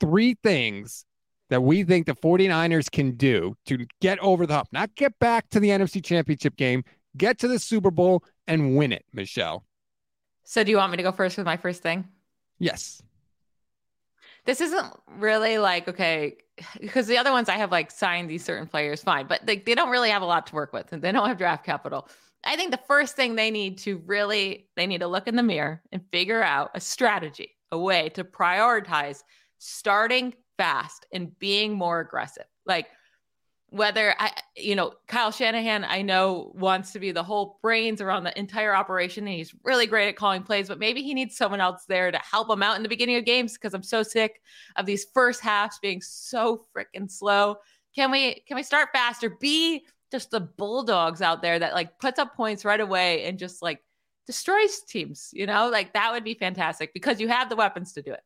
three 0.00 0.36
things 0.42 1.04
that 1.50 1.62
we 1.62 1.84
think 1.84 2.06
the 2.06 2.16
49ers 2.16 2.90
can 2.90 3.12
do 3.12 3.54
to 3.66 3.86
get 4.00 4.18
over 4.18 4.44
the 4.44 4.54
hump, 4.54 4.68
not 4.72 4.92
get 4.96 5.16
back 5.20 5.48
to 5.50 5.60
the 5.60 5.68
NFC 5.68 6.04
Championship 6.04 6.56
game, 6.56 6.82
get 7.16 7.38
to 7.38 7.48
the 7.48 7.60
Super 7.60 7.92
Bowl 7.92 8.24
and 8.48 8.76
win 8.76 8.90
it, 8.90 9.04
Michelle. 9.12 9.64
So, 10.42 10.64
do 10.64 10.72
you 10.72 10.78
want 10.78 10.90
me 10.90 10.96
to 10.96 11.04
go 11.04 11.12
first 11.12 11.36
with 11.36 11.46
my 11.46 11.56
first 11.56 11.80
thing? 11.80 12.08
Yes. 12.58 13.02
This 14.48 14.62
isn't 14.62 14.86
really 15.18 15.58
like, 15.58 15.88
okay, 15.88 16.38
because 16.80 17.06
the 17.06 17.18
other 17.18 17.32
ones 17.32 17.50
I 17.50 17.58
have 17.58 17.70
like 17.70 17.90
signed 17.90 18.30
these 18.30 18.42
certain 18.42 18.66
players, 18.66 19.02
fine, 19.02 19.26
but 19.26 19.44
they, 19.44 19.58
they 19.58 19.74
don't 19.74 19.90
really 19.90 20.08
have 20.08 20.22
a 20.22 20.24
lot 20.24 20.46
to 20.46 20.54
work 20.54 20.72
with 20.72 20.90
and 20.90 21.02
they 21.02 21.12
don't 21.12 21.28
have 21.28 21.36
draft 21.36 21.66
capital. 21.66 22.08
I 22.44 22.56
think 22.56 22.70
the 22.70 22.80
first 22.88 23.14
thing 23.14 23.34
they 23.34 23.50
need 23.50 23.76
to 23.80 23.98
really 24.06 24.68
they 24.74 24.86
need 24.86 25.02
to 25.02 25.06
look 25.06 25.28
in 25.28 25.36
the 25.36 25.42
mirror 25.42 25.82
and 25.92 26.00
figure 26.10 26.42
out 26.42 26.70
a 26.74 26.80
strategy, 26.80 27.56
a 27.72 27.78
way 27.78 28.08
to 28.10 28.24
prioritize 28.24 29.22
starting 29.58 30.32
fast 30.56 31.04
and 31.12 31.38
being 31.38 31.74
more 31.74 32.00
aggressive. 32.00 32.46
Like 32.64 32.86
whether 33.70 34.14
I, 34.18 34.32
you 34.56 34.74
know, 34.74 34.94
Kyle 35.08 35.30
Shanahan, 35.30 35.84
I 35.84 36.00
know 36.00 36.52
wants 36.54 36.92
to 36.92 36.98
be 36.98 37.12
the 37.12 37.22
whole 37.22 37.58
brains 37.60 38.00
around 38.00 38.24
the 38.24 38.38
entire 38.38 38.74
operation. 38.74 39.26
And 39.26 39.36
he's 39.36 39.54
really 39.62 39.86
great 39.86 40.08
at 40.08 40.16
calling 40.16 40.42
plays, 40.42 40.68
but 40.68 40.78
maybe 40.78 41.02
he 41.02 41.12
needs 41.12 41.36
someone 41.36 41.60
else 41.60 41.84
there 41.86 42.10
to 42.10 42.18
help 42.18 42.50
him 42.50 42.62
out 42.62 42.76
in 42.76 42.82
the 42.82 42.88
beginning 42.88 43.16
of 43.16 43.26
games 43.26 43.52
because 43.52 43.74
I'm 43.74 43.82
so 43.82 44.02
sick 44.02 44.40
of 44.76 44.86
these 44.86 45.06
first 45.12 45.42
halves 45.42 45.78
being 45.82 46.00
so 46.00 46.64
freaking 46.74 47.10
slow. 47.10 47.56
Can 47.94 48.10
we 48.10 48.42
can 48.46 48.56
we 48.56 48.62
start 48.62 48.88
faster? 48.92 49.36
Be 49.38 49.84
just 50.10 50.30
the 50.30 50.40
bulldogs 50.40 51.20
out 51.20 51.42
there 51.42 51.58
that 51.58 51.74
like 51.74 51.98
puts 51.98 52.18
up 52.18 52.34
points 52.34 52.64
right 52.64 52.80
away 52.80 53.24
and 53.24 53.38
just 53.38 53.60
like 53.60 53.82
destroys 54.26 54.80
teams, 54.80 55.28
you 55.32 55.46
know? 55.46 55.68
Like 55.68 55.92
that 55.92 56.12
would 56.12 56.24
be 56.24 56.34
fantastic 56.34 56.94
because 56.94 57.20
you 57.20 57.28
have 57.28 57.50
the 57.50 57.56
weapons 57.56 57.92
to 57.94 58.02
do 58.02 58.12
it. 58.12 58.22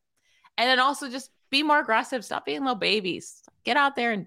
And 0.56 0.68
then 0.68 0.78
also 0.78 1.10
just 1.10 1.30
be 1.50 1.64
more 1.64 1.80
aggressive, 1.80 2.24
stop 2.24 2.46
being 2.46 2.60
little 2.60 2.76
babies. 2.76 3.42
Get 3.64 3.76
out 3.76 3.96
there 3.96 4.12
and 4.12 4.26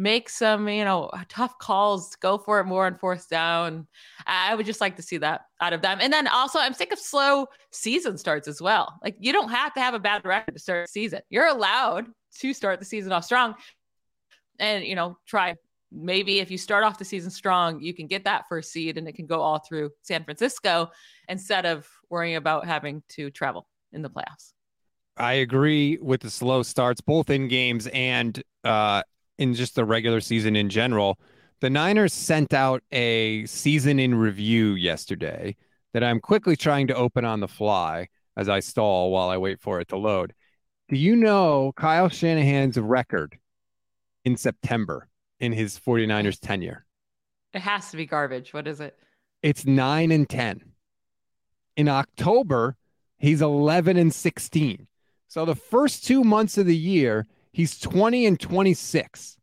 make 0.00 0.30
some, 0.30 0.66
you 0.66 0.82
know, 0.82 1.10
tough 1.28 1.58
calls, 1.58 2.16
go 2.16 2.38
for 2.38 2.58
it 2.58 2.64
more 2.64 2.86
on 2.86 2.96
fourth 2.96 3.28
down. 3.28 3.86
I 4.26 4.54
would 4.54 4.64
just 4.64 4.80
like 4.80 4.96
to 4.96 5.02
see 5.02 5.18
that 5.18 5.42
out 5.60 5.74
of 5.74 5.82
them. 5.82 5.98
And 6.00 6.10
then 6.10 6.26
also, 6.26 6.58
I'm 6.58 6.72
sick 6.72 6.90
of 6.90 6.98
slow 6.98 7.46
season 7.70 8.16
starts 8.16 8.48
as 8.48 8.62
well. 8.62 8.98
Like, 9.04 9.16
you 9.20 9.30
don't 9.30 9.50
have 9.50 9.74
to 9.74 9.80
have 9.80 9.92
a 9.92 9.98
bad 9.98 10.24
record 10.24 10.54
to 10.54 10.58
start 10.58 10.88
season. 10.88 11.20
You're 11.28 11.48
allowed 11.48 12.06
to 12.38 12.54
start 12.54 12.78
the 12.78 12.86
season 12.86 13.12
off 13.12 13.26
strong 13.26 13.54
and, 14.58 14.84
you 14.84 14.94
know, 14.94 15.18
try. 15.26 15.56
Maybe 15.92 16.38
if 16.38 16.50
you 16.50 16.56
start 16.56 16.82
off 16.82 16.98
the 16.98 17.04
season 17.04 17.30
strong, 17.30 17.82
you 17.82 17.92
can 17.92 18.06
get 18.06 18.24
that 18.24 18.44
first 18.48 18.72
seed 18.72 18.96
and 18.96 19.06
it 19.06 19.16
can 19.16 19.26
go 19.26 19.40
all 19.42 19.58
through 19.58 19.90
San 20.00 20.24
Francisco 20.24 20.90
instead 21.28 21.66
of 21.66 21.86
worrying 22.08 22.36
about 22.36 22.64
having 22.64 23.02
to 23.10 23.30
travel 23.30 23.66
in 23.92 24.00
the 24.00 24.08
playoffs. 24.08 24.52
I 25.16 25.34
agree 25.34 25.98
with 26.00 26.22
the 26.22 26.30
slow 26.30 26.62
starts, 26.62 27.02
both 27.02 27.28
in 27.28 27.48
games 27.48 27.86
and 27.88 28.42
uh, 28.64 29.02
in 29.40 29.54
just 29.54 29.74
the 29.74 29.84
regular 29.86 30.20
season 30.20 30.54
in 30.54 30.68
general. 30.68 31.18
The 31.60 31.70
Niners 31.70 32.12
sent 32.12 32.52
out 32.52 32.82
a 32.92 33.46
season 33.46 33.98
in 33.98 34.14
review 34.14 34.74
yesterday 34.74 35.56
that 35.94 36.04
I'm 36.04 36.20
quickly 36.20 36.56
trying 36.56 36.86
to 36.88 36.94
open 36.94 37.24
on 37.24 37.40
the 37.40 37.48
fly 37.48 38.08
as 38.36 38.48
I 38.48 38.60
stall 38.60 39.10
while 39.10 39.30
I 39.30 39.38
wait 39.38 39.58
for 39.58 39.80
it 39.80 39.88
to 39.88 39.96
load. 39.96 40.34
Do 40.88 40.96
you 40.96 41.16
know 41.16 41.72
Kyle 41.74 42.08
Shanahan's 42.08 42.78
record 42.78 43.38
in 44.24 44.36
September 44.36 45.08
in 45.40 45.52
his 45.52 45.80
49ers 45.80 46.38
tenure? 46.38 46.84
It 47.54 47.62
has 47.62 47.90
to 47.90 47.96
be 47.96 48.06
garbage. 48.06 48.52
What 48.52 48.68
is 48.68 48.80
it? 48.80 48.96
It's 49.42 49.64
9 49.64 50.12
and 50.12 50.28
10. 50.28 50.62
In 51.76 51.88
October, 51.88 52.76
he's 53.16 53.40
11 53.40 53.96
and 53.96 54.14
16. 54.14 54.86
So 55.28 55.44
the 55.44 55.54
first 55.54 56.04
2 56.06 56.24
months 56.24 56.58
of 56.58 56.66
the 56.66 56.76
year, 56.76 57.26
He's 57.52 57.78
20 57.78 58.26
and 58.26 58.38
26. 58.38 59.36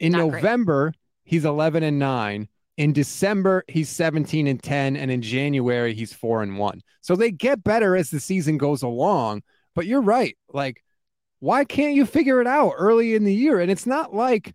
In 0.00 0.12
Not 0.12 0.18
November, 0.18 0.90
great. 0.90 0.96
he's 1.24 1.44
11 1.44 1.82
and 1.82 1.98
9. 1.98 2.48
In 2.76 2.92
December, 2.92 3.64
he's 3.68 3.88
17 3.88 4.46
and 4.46 4.62
10. 4.62 4.96
And 4.96 5.10
in 5.10 5.22
January, 5.22 5.94
he's 5.94 6.12
4 6.12 6.42
and 6.42 6.58
1. 6.58 6.82
So 7.00 7.16
they 7.16 7.30
get 7.30 7.64
better 7.64 7.96
as 7.96 8.10
the 8.10 8.20
season 8.20 8.58
goes 8.58 8.82
along. 8.82 9.42
But 9.74 9.86
you're 9.86 10.02
right. 10.02 10.36
Like, 10.52 10.82
why 11.40 11.64
can't 11.64 11.94
you 11.94 12.06
figure 12.06 12.40
it 12.40 12.46
out 12.46 12.74
early 12.76 13.14
in 13.14 13.24
the 13.24 13.34
year? 13.34 13.60
And 13.60 13.70
it's 13.70 13.86
not 13.86 14.14
like 14.14 14.54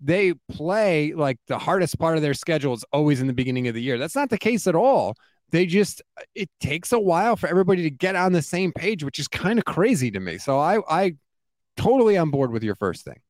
they 0.00 0.34
play 0.50 1.12
like 1.12 1.38
the 1.46 1.58
hardest 1.58 1.98
part 1.98 2.16
of 2.16 2.22
their 2.22 2.34
schedule 2.34 2.72
is 2.74 2.84
always 2.92 3.20
in 3.20 3.26
the 3.26 3.32
beginning 3.32 3.68
of 3.68 3.74
the 3.74 3.82
year. 3.82 3.98
That's 3.98 4.14
not 4.16 4.30
the 4.30 4.38
case 4.38 4.66
at 4.66 4.74
all. 4.74 5.14
They 5.50 5.66
just 5.66 6.00
it 6.34 6.48
takes 6.60 6.92
a 6.92 6.98
while 6.98 7.36
for 7.36 7.48
everybody 7.48 7.82
to 7.82 7.90
get 7.90 8.16
on 8.16 8.32
the 8.32 8.42
same 8.42 8.72
page, 8.72 9.02
which 9.04 9.18
is 9.18 9.28
kind 9.28 9.58
of 9.58 9.64
crazy 9.64 10.10
to 10.12 10.20
me. 10.20 10.38
So 10.38 10.58
I 10.58 10.78
I 10.88 11.16
totally 11.76 12.16
on 12.16 12.30
board 12.30 12.52
with 12.52 12.62
your 12.62 12.74
first 12.74 13.04
thing. 13.04 13.20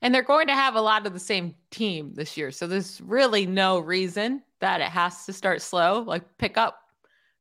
And 0.00 0.12
they're 0.12 0.22
going 0.22 0.48
to 0.48 0.54
have 0.54 0.74
a 0.74 0.80
lot 0.80 1.06
of 1.06 1.12
the 1.12 1.20
same 1.20 1.54
team 1.70 2.12
this 2.14 2.36
year. 2.36 2.50
So 2.50 2.66
there's 2.66 3.00
really 3.00 3.46
no 3.46 3.78
reason 3.78 4.42
that 4.60 4.80
it 4.80 4.88
has 4.88 5.26
to 5.26 5.32
start 5.32 5.62
slow. 5.62 6.00
Like 6.00 6.24
pick 6.38 6.56
up 6.56 6.80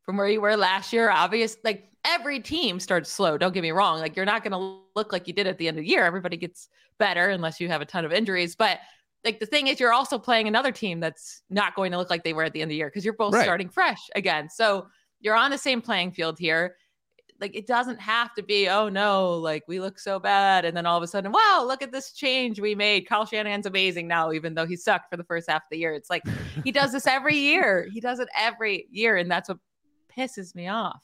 from 0.04 0.18
where 0.18 0.28
you 0.28 0.42
were 0.42 0.56
last 0.56 0.94
year. 0.94 1.10
Obvious, 1.10 1.58
like 1.64 1.90
every 2.06 2.40
team 2.40 2.80
starts 2.80 3.12
slow. 3.12 3.38
Don't 3.38 3.54
get 3.54 3.64
me 3.64 3.72
wrong. 3.72 4.00
Like 4.00 4.16
you're 4.16 4.26
not 4.26 4.44
going 4.44 4.52
to 4.52 4.82
look 4.96 5.12
like 5.12 5.28
you 5.28 5.34
did 5.34 5.48
at 5.48 5.58
the 5.58 5.68
end 5.68 5.78
of 5.78 5.84
the 5.84 5.90
year. 5.90 6.06
Everybody 6.06 6.38
gets 6.38 6.70
better 7.00 7.30
unless 7.30 7.60
you 7.60 7.68
have 7.68 7.82
a 7.82 7.86
ton 7.86 8.06
of 8.06 8.14
injuries. 8.14 8.56
But 8.56 8.80
like 9.24 9.40
the 9.40 9.46
thing 9.46 9.68
is, 9.68 9.80
you're 9.80 9.94
also 9.94 10.20
playing 10.20 10.48
another 10.48 10.72
team 10.72 11.00
that's 11.00 11.42
not 11.50 11.76
going 11.76 11.92
to 11.92 11.98
look 11.98 12.10
like 12.10 12.24
they 12.24 12.34
were 12.34 12.44
at 12.44 12.54
the 12.54 12.62
end 12.62 12.70
of 12.70 12.74
the 12.74 12.78
year 12.78 12.88
because 12.88 13.06
you're 13.06 13.14
both 13.14 13.34
right. 13.34 13.44
starting 13.44 13.70
fresh 13.70 14.10
again. 14.16 14.50
So 14.50 14.88
you're 15.20 15.36
on 15.36 15.52
the 15.52 15.58
same 15.58 15.82
playing 15.82 16.12
field 16.12 16.38
here 16.38 16.76
like 17.42 17.56
it 17.56 17.68
doesn't 17.68 18.00
have 18.00 18.34
to 18.36 18.44
be 18.44 18.70
oh 18.70 18.88
no 18.88 19.34
like 19.34 19.64
we 19.68 19.80
look 19.80 20.00
so 20.00 20.20
bad 20.20 20.64
and 20.64 20.78
then 20.78 20.86
all 20.86 20.96
of 20.96 21.04
a 21.04 21.08
sudden 21.08 21.32
wow 21.32 21.64
look 21.68 21.82
at 21.82 21.92
this 21.92 22.14
change 22.14 22.62
we 22.62 22.76
made 22.76 23.08
Kyle 23.08 23.26
Shanahan's 23.26 23.66
amazing 23.66 24.08
now 24.08 24.32
even 24.32 24.54
though 24.54 24.66
he 24.66 24.76
sucked 24.76 25.10
for 25.10 25.18
the 25.18 25.24
first 25.24 25.50
half 25.50 25.64
of 25.64 25.68
the 25.72 25.78
year 25.78 25.94
it's 25.94 26.10
like 26.10 26.24
he 26.64 26.72
does 26.72 26.92
this 26.92 27.08
every 27.08 27.38
year 27.38 27.88
he 27.92 28.00
does 28.00 28.20
it 28.20 28.30
every 28.38 28.86
year 28.92 29.18
and 29.18 29.30
that's 29.30 29.50
what 29.50 29.58
pisses 30.16 30.56
me 30.56 30.68
off 30.68 31.02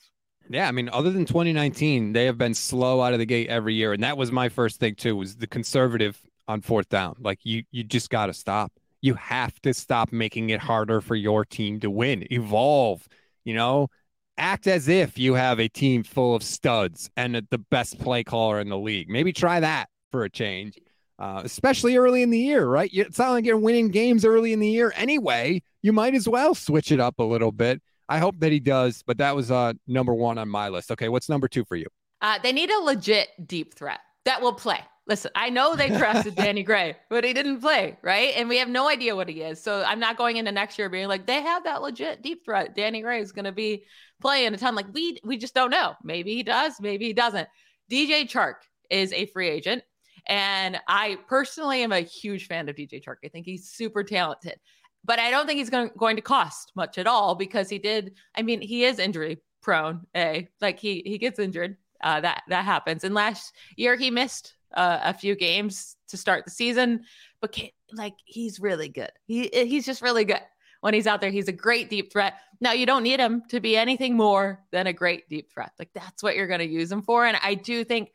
yeah, 0.50 0.68
I 0.68 0.72
mean, 0.72 0.90
other 0.90 1.12
than 1.12 1.26
2019, 1.26 2.14
they 2.14 2.26
have 2.26 2.38
been 2.38 2.54
slow 2.54 3.02
out 3.02 3.14
of 3.14 3.20
the 3.20 3.26
gate 3.26 3.50
every 3.50 3.74
year, 3.74 3.94
and 3.94 4.04
that 4.04 4.18
was 4.18 4.32
my 4.32 4.50
first 4.50 4.80
thing 4.80 4.96
too. 4.96 5.16
Was 5.16 5.36
the 5.36 5.48
conservative 5.48 6.18
on 6.48 6.62
fourth 6.62 6.88
down? 6.90 7.18
Like 7.20 7.40
you, 7.44 7.64
you 7.72 7.84
just 7.84 8.10
got 8.10 8.28
to 8.28 8.34
stop. 8.34 8.72
You 9.02 9.16
have 9.16 9.62
to 9.62 9.74
stop 9.74 10.12
making 10.12 10.50
it 10.50 10.60
harder 10.60 11.02
for 11.02 11.16
your 11.16 11.44
team 11.44 11.80
to 11.82 11.90
win. 11.90 12.26
Evolve. 12.32 13.08
You 13.44 13.56
know, 13.56 13.90
act 14.38 14.68
as 14.68 14.88
if 14.88 15.18
you 15.18 15.34
have 15.34 15.60
a 15.60 15.68
team 15.68 16.04
full 16.04 16.36
of 16.36 16.44
studs 16.44 17.10
and 17.18 17.36
the 17.50 17.58
best 17.58 18.00
play 18.00 18.24
caller 18.24 18.60
in 18.60 18.70
the 18.70 18.78
league. 18.78 19.10
Maybe 19.10 19.34
try 19.34 19.60
that 19.60 19.88
for 20.12 20.24
a 20.24 20.30
change, 20.30 20.78
uh, 21.20 21.42
especially 21.44 21.98
early 21.98 22.24
in 22.24 22.30
the 22.30 22.40
year, 22.40 22.66
right? 22.66 22.90
It's 22.94 23.20
not 23.20 23.32
like 23.32 23.46
you're 23.46 23.58
winning 23.58 23.90
games 23.90 24.26
early 24.26 24.54
in 24.54 24.60
the 24.60 24.68
year 24.68 24.94
anyway. 24.96 25.62
You 25.82 25.94
might 25.94 26.16
as 26.16 26.28
well 26.28 26.56
switch 26.56 26.92
it 26.92 27.00
up 27.00 27.20
a 27.20 27.24
little 27.24 27.52
bit. 27.52 27.82
I 28.10 28.20
hope 28.20 28.40
that 28.40 28.52
he 28.52 28.60
does, 28.60 29.04
but 29.06 29.18
that 29.18 29.36
was 29.36 29.52
uh, 29.52 29.74
number 29.86 30.14
one 30.14 30.38
on 30.38 30.48
my 30.48 30.70
list. 30.70 30.92
Okay, 30.92 31.10
what's 31.10 31.30
number 31.30 31.48
two 31.48 31.66
for 31.66 31.76
you? 31.76 31.88
Uh, 32.22 32.40
they 32.42 32.52
need 32.52 32.72
a 32.72 32.80
legit 32.80 33.30
deep 33.46 33.74
threat 33.74 34.00
that 34.26 34.42
will 34.42 34.54
play. 34.54 34.80
Listen, 35.08 35.32
I 35.36 35.50
know 35.50 35.76
they 35.76 35.88
trusted 35.88 36.36
Danny 36.36 36.64
Gray, 36.64 36.98
but 37.10 37.24
he 37.24 37.34
didn't 37.34 37.62
play, 37.62 37.98
right? 38.02 38.34
And 38.36 38.50
we 38.50 38.58
have 38.58 38.68
no 38.68 38.90
idea 38.90 39.16
what 39.16 39.30
he 39.30 39.42
is. 39.42 39.62
So 39.62 39.84
I'm 39.84 40.00
not 40.00 40.18
going 40.18 40.36
into 40.36 40.52
next 40.52 40.78
year 40.78 40.90
being 40.90 41.08
like, 41.08 41.26
they 41.26 41.42
have 41.42 41.64
that 41.64 41.82
legit 41.82 42.22
deep 42.22 42.44
threat. 42.44 42.76
Danny 42.76 43.02
Gray 43.02 43.22
is 43.22 43.32
going 43.32 43.46
to 43.46 43.54
be 43.54 43.86
playing 44.22 44.54
a 44.54 44.58
ton. 44.58 44.76
Like 44.76 44.94
we 44.94 45.20
we 45.24 45.38
just 45.38 45.54
don't 45.54 45.72
know. 45.72 45.96
Maybe 46.04 46.36
he 46.36 46.44
does, 46.44 46.80
maybe 46.80 47.06
he 47.06 47.14
doesn't. 47.14 47.48
DJ 47.92 48.30
Chark 48.30 48.56
is 48.90 49.14
a 49.14 49.26
free 49.28 49.50
agent. 49.50 49.84
And 50.28 50.78
I 50.88 51.18
personally 51.28 51.84
am 51.84 51.94
a 51.94 52.02
huge 52.02 52.48
fan 52.48 52.68
of 52.68 52.76
DJ 52.76 53.04
Chark. 53.04 53.18
I 53.24 53.30
think 53.30 53.46
he's 53.46 53.70
super 53.70 54.04
talented, 54.04 54.60
but 55.06 55.20
I 55.20 55.32
don't 55.32 55.48
think 55.48 55.60
he's 55.60 55.70
going, 55.70 55.90
going 55.98 56.18
to 56.18 56.22
cost 56.22 56.74
much 56.76 56.98
at 56.98 57.08
all 57.08 57.34
because 57.34 57.70
he 57.70 57.80
did. 57.80 58.16
I 58.36 58.42
mean, 58.42 58.62
he 58.62 58.84
is 58.84 59.00
injury 59.00 59.42
prone. 59.62 60.06
A 60.16 60.50
like 60.60 60.80
he 60.80 61.02
he 61.06 61.18
gets 61.18 61.40
injured. 61.40 61.78
Uh, 62.04 62.22
that 62.22 62.44
that 62.50 62.66
happens. 62.66 63.04
And 63.04 63.16
last 63.16 63.54
year 63.76 63.96
he 63.96 64.12
missed 64.12 64.54
uh, 64.76 65.00
a 65.04 65.14
few 65.14 65.36
games 65.36 65.96
to 66.10 66.18
start 66.18 66.46
the 66.46 66.52
season, 66.52 67.06
but 67.42 67.58
like 67.94 68.16
he's 68.26 68.60
really 68.60 68.90
good. 68.90 69.12
He 69.28 69.50
he's 69.52 69.86
just 69.86 70.02
really 70.02 70.26
good 70.26 70.42
when 70.82 70.94
he's 70.94 71.08
out 71.08 71.22
there. 71.22 71.32
He's 71.32 71.48
a 71.48 71.54
great 71.54 71.90
deep 71.90 72.12
threat. 72.12 72.36
Now, 72.60 72.72
you 72.72 72.86
don't 72.86 73.04
need 73.04 73.20
him 73.20 73.44
to 73.50 73.60
be 73.60 73.78
anything 73.78 74.16
more 74.16 74.64
than 74.72 74.88
a 74.88 74.94
great 74.94 75.30
deep 75.30 75.52
threat. 75.52 75.72
Like 75.78 75.90
that's 75.94 76.24
what 76.24 76.36
you're 76.36 76.48
going 76.48 76.60
to 76.60 76.68
use 76.68 76.92
him 76.92 77.02
for. 77.02 77.26
And 77.26 77.38
I 77.42 77.54
do 77.56 77.84
think 77.84 78.12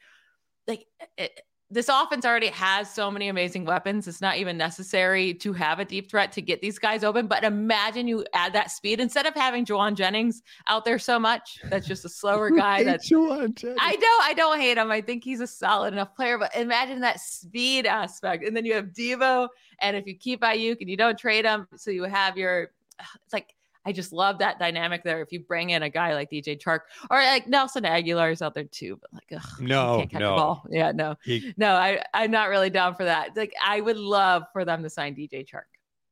like 0.66 0.86
it, 1.16 1.40
this 1.73 1.89
offense 1.89 2.27
already 2.27 2.49
has 2.49 2.93
so 2.93 3.11
many 3.11 3.29
amazing 3.29 3.64
weapons. 3.64 4.07
It's 4.07 4.20
not 4.20 4.37
even 4.37 4.59
necessary 4.59 5.33
to 5.35 5.55
have 5.55 5.79
a 5.79 5.87
deep 5.87 6.11
threat 6.11 6.31
to 6.33 6.43
get 6.43 6.61
these 6.61 6.79
guys 6.79 7.03
open. 7.03 7.27
But 7.27 7.45
imagine 7.45 8.07
you 8.07 8.27
add 8.35 8.53
that 8.53 8.70
speed 8.70 9.01
instead 9.01 9.25
of 9.25 9.35
having 9.35 9.64
Jauan 9.64 9.95
Jennings 9.95 10.43
out 10.66 10.85
there 10.85 10.99
so 10.99 11.18
much. 11.18 11.59
That's 11.70 11.87
just 11.87 12.05
a 12.05 12.11
slower 12.11 12.51
guy. 12.57 12.85
That's 12.85 13.11
Jauan 13.11 13.55
Jennings. 13.55 13.79
I 13.81 13.97
don't 13.97 14.23
I 14.23 14.35
don't 14.35 14.61
hate 14.61 14.77
him. 14.77 14.91
I 14.91 15.01
think 15.01 15.25
he's 15.25 15.41
a 15.41 15.47
solid 15.47 15.95
enough 15.95 16.14
player. 16.14 16.37
But 16.37 16.55
imagine 16.55 17.01
that 17.01 17.20
speed 17.20 17.87
aspect. 17.87 18.45
And 18.45 18.55
then 18.55 18.66
you 18.66 18.75
have 18.75 18.89
Deebo. 18.89 19.49
And 19.79 19.97
if 19.97 20.07
you 20.07 20.14
keep 20.14 20.43
Aiyuk 20.43 20.77
and 20.81 20.91
you 20.91 20.97
don't 20.99 21.18
trade 21.18 21.47
him, 21.47 21.66
so 21.75 21.91
you 21.91 22.05
have 22.05 22.37
your 22.37 22.70
it's 23.25 23.33
like 23.33 23.55
I 23.85 23.93
just 23.93 24.12
love 24.12 24.39
that 24.39 24.59
dynamic 24.59 25.03
there. 25.05 25.20
If 25.22 25.33
you 25.33 25.41
bring 25.41 25.70
in 25.70 25.83
a 25.83 25.91
guy 25.91 26.14
like 26.14 26.30
DJ 26.30 26.61
Chark 26.61 26.80
or 27.11 27.18
like 27.18 27.49
Nelson 27.49 27.85
Agholor 27.85 28.33
is 28.33 28.43
out 28.43 28.55
there 28.55 28.64
too, 28.64 28.99
but 29.01 29.12
like, 29.12 29.43
ugh, 29.43 29.61
no, 29.61 30.07
no, 30.12 30.62
yeah, 30.70 30.93
no, 30.93 31.16
he, 31.24 31.53
no, 31.57 31.74
I, 31.74 32.03
I'm 32.14 32.30
not 32.30 32.49
really 32.49 32.70
down 32.70 32.95
for 32.95 33.05
that. 33.05 33.37
Like, 33.37 33.55
I 33.64 33.80
would 33.80 33.97
love 33.97 34.45
for 34.53 34.64
them 34.64 34.83
to 34.83 34.91
sign 34.91 35.14
DJ 35.14 35.47
Chark. 35.47 35.62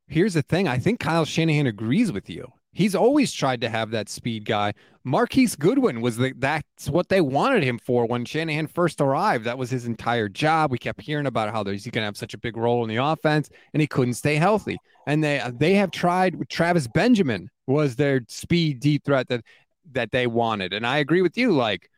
Here's 0.08 0.34
the 0.34 0.42
thing. 0.42 0.66
I 0.66 0.78
think 0.78 0.98
Kyle 0.98 1.24
Shanahan 1.24 1.66
agrees 1.66 2.10
with 2.10 2.28
you. 2.28 2.52
He's 2.72 2.94
always 2.94 3.32
tried 3.32 3.60
to 3.62 3.68
have 3.68 3.90
that 3.90 4.08
speed 4.08 4.44
guy. 4.44 4.74
Marquise 5.02 5.56
Goodwin 5.56 6.00
was 6.00 6.16
the 6.18 6.32
that's 6.36 6.88
what 6.88 7.08
they 7.08 7.20
wanted 7.20 7.64
him 7.64 7.78
for 7.78 8.06
when 8.06 8.24
Shanahan 8.24 8.68
first 8.68 9.00
arrived. 9.00 9.44
That 9.44 9.58
was 9.58 9.70
his 9.70 9.86
entire 9.86 10.28
job. 10.28 10.70
We 10.70 10.78
kept 10.78 11.00
hearing 11.00 11.26
about 11.26 11.52
how 11.52 11.64
he's 11.64 11.84
going 11.84 12.02
to 12.02 12.06
have 12.06 12.16
such 12.16 12.34
a 12.34 12.38
big 12.38 12.56
role 12.56 12.84
in 12.84 12.88
the 12.88 12.96
offense, 12.96 13.48
and 13.72 13.80
he 13.80 13.86
couldn't 13.86 14.14
stay 14.14 14.36
healthy. 14.36 14.76
And 15.06 15.24
they 15.24 15.42
they 15.54 15.74
have 15.74 15.90
tried 15.90 16.36
with 16.36 16.48
Travis 16.48 16.86
Benjamin 16.86 17.50
was 17.70 17.96
their 17.96 18.20
speed 18.28 18.80
deep 18.80 19.04
threat 19.04 19.28
that 19.28 19.44
that 19.92 20.10
they 20.10 20.26
wanted. 20.26 20.72
And 20.72 20.86
I 20.86 20.98
agree 20.98 21.22
with 21.22 21.36
you. 21.38 21.52
Like 21.52 21.90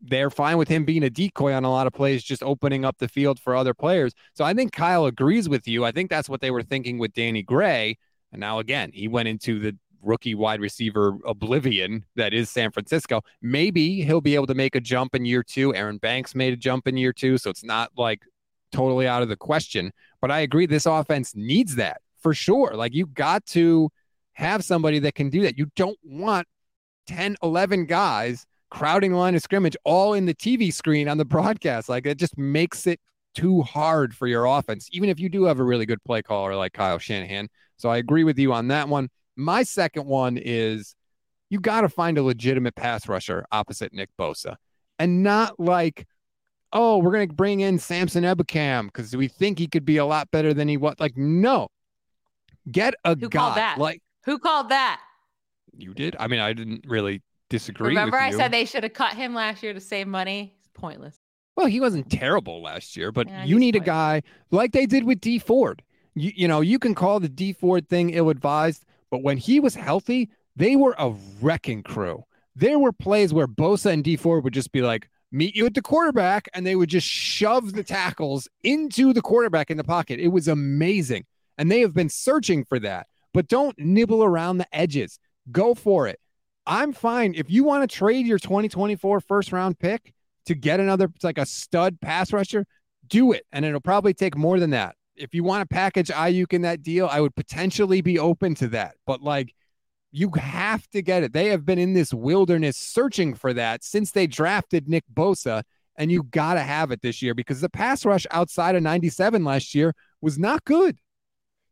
they're 0.00 0.30
fine 0.30 0.58
with 0.58 0.68
him 0.68 0.84
being 0.84 1.04
a 1.04 1.10
decoy 1.10 1.52
on 1.52 1.64
a 1.64 1.70
lot 1.70 1.86
of 1.86 1.92
plays, 1.92 2.22
just 2.22 2.42
opening 2.42 2.84
up 2.84 2.98
the 2.98 3.08
field 3.08 3.40
for 3.40 3.56
other 3.56 3.74
players. 3.74 4.12
So 4.34 4.44
I 4.44 4.54
think 4.54 4.72
Kyle 4.72 5.06
agrees 5.06 5.48
with 5.48 5.66
you. 5.66 5.84
I 5.84 5.92
think 5.92 6.10
that's 6.10 6.28
what 6.28 6.40
they 6.40 6.50
were 6.50 6.62
thinking 6.62 6.98
with 6.98 7.12
Danny 7.12 7.42
Gray. 7.42 7.98
And 8.32 8.40
now 8.40 8.58
again, 8.58 8.90
he 8.92 9.08
went 9.08 9.28
into 9.28 9.58
the 9.58 9.76
rookie 10.02 10.34
wide 10.34 10.60
receiver 10.60 11.16
oblivion 11.26 12.04
that 12.14 12.32
is 12.34 12.50
San 12.50 12.70
Francisco. 12.70 13.22
Maybe 13.42 14.02
he'll 14.02 14.20
be 14.20 14.34
able 14.34 14.46
to 14.46 14.54
make 14.54 14.74
a 14.74 14.80
jump 14.80 15.14
in 15.14 15.24
year 15.24 15.42
two. 15.42 15.74
Aaron 15.74 15.98
Banks 15.98 16.34
made 16.34 16.52
a 16.52 16.56
jump 16.56 16.86
in 16.86 16.96
year 16.96 17.12
two, 17.12 17.38
so 17.38 17.50
it's 17.50 17.64
not 17.64 17.90
like 17.96 18.22
totally 18.72 19.08
out 19.08 19.22
of 19.22 19.28
the 19.28 19.36
question. 19.36 19.92
But 20.20 20.30
I 20.30 20.40
agree, 20.40 20.66
this 20.66 20.86
offense 20.86 21.34
needs 21.34 21.76
that 21.76 22.00
for 22.20 22.34
sure. 22.34 22.74
Like 22.74 22.94
you 22.94 23.06
got 23.06 23.46
to 23.46 23.90
have 24.36 24.62
somebody 24.64 24.98
that 25.00 25.14
can 25.14 25.30
do 25.30 25.42
that. 25.42 25.56
You 25.56 25.66
don't 25.76 25.98
want 26.04 26.46
10, 27.06 27.36
11 27.42 27.86
guys 27.86 28.44
crowding 28.70 29.12
the 29.12 29.16
line 29.16 29.34
of 29.34 29.40
scrimmage 29.42 29.76
all 29.84 30.12
in 30.12 30.26
the 30.26 30.34
TV 30.34 30.72
screen 30.72 31.08
on 31.08 31.16
the 31.16 31.24
broadcast. 31.24 31.88
Like 31.88 32.04
it 32.06 32.18
just 32.18 32.36
makes 32.36 32.86
it 32.86 33.00
too 33.34 33.62
hard 33.62 34.14
for 34.14 34.26
your 34.26 34.44
offense, 34.44 34.88
even 34.92 35.08
if 35.08 35.18
you 35.18 35.30
do 35.30 35.44
have 35.44 35.58
a 35.58 35.64
really 35.64 35.86
good 35.86 36.02
play 36.04 36.20
caller 36.20 36.54
like 36.54 36.74
Kyle 36.74 36.98
Shanahan. 36.98 37.48
So 37.78 37.88
I 37.88 37.96
agree 37.96 38.24
with 38.24 38.38
you 38.38 38.52
on 38.52 38.68
that 38.68 38.88
one. 38.88 39.08
My 39.36 39.62
second 39.62 40.06
one 40.06 40.36
is 40.36 40.94
you 41.48 41.58
got 41.58 41.82
to 41.82 41.88
find 41.88 42.18
a 42.18 42.22
legitimate 42.22 42.74
pass 42.74 43.08
rusher 43.08 43.46
opposite 43.50 43.94
Nick 43.94 44.10
Bosa 44.18 44.56
and 44.98 45.22
not 45.22 45.58
like, 45.58 46.06
oh, 46.74 46.98
we're 46.98 47.12
going 47.12 47.28
to 47.28 47.34
bring 47.34 47.60
in 47.60 47.78
Samson 47.78 48.24
Ebukam 48.24 48.86
because 48.86 49.16
we 49.16 49.28
think 49.28 49.58
he 49.58 49.66
could 49.66 49.86
be 49.86 49.96
a 49.96 50.04
lot 50.04 50.30
better 50.30 50.52
than 50.52 50.68
he 50.68 50.76
was. 50.76 50.96
Like, 50.98 51.16
no, 51.16 51.68
get 52.70 52.94
a 53.04 53.16
Who 53.16 53.28
guy 53.30 53.54
that? 53.54 53.78
like 53.78 54.02
Who 54.26 54.38
called 54.38 54.68
that? 54.68 55.00
you 55.78 55.92
did. 55.94 56.16
I 56.18 56.26
mean, 56.26 56.40
I 56.40 56.52
didn't 56.52 56.84
really 56.86 57.22
disagree. 57.50 57.88
Remember, 57.88 58.16
I 58.16 58.30
said 58.30 58.50
they 58.50 58.64
should 58.64 58.82
have 58.82 58.94
cut 58.94 59.14
him 59.14 59.34
last 59.34 59.62
year 59.62 59.74
to 59.74 59.80
save 59.80 60.06
money. 60.06 60.54
It's 60.58 60.70
pointless. 60.72 61.18
Well, 61.54 61.66
he 61.66 61.80
wasn't 61.80 62.10
terrible 62.10 62.62
last 62.62 62.96
year, 62.96 63.12
but 63.12 63.28
Yeah, 63.28 63.44
you 63.44 63.58
need 63.58 63.76
a 63.76 63.80
guy 63.80 64.22
like 64.50 64.72
they 64.72 64.86
did 64.86 65.04
with 65.04 65.20
Dee 65.20 65.38
Ford. 65.38 65.82
You, 66.14 66.32
you 66.34 66.48
know, 66.48 66.60
you 66.60 66.78
can 66.78 66.94
call 66.94 67.20
the 67.20 67.28
Dee 67.28 67.52
Ford 67.52 67.88
thing 67.88 68.10
ill 68.10 68.30
advised, 68.30 68.84
but 69.10 69.22
when 69.22 69.36
he 69.38 69.60
was 69.60 69.74
healthy, 69.74 70.30
they 70.54 70.76
were 70.76 70.94
a 70.98 71.14
wrecking 71.40 71.82
crew. 71.82 72.24
There 72.54 72.78
were 72.78 72.92
plays 72.92 73.34
where 73.34 73.46
Bosa 73.46 73.92
and 73.92 74.02
D 74.02 74.16
Ford 74.16 74.44
would 74.44 74.54
just 74.54 74.72
be 74.72 74.80
like, 74.82 75.08
meet 75.30 75.54
you 75.54 75.66
at 75.66 75.74
the 75.74 75.82
quarterback, 75.82 76.48
and 76.54 76.66
they 76.66 76.76
would 76.76 76.88
just 76.88 77.06
shove 77.06 77.74
the 77.74 77.84
tackles 77.84 78.48
into 78.62 79.12
the 79.12 79.20
quarterback 79.22 79.70
in 79.70 79.76
the 79.76 79.84
pocket. 79.84 80.20
It 80.20 80.28
was 80.28 80.48
amazing. 80.48 81.26
And 81.58 81.70
they 81.70 81.80
have 81.80 81.94
been 81.94 82.08
searching 82.08 82.64
for 82.64 82.78
that, 82.80 83.06
but 83.36 83.48
don't 83.48 83.78
nibble 83.78 84.24
around 84.24 84.56
the 84.56 84.66
edges. 84.74 85.18
Go 85.52 85.74
for 85.74 86.08
it. 86.08 86.18
I'm 86.66 86.94
fine. 86.94 87.34
If 87.36 87.50
you 87.50 87.64
want 87.64 87.88
to 87.88 87.94
trade 87.94 88.26
your 88.26 88.38
2024 88.38 89.20
first 89.20 89.52
round 89.52 89.78
pick 89.78 90.14
to 90.46 90.54
get 90.54 90.80
another, 90.80 91.12
it's 91.14 91.22
like 91.22 91.36
a 91.36 91.44
stud 91.44 92.00
pass 92.00 92.32
rusher, 92.32 92.64
do 93.06 93.32
it. 93.32 93.44
And 93.52 93.66
it'll 93.66 93.82
probably 93.82 94.14
take 94.14 94.38
more 94.38 94.58
than 94.58 94.70
that. 94.70 94.96
If 95.16 95.34
you 95.34 95.44
want 95.44 95.60
to 95.60 95.66
package 95.66 96.08
Aiyuk 96.08 96.54
in 96.54 96.62
that 96.62 96.82
deal, 96.82 97.08
I 97.12 97.20
would 97.20 97.34
potentially 97.34 98.00
be 98.00 98.18
open 98.18 98.54
to 98.54 98.68
that. 98.68 98.94
But 99.06 99.20
like, 99.20 99.54
you 100.12 100.30
have 100.38 100.88
to 100.92 101.02
get 101.02 101.22
it. 101.22 101.34
They 101.34 101.48
have 101.48 101.66
been 101.66 101.78
in 101.78 101.92
this 101.92 102.14
wilderness 102.14 102.78
searching 102.78 103.34
for 103.34 103.52
that 103.52 103.84
since 103.84 104.12
they 104.12 104.26
drafted 104.26 104.88
Nick 104.88 105.04
Bosa, 105.12 105.62
and 105.96 106.10
you 106.10 106.22
got 106.22 106.54
to 106.54 106.60
have 106.60 106.90
it 106.90 107.02
this 107.02 107.20
year 107.20 107.34
because 107.34 107.60
the 107.60 107.68
pass 107.68 108.06
rush 108.06 108.26
outside 108.30 108.76
of 108.76 108.82
97 108.82 109.44
last 109.44 109.74
year 109.74 109.94
was 110.22 110.38
not 110.38 110.64
good. 110.64 110.96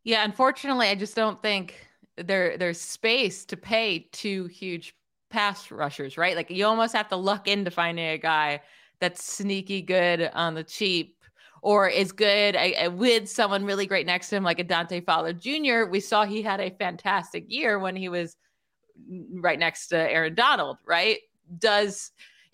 Yeah, 0.04 0.24
unfortunately, 0.24 0.88
I 0.88 0.94
just 0.94 1.16
don't 1.16 1.40
think 1.42 1.86
there 2.16 2.56
there's 2.56 2.80
space 2.80 3.44
to 3.46 3.56
pay 3.56 4.08
two 4.12 4.44
huge 4.46 4.94
pass 5.30 5.70
rushers, 5.70 6.16
right? 6.16 6.36
Like 6.36 6.50
you 6.50 6.66
almost 6.66 6.94
have 6.94 7.08
to 7.08 7.16
luck 7.16 7.48
into 7.48 7.70
finding 7.70 8.06
a 8.06 8.18
guy 8.18 8.60
that's 9.00 9.24
sneaky 9.24 9.82
good 9.82 10.30
on 10.34 10.54
the 10.54 10.62
cheap 10.62 11.16
or 11.62 11.88
is 11.88 12.12
good 12.12 12.54
uh, 12.54 12.90
with 12.90 13.28
someone 13.28 13.64
really 13.64 13.86
great 13.86 14.06
next 14.06 14.28
to 14.28 14.36
him, 14.36 14.44
like 14.44 14.58
a 14.58 14.64
Dante 14.64 15.00
Fowler 15.00 15.32
Jr. 15.32 15.86
We 15.90 16.00
saw 16.00 16.24
he 16.24 16.42
had 16.42 16.60
a 16.60 16.70
fantastic 16.70 17.46
year 17.48 17.78
when 17.78 17.96
he 17.96 18.08
was 18.10 18.36
right 19.32 19.58
next 19.58 19.88
to 19.88 19.96
Aaron 19.98 20.34
Donald, 20.34 20.76
right? 20.86 21.18
Does 21.58 22.12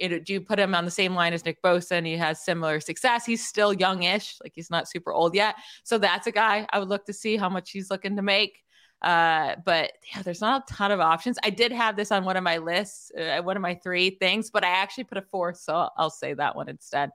know, 0.09 0.19
do 0.19 0.33
you 0.33 0.41
put 0.41 0.59
him 0.59 0.75
on 0.75 0.85
the 0.85 0.91
same 0.91 1.15
line 1.15 1.33
as 1.33 1.45
Nick 1.45 1.63
Bosa 1.63 1.93
and 1.93 2.07
he 2.07 2.17
has 2.17 2.45
similar 2.45 2.81
success? 2.81 3.27
He's 3.27 3.47
still 3.47 3.73
youngish, 3.73 4.37
like 4.43 4.53
he's 4.55 4.71
not 4.71 4.89
super 4.89 5.13
old 5.13 5.35
yet. 5.35 5.57
So 5.85 5.99
that's 5.99 6.27
a 6.27 6.33
guy 6.33 6.67
I 6.73 6.79
would 6.79 6.89
look 6.89 7.05
to 7.07 7.13
see 7.13 7.37
how 7.37 7.49
much 7.49 7.71
he's 7.71 7.91
looking 7.91 8.17
to 8.17 8.23
make. 8.23 8.63
Uh, 9.03 9.57
but 9.65 9.93
yeah, 10.15 10.23
there's 10.23 10.41
not 10.41 10.71
a 10.71 10.75
ton 10.75 10.91
of 10.91 11.01
options. 11.01 11.39
I 11.43 11.51
did 11.51 11.73
have 11.73 11.97
this 11.97 12.13
on 12.13 12.25
one 12.25 12.37
of 12.37 12.45
my 12.45 12.59
lists, 12.59 13.11
uh, 13.19 13.41
one 13.43 13.57
of 13.57 13.63
my 13.63 13.75
three 13.75 14.11
things, 14.11 14.51
but 14.51 14.65
I 14.65 14.69
actually 14.69 15.05
put 15.05 15.19
a 15.19 15.23
fourth, 15.23 15.57
so 15.57 15.89
I'll 15.97 16.11
say 16.11 16.35
that 16.35 16.55
one 16.55 16.69
instead. 16.69 17.11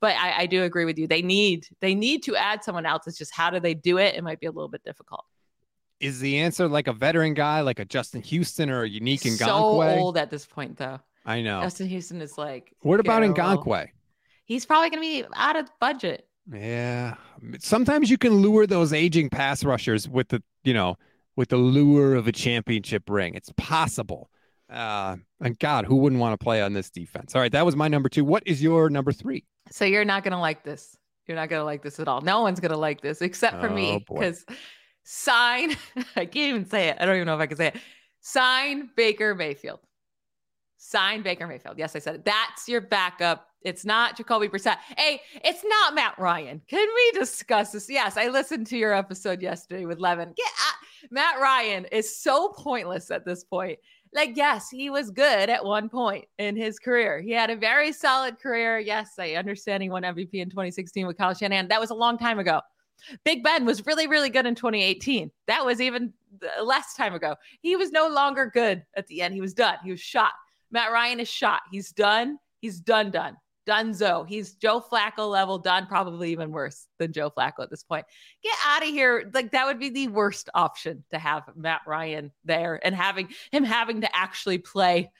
But 0.00 0.16
I, 0.16 0.42
I 0.42 0.46
do 0.46 0.64
agree 0.64 0.84
with 0.84 0.98
you. 0.98 1.06
They 1.06 1.22
need 1.22 1.66
they 1.80 1.94
need 1.94 2.22
to 2.24 2.36
add 2.36 2.62
someone 2.62 2.86
else. 2.86 3.06
It's 3.06 3.18
just 3.18 3.34
how 3.34 3.50
do 3.50 3.60
they 3.60 3.74
do 3.74 3.98
it? 3.98 4.14
It 4.14 4.22
might 4.22 4.40
be 4.40 4.46
a 4.46 4.50
little 4.50 4.68
bit 4.68 4.84
difficult. 4.84 5.24
Is 6.00 6.20
the 6.20 6.38
answer 6.38 6.68
like 6.68 6.86
a 6.86 6.92
veteran 6.92 7.34
guy, 7.34 7.62
like 7.62 7.80
a 7.80 7.84
Justin 7.84 8.22
Houston 8.22 8.70
or 8.70 8.82
a 8.82 8.88
unique 8.88 9.24
and 9.24 9.34
so 9.34 9.54
old 9.54 10.16
at 10.16 10.30
this 10.30 10.46
point, 10.46 10.76
though. 10.76 11.00
I 11.28 11.42
know. 11.42 11.60
Justin 11.60 11.88
Houston 11.88 12.20
is 12.22 12.38
like. 12.38 12.74
What 12.80 13.00
about. 13.00 13.22
Ngakoue? 13.22 13.88
He's 14.46 14.64
probably 14.64 14.88
going 14.88 15.02
to 15.02 15.28
be 15.28 15.34
out 15.36 15.56
of 15.56 15.68
budget. 15.78 16.26
Yeah. 16.50 17.16
Sometimes 17.58 18.10
you 18.10 18.16
can 18.16 18.36
lure 18.36 18.66
those 18.66 18.94
aging 18.94 19.28
pass 19.28 19.62
rushers 19.62 20.08
with 20.08 20.28
the, 20.28 20.42
you 20.64 20.72
know, 20.72 20.96
with 21.36 21.50
the 21.50 21.58
lure 21.58 22.14
of 22.14 22.26
a 22.26 22.32
championship 22.32 23.10
ring. 23.10 23.34
It's 23.34 23.52
possible. 23.58 24.30
Uh, 24.70 25.16
and 25.42 25.58
God, 25.58 25.84
who 25.84 25.96
wouldn't 25.96 26.20
want 26.20 26.38
to 26.38 26.42
play 26.42 26.62
on 26.62 26.72
this 26.72 26.88
defense? 26.88 27.34
All 27.34 27.42
right, 27.42 27.52
that 27.52 27.66
was 27.66 27.76
my 27.76 27.88
number 27.88 28.08
two. 28.08 28.24
What 28.24 28.42
is 28.46 28.62
your 28.62 28.88
number 28.88 29.12
three? 29.12 29.44
So 29.70 29.84
you're 29.84 30.06
not 30.06 30.24
going 30.24 30.32
to 30.32 30.38
like 30.38 30.64
this. 30.64 30.96
You're 31.26 31.36
not 31.36 31.50
going 31.50 31.60
to 31.60 31.64
like 31.64 31.82
this 31.82 32.00
at 32.00 32.08
all. 32.08 32.22
No 32.22 32.40
one's 32.40 32.60
going 32.60 32.72
to 32.72 32.78
like 32.78 33.02
this 33.02 33.20
except 33.20 33.60
for 33.60 33.68
Oh, 33.68 33.74
me 33.74 34.02
because 34.08 34.46
sign, 35.04 35.76
I 36.16 36.24
can't 36.24 36.36
even 36.36 36.64
say 36.64 36.88
it. 36.88 36.96
I 36.98 37.04
don't 37.04 37.16
even 37.16 37.26
know 37.26 37.34
if 37.34 37.40
I 37.40 37.46
can 37.46 37.58
say 37.58 37.66
it. 37.68 37.76
Sign 38.22 38.88
Baker 38.96 39.34
Mayfield. 39.34 39.80
Sign 40.78 41.22
Baker 41.22 41.46
Mayfield. 41.46 41.76
Yes, 41.76 41.94
I 41.96 41.98
said 41.98 42.14
it. 42.14 42.24
That's 42.24 42.68
your 42.68 42.80
backup. 42.80 43.48
It's 43.62 43.84
not 43.84 44.16
Jacoby 44.16 44.48
Brissett. 44.48 44.76
Hey, 44.96 45.20
it's 45.34 45.64
not 45.64 45.94
Matt 45.94 46.16
Ryan. 46.18 46.62
Can 46.68 46.88
we 46.94 47.18
discuss 47.18 47.72
this? 47.72 47.90
Yes, 47.90 48.16
I 48.16 48.28
listened 48.28 48.68
to 48.68 48.78
your 48.78 48.94
episode 48.94 49.42
yesterday 49.42 49.84
with 49.84 49.98
Levin. 49.98 50.32
Get 50.36 50.46
out. 50.46 51.10
Matt 51.10 51.40
Ryan 51.40 51.84
is 51.86 52.16
so 52.16 52.50
pointless 52.50 53.10
at 53.10 53.24
this 53.24 53.42
point. 53.42 53.78
Like, 54.14 54.36
yes, 54.36 54.70
he 54.70 54.88
was 54.88 55.10
good 55.10 55.50
at 55.50 55.64
one 55.64 55.88
point 55.88 56.26
in 56.38 56.56
his 56.56 56.78
career. 56.78 57.20
He 57.20 57.32
had 57.32 57.50
a 57.50 57.56
very 57.56 57.92
solid 57.92 58.38
career. 58.38 58.78
Yes, 58.78 59.14
I 59.18 59.32
understand 59.32 59.82
he 59.82 59.90
won 59.90 60.04
MVP 60.04 60.34
in 60.34 60.48
2016 60.48 61.06
with 61.06 61.18
Kyle 61.18 61.34
Shanahan. 61.34 61.68
That 61.68 61.80
was 61.80 61.90
a 61.90 61.94
long 61.94 62.18
time 62.18 62.38
ago. 62.38 62.60
Big 63.24 63.42
Ben 63.42 63.64
was 63.64 63.84
really, 63.84 64.06
really 64.06 64.30
good 64.30 64.46
in 64.46 64.54
2018. 64.54 65.30
That 65.46 65.64
was 65.64 65.80
even 65.80 66.12
uh, 66.42 66.62
less 66.62 66.94
time 66.94 67.14
ago. 67.14 67.34
He 67.60 67.76
was 67.76 67.90
no 67.90 68.08
longer 68.08 68.46
good 68.46 68.84
at 68.96 69.06
the 69.08 69.22
end. 69.22 69.34
He 69.34 69.40
was 69.40 69.54
done. 69.54 69.76
He 69.84 69.90
was 69.90 70.00
shot. 70.00 70.32
Matt 70.70 70.92
Ryan 70.92 71.20
is 71.20 71.28
shot. 71.28 71.62
He's 71.70 71.92
done. 71.92 72.38
He's 72.60 72.80
done, 72.80 73.10
done. 73.10 73.36
Dunzo. 73.68 74.26
He's 74.26 74.54
Joe 74.54 74.80
Flacco 74.80 75.30
level 75.30 75.58
done, 75.58 75.86
probably 75.86 76.32
even 76.32 76.50
worse 76.50 76.86
than 76.98 77.12
Joe 77.12 77.30
Flacco 77.30 77.60
at 77.60 77.70
this 77.70 77.82
point. 77.82 78.06
Get 78.42 78.54
out 78.66 78.82
of 78.82 78.88
here. 78.88 79.30
Like 79.34 79.52
that 79.52 79.66
would 79.66 79.78
be 79.78 79.90
the 79.90 80.08
worst 80.08 80.48
option 80.54 81.04
to 81.12 81.18
have 81.18 81.42
Matt 81.54 81.82
Ryan 81.86 82.32
there 82.44 82.80
and 82.82 82.94
having 82.94 83.28
him 83.52 83.64
having 83.64 84.00
to 84.00 84.16
actually 84.16 84.58
play 84.58 85.10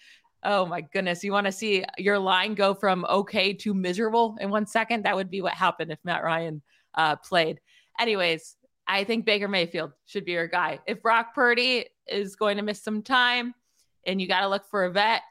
Oh 0.44 0.66
my 0.66 0.80
goodness. 0.80 1.24
You 1.24 1.32
want 1.32 1.46
to 1.46 1.52
see 1.52 1.84
your 1.96 2.18
line 2.18 2.54
go 2.54 2.72
from 2.72 3.04
okay 3.08 3.52
to 3.54 3.74
miserable 3.74 4.36
in 4.40 4.50
one 4.50 4.66
second? 4.66 5.04
That 5.04 5.16
would 5.16 5.30
be 5.30 5.42
what 5.42 5.54
happened 5.54 5.90
if 5.90 5.98
Matt 6.04 6.22
Ryan 6.22 6.62
uh, 6.94 7.16
played. 7.16 7.60
Anyways, 7.98 8.56
I 8.86 9.04
think 9.04 9.24
Baker 9.24 9.48
Mayfield 9.48 9.92
should 10.06 10.24
be 10.24 10.32
your 10.32 10.46
guy. 10.46 10.78
If 10.86 11.02
Brock 11.02 11.34
Purdy 11.34 11.86
is 12.06 12.36
going 12.36 12.56
to 12.56 12.62
miss 12.62 12.82
some 12.82 13.02
time 13.02 13.52
and 14.06 14.20
you 14.20 14.28
got 14.28 14.40
to 14.40 14.48
look 14.48 14.64
for 14.70 14.84
a 14.84 14.90
vet, 14.92 15.22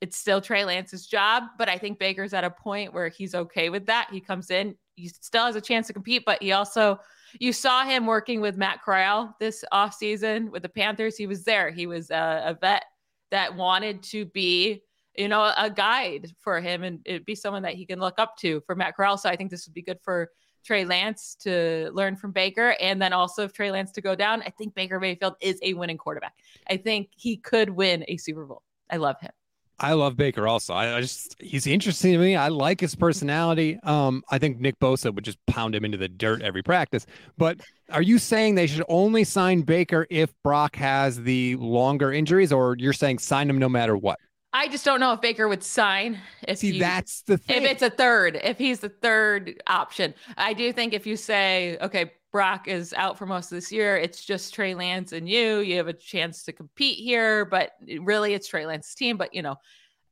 it's 0.00 0.16
still 0.16 0.40
Trey 0.40 0.64
Lance's 0.64 1.06
job. 1.06 1.44
But 1.58 1.68
I 1.68 1.78
think 1.78 1.98
Baker's 1.98 2.34
at 2.34 2.44
a 2.44 2.50
point 2.50 2.92
where 2.92 3.08
he's 3.08 3.34
okay 3.34 3.70
with 3.70 3.86
that. 3.86 4.08
He 4.10 4.20
comes 4.20 4.50
in, 4.50 4.76
he 4.96 5.08
still 5.08 5.46
has 5.46 5.56
a 5.56 5.60
chance 5.60 5.86
to 5.88 5.92
compete, 5.92 6.24
but 6.24 6.42
he 6.42 6.52
also, 6.52 7.00
you 7.40 7.52
saw 7.52 7.84
him 7.84 8.06
working 8.06 8.40
with 8.40 8.56
Matt 8.56 8.82
Corral 8.82 9.34
this 9.40 9.64
offseason 9.72 10.50
with 10.50 10.62
the 10.62 10.68
Panthers. 10.68 11.16
He 11.16 11.26
was 11.26 11.44
there. 11.44 11.70
He 11.70 11.86
was 11.86 12.10
a, 12.10 12.42
a 12.46 12.58
vet 12.60 12.84
that 13.30 13.56
wanted 13.56 14.02
to 14.04 14.26
be 14.26 14.82
you 15.16 15.28
know, 15.28 15.52
a 15.56 15.70
guide 15.70 16.32
for 16.40 16.60
him 16.60 16.82
and 16.82 17.00
it'd 17.04 17.24
be 17.24 17.34
someone 17.34 17.62
that 17.62 17.74
he 17.74 17.86
can 17.86 18.00
look 18.00 18.14
up 18.18 18.36
to 18.38 18.60
for 18.66 18.74
Matt 18.74 18.96
Corral. 18.96 19.16
So 19.16 19.28
I 19.28 19.36
think 19.36 19.50
this 19.50 19.66
would 19.66 19.74
be 19.74 19.82
good 19.82 19.98
for 20.02 20.30
Trey 20.64 20.84
Lance 20.84 21.36
to 21.40 21.90
learn 21.92 22.16
from 22.16 22.32
Baker. 22.32 22.74
And 22.80 23.00
then 23.00 23.12
also 23.12 23.44
if 23.44 23.52
Trey 23.52 23.70
Lance 23.70 23.92
to 23.92 24.00
go 24.00 24.14
down, 24.14 24.42
I 24.42 24.50
think 24.50 24.74
Baker 24.74 24.98
Mayfield 24.98 25.34
is 25.40 25.58
a 25.62 25.74
winning 25.74 25.98
quarterback. 25.98 26.34
I 26.68 26.78
think 26.78 27.10
he 27.14 27.36
could 27.36 27.70
win 27.70 28.04
a 28.08 28.16
Super 28.16 28.44
Bowl. 28.44 28.62
I 28.90 28.96
love 28.96 29.20
him. 29.20 29.30
I 29.78 29.94
love 29.94 30.16
Baker 30.16 30.46
also. 30.46 30.72
I, 30.72 30.96
I, 30.96 31.00
just 31.00 31.34
he's 31.40 31.66
interesting 31.66 32.12
to 32.12 32.18
me. 32.18 32.36
I 32.36 32.48
like 32.48 32.80
his 32.80 32.94
personality. 32.94 33.78
Um, 33.82 34.22
I 34.30 34.38
think 34.38 34.60
Nick 34.60 34.78
Bosa 34.78 35.12
would 35.12 35.24
just 35.24 35.38
pound 35.46 35.74
him 35.74 35.84
into 35.84 35.98
the 35.98 36.08
dirt 36.08 36.42
every 36.42 36.62
practice. 36.62 37.06
But 37.36 37.60
are 37.90 38.02
you 38.02 38.18
saying 38.18 38.54
they 38.54 38.68
should 38.68 38.84
only 38.88 39.24
sign 39.24 39.62
Baker 39.62 40.06
if 40.10 40.32
Brock 40.44 40.76
has 40.76 41.20
the 41.20 41.56
longer 41.56 42.12
injuries, 42.12 42.52
or 42.52 42.76
you're 42.78 42.92
saying 42.92 43.18
sign 43.18 43.50
him 43.50 43.58
no 43.58 43.68
matter 43.68 43.96
what? 43.96 44.18
I 44.54 44.68
just 44.68 44.84
don't 44.84 45.00
know 45.00 45.12
if 45.12 45.20
Baker 45.20 45.48
would 45.48 45.64
sign. 45.64 46.20
If 46.46 46.58
See, 46.58 46.74
you, 46.74 46.80
that's 46.80 47.22
the 47.22 47.38
thing. 47.38 47.64
If 47.64 47.70
it's 47.70 47.82
a 47.82 47.90
third, 47.90 48.38
if 48.40 48.56
he's 48.56 48.78
the 48.78 48.88
third 48.88 49.60
option, 49.66 50.14
I 50.38 50.52
do 50.52 50.72
think 50.72 50.94
if 50.94 51.08
you 51.08 51.16
say, 51.16 51.76
okay, 51.82 52.12
Brock 52.30 52.68
is 52.68 52.92
out 52.92 53.18
for 53.18 53.26
most 53.26 53.50
of 53.50 53.56
this 53.56 53.72
year, 53.72 53.96
it's 53.96 54.24
just 54.24 54.54
Trey 54.54 54.76
Lance 54.76 55.10
and 55.10 55.28
you. 55.28 55.58
You 55.58 55.76
have 55.78 55.88
a 55.88 55.92
chance 55.92 56.44
to 56.44 56.52
compete 56.52 56.98
here, 56.98 57.44
but 57.44 57.72
really, 58.00 58.32
it's 58.32 58.46
Trey 58.46 58.64
Lance's 58.64 58.94
team. 58.94 59.16
But 59.16 59.34
you 59.34 59.42
know, 59.42 59.56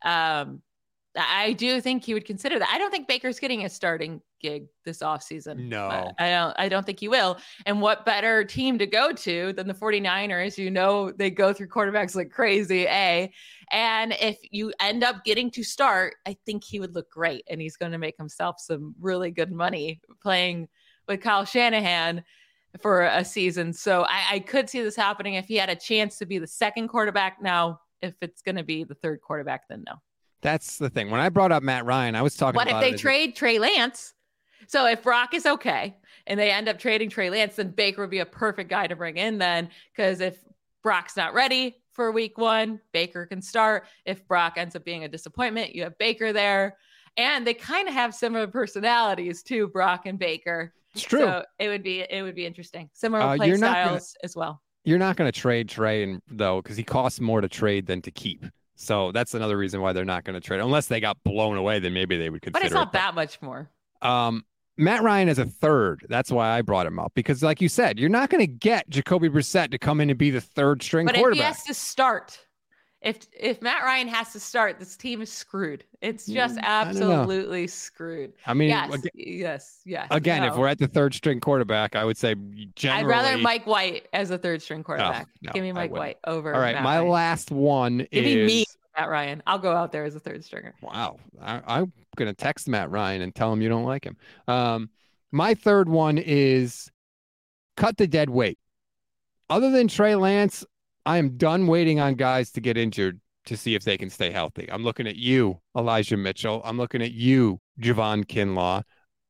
um, 0.04 0.60
I 1.16 1.52
do 1.52 1.80
think 1.80 2.04
he 2.04 2.12
would 2.12 2.24
consider 2.24 2.58
that. 2.58 2.68
I 2.68 2.78
don't 2.78 2.90
think 2.90 3.06
Baker's 3.06 3.38
getting 3.38 3.64
a 3.64 3.68
starting 3.68 4.20
gig 4.42 4.66
this 4.84 4.98
offseason. 4.98 5.68
No. 5.68 6.12
I 6.18 6.30
don't 6.30 6.54
I 6.58 6.68
don't 6.68 6.84
think 6.84 7.00
he 7.00 7.08
will. 7.08 7.38
And 7.66 7.80
what 7.80 8.04
better 8.04 8.44
team 8.44 8.78
to 8.78 8.86
go 8.86 9.12
to 9.12 9.52
than 9.52 9.68
the 9.68 9.74
49ers? 9.74 10.58
You 10.58 10.70
know 10.70 11.10
they 11.12 11.30
go 11.30 11.52
through 11.52 11.68
quarterbacks 11.68 12.14
like 12.14 12.30
crazy, 12.30 12.86
A. 12.86 13.32
And 13.70 14.14
if 14.20 14.38
you 14.50 14.72
end 14.80 15.02
up 15.02 15.24
getting 15.24 15.50
to 15.52 15.62
start, 15.62 16.16
I 16.26 16.36
think 16.44 16.64
he 16.64 16.80
would 16.80 16.94
look 16.94 17.10
great 17.10 17.44
and 17.48 17.60
he's 17.60 17.76
going 17.76 17.92
to 17.92 17.98
make 17.98 18.18
himself 18.18 18.56
some 18.58 18.94
really 19.00 19.30
good 19.30 19.50
money 19.50 20.00
playing 20.20 20.68
with 21.08 21.22
Kyle 21.22 21.44
Shanahan 21.44 22.22
for 22.80 23.02
a 23.02 23.24
season. 23.24 23.72
So 23.72 24.04
I, 24.04 24.24
I 24.32 24.38
could 24.40 24.68
see 24.68 24.82
this 24.82 24.96
happening 24.96 25.34
if 25.34 25.46
he 25.46 25.56
had 25.56 25.70
a 25.70 25.76
chance 25.76 26.18
to 26.18 26.26
be 26.26 26.38
the 26.38 26.46
second 26.46 26.88
quarterback 26.88 27.42
now. 27.42 27.80
If 28.00 28.14
it's 28.20 28.42
going 28.42 28.56
to 28.56 28.64
be 28.64 28.82
the 28.82 28.96
third 28.96 29.20
quarterback, 29.20 29.68
then 29.68 29.84
no. 29.86 29.94
That's 30.42 30.76
the 30.76 30.90
thing. 30.90 31.10
When 31.10 31.20
I 31.20 31.28
brought 31.28 31.52
up 31.52 31.62
Matt 31.62 31.84
Ryan, 31.84 32.16
I 32.16 32.22
was 32.22 32.36
talking. 32.36 32.56
What 32.56 32.68
if 32.68 32.80
they 32.80 32.94
trade 32.94 33.36
Trey 33.36 33.60
Lance? 33.60 34.12
So 34.68 34.86
if 34.86 35.02
Brock 35.02 35.34
is 35.34 35.46
okay 35.46 35.96
and 36.26 36.38
they 36.38 36.50
end 36.50 36.68
up 36.68 36.78
trading 36.78 37.10
Trey 37.10 37.30
Lance, 37.30 37.56
then 37.56 37.70
Baker 37.70 38.02
would 38.02 38.10
be 38.10 38.20
a 38.20 38.26
perfect 38.26 38.70
guy 38.70 38.86
to 38.86 38.96
bring 38.96 39.16
in 39.16 39.38
then. 39.38 39.68
Because 39.94 40.20
if 40.20 40.38
Brock's 40.82 41.16
not 41.16 41.34
ready 41.34 41.82
for 41.92 42.10
week 42.10 42.38
one, 42.38 42.80
Baker 42.92 43.26
can 43.26 43.42
start. 43.42 43.86
If 44.04 44.26
Brock 44.26 44.54
ends 44.56 44.76
up 44.76 44.84
being 44.84 45.04
a 45.04 45.08
disappointment, 45.08 45.74
you 45.74 45.82
have 45.82 45.98
Baker 45.98 46.32
there. 46.32 46.76
And 47.16 47.46
they 47.46 47.54
kind 47.54 47.88
of 47.88 47.94
have 47.94 48.14
similar 48.14 48.46
personalities 48.46 49.42
too, 49.42 49.68
Brock 49.68 50.06
and 50.06 50.18
Baker. 50.18 50.72
It's 50.94 51.02
true. 51.02 51.20
So 51.20 51.44
it 51.58 51.68
would 51.68 51.82
be 51.82 52.00
it 52.00 52.22
would 52.22 52.34
be 52.34 52.46
interesting. 52.46 52.88
Similar 52.92 53.22
uh, 53.22 53.36
play 53.36 53.54
styles 53.54 54.14
gonna, 54.14 54.24
as 54.24 54.36
well. 54.36 54.62
You're 54.84 54.98
not 54.98 55.16
going 55.16 55.30
to 55.30 55.38
trade 55.38 55.68
Trey 55.68 56.02
and 56.02 56.20
though 56.30 56.60
because 56.60 56.76
he 56.76 56.82
costs 56.82 57.20
more 57.20 57.40
to 57.40 57.48
trade 57.48 57.86
than 57.86 58.02
to 58.02 58.10
keep. 58.10 58.44
So 58.74 59.12
that's 59.12 59.34
another 59.34 59.56
reason 59.56 59.80
why 59.80 59.92
they're 59.92 60.04
not 60.04 60.24
going 60.24 60.34
to 60.34 60.40
trade 60.40 60.60
unless 60.60 60.86
they 60.86 61.00
got 61.00 61.22
blown 61.22 61.56
away. 61.56 61.78
Then 61.78 61.94
maybe 61.94 62.16
they 62.18 62.30
would 62.30 62.42
consider. 62.42 62.60
But 62.60 62.66
it's 62.66 62.74
not 62.74 62.88
it, 62.88 62.92
that 62.92 63.14
much 63.14 63.40
more. 63.40 63.70
Um, 64.00 64.44
Matt 64.76 65.02
Ryan 65.02 65.28
is 65.28 65.38
a 65.38 65.44
third. 65.44 66.06
That's 66.08 66.30
why 66.30 66.56
I 66.56 66.62
brought 66.62 66.86
him 66.86 66.98
up 66.98 67.12
because, 67.14 67.42
like 67.42 67.60
you 67.60 67.68
said, 67.68 67.98
you're 67.98 68.08
not 68.08 68.30
going 68.30 68.40
to 68.40 68.46
get 68.46 68.88
Jacoby 68.88 69.28
Brissett 69.28 69.70
to 69.70 69.78
come 69.78 70.00
in 70.00 70.10
and 70.10 70.18
be 70.18 70.30
the 70.30 70.40
third 70.40 70.82
string 70.82 71.06
but 71.06 71.14
quarterback. 71.14 71.38
But 71.38 71.38
if 71.38 71.42
he 71.42 71.46
has 71.46 71.64
to 71.64 71.74
start, 71.74 72.38
if 73.02 73.26
if 73.38 73.60
Matt 73.60 73.82
Ryan 73.82 74.08
has 74.08 74.32
to 74.32 74.40
start, 74.40 74.78
this 74.78 74.96
team 74.96 75.20
is 75.22 75.30
screwed. 75.30 75.84
It's 76.00 76.28
mm, 76.28 76.34
just 76.34 76.58
absolutely 76.62 77.66
screwed. 77.66 78.32
I 78.46 78.54
mean, 78.54 78.68
yes, 78.68 78.94
again, 78.94 79.10
yes, 79.14 79.80
yes. 79.84 80.08
Again, 80.10 80.42
no. 80.42 80.48
if 80.48 80.56
we're 80.56 80.68
at 80.68 80.78
the 80.78 80.88
third 80.88 81.12
string 81.12 81.40
quarterback, 81.40 81.96
I 81.96 82.04
would 82.04 82.16
say 82.16 82.34
generally. 82.76 83.04
I'd 83.04 83.06
rather 83.06 83.38
Mike 83.38 83.66
White 83.66 84.08
as 84.12 84.30
a 84.30 84.38
third 84.38 84.62
string 84.62 84.84
quarterback. 84.84 85.26
No, 85.42 85.48
no, 85.48 85.52
Give 85.52 85.62
me 85.62 85.72
Mike 85.72 85.90
White 85.90 86.18
over. 86.26 86.54
All 86.54 86.60
right, 86.60 86.76
Matt 86.76 86.84
my 86.84 86.98
Ryan. 86.98 87.10
last 87.10 87.50
one 87.50 87.98
Give 88.10 88.24
is. 88.24 88.36
me 88.36 88.46
me 88.46 88.64
Matt 88.96 89.08
Ryan. 89.08 89.42
I'll 89.46 89.58
go 89.58 89.72
out 89.72 89.92
there 89.92 90.04
as 90.04 90.14
a 90.14 90.20
third 90.20 90.44
stringer. 90.44 90.74
Wow. 90.82 91.18
I, 91.40 91.80
am 91.80 91.92
going 92.16 92.28
to 92.28 92.34
text 92.34 92.68
Matt 92.68 92.90
Ryan 92.90 93.22
and 93.22 93.34
tell 93.34 93.52
him 93.52 93.62
you 93.62 93.68
don't 93.68 93.84
like 93.84 94.04
him. 94.04 94.16
Um, 94.48 94.90
my 95.30 95.54
third 95.54 95.88
one 95.88 96.18
is 96.18 96.90
cut 97.76 97.96
the 97.96 98.06
dead 98.06 98.30
weight. 98.30 98.58
Other 99.48 99.70
than 99.70 99.88
Trey 99.88 100.14
Lance, 100.14 100.64
I 101.06 101.18
am 101.18 101.36
done 101.36 101.66
waiting 101.66 102.00
on 102.00 102.14
guys 102.14 102.50
to 102.52 102.60
get 102.60 102.76
injured 102.76 103.20
to 103.46 103.56
see 103.56 103.74
if 103.74 103.82
they 103.84 103.98
can 103.98 104.10
stay 104.10 104.30
healthy. 104.30 104.68
I'm 104.70 104.84
looking 104.84 105.06
at 105.06 105.16
you, 105.16 105.60
Elijah 105.76 106.16
Mitchell. 106.16 106.62
I'm 106.64 106.76
looking 106.76 107.02
at 107.02 107.12
you, 107.12 107.60
Javon 107.80 108.24
Kinlaw. 108.24 108.82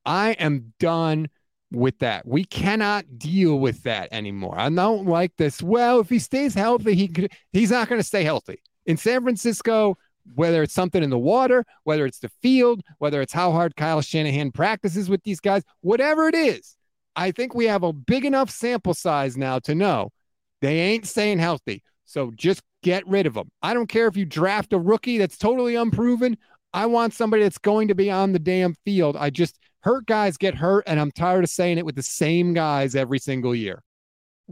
I 0.05 0.33
am 0.33 0.75
done 0.79 1.29
with 1.71 1.99
that. 2.01 2.27
We 2.27 2.45
cannot 2.45 3.19
deal 3.19 3.59
with 3.59 3.85
that 3.85 4.09
anymore. 4.13 4.59
I 4.59 4.69
don't 4.69 5.07
like 5.07 5.33
this. 5.39 5.63
Well, 5.63 6.01
if 6.01 6.11
he 6.11 6.19
stays 6.19 6.55
healthy, 6.55 6.95
he 6.95 7.09
could, 7.09 7.33
he's 7.53 7.71
not 7.71 7.89
going 7.89 8.01
to 8.01 8.07
stay 8.07 8.25
healthy 8.25 8.61
in 8.87 8.97
San 8.97 9.23
Francisco, 9.23 9.97
whether 10.35 10.63
it's 10.63 10.75
something 10.75 11.03
in 11.03 11.11
the 11.11 11.19
water, 11.19 11.65
whether 11.85 12.07
it's 12.07 12.21
the 12.21 12.31
field, 12.41 12.83
whether 12.99 13.21
it's 13.21 13.33
how 13.33 13.51
hard 13.51 13.77
Kyle 13.77 14.01
Shanahan 14.01 14.53
practices 14.53 15.09
with 15.09 15.23
these 15.25 15.41
guys, 15.41 15.63
whatever 15.81 16.29
it 16.29 16.35
is, 16.35 16.77
I 17.17 17.31
think 17.31 17.55
we 17.55 17.67
have 17.67 17.83
a 17.83 17.93
big 17.93 18.25
enough 18.25 18.51
sample 18.51 18.95
size 18.95 19.37
now 19.37 19.59
to 19.61 19.75
know 19.75 20.11
they 20.61 20.79
ain't 20.79 21.07
staying 21.07 21.39
healthy. 21.39 21.83
So 22.05 22.31
just 22.37 22.63
get 22.83 23.07
rid 23.07 23.27
of 23.27 23.35
them. 23.35 23.51
I 23.63 23.75
don't 23.75 23.89
care 23.89 24.07
if 24.07 24.17
you 24.17 24.25
draft 24.25 24.73
a 24.73 24.79
rookie 24.79 25.19
that's 25.19 25.37
totally 25.37 25.77
unproven. 25.77 26.39
I 26.73 26.87
want 26.87 27.15
somebody 27.15 27.43
that's 27.43 27.59
going 27.59 27.89
to 27.89 27.95
be 27.95 28.11
on 28.11 28.33
the 28.33 28.39
damn 28.39 28.75
field. 28.85 29.17
I 29.17 29.31
just 29.31 29.59
hurt 29.81 30.07
guys 30.07 30.37
get 30.37 30.55
hurt, 30.55 30.85
and 30.87 30.99
I'm 30.99 31.11
tired 31.11 31.45
of 31.45 31.51
saying 31.51 31.79
it 31.79 31.85
with 31.85 31.97
the 31.97 32.03
same 32.03 32.55
guys 32.55 32.95
every 32.95 33.19
single 33.19 33.55
year. 33.55 33.83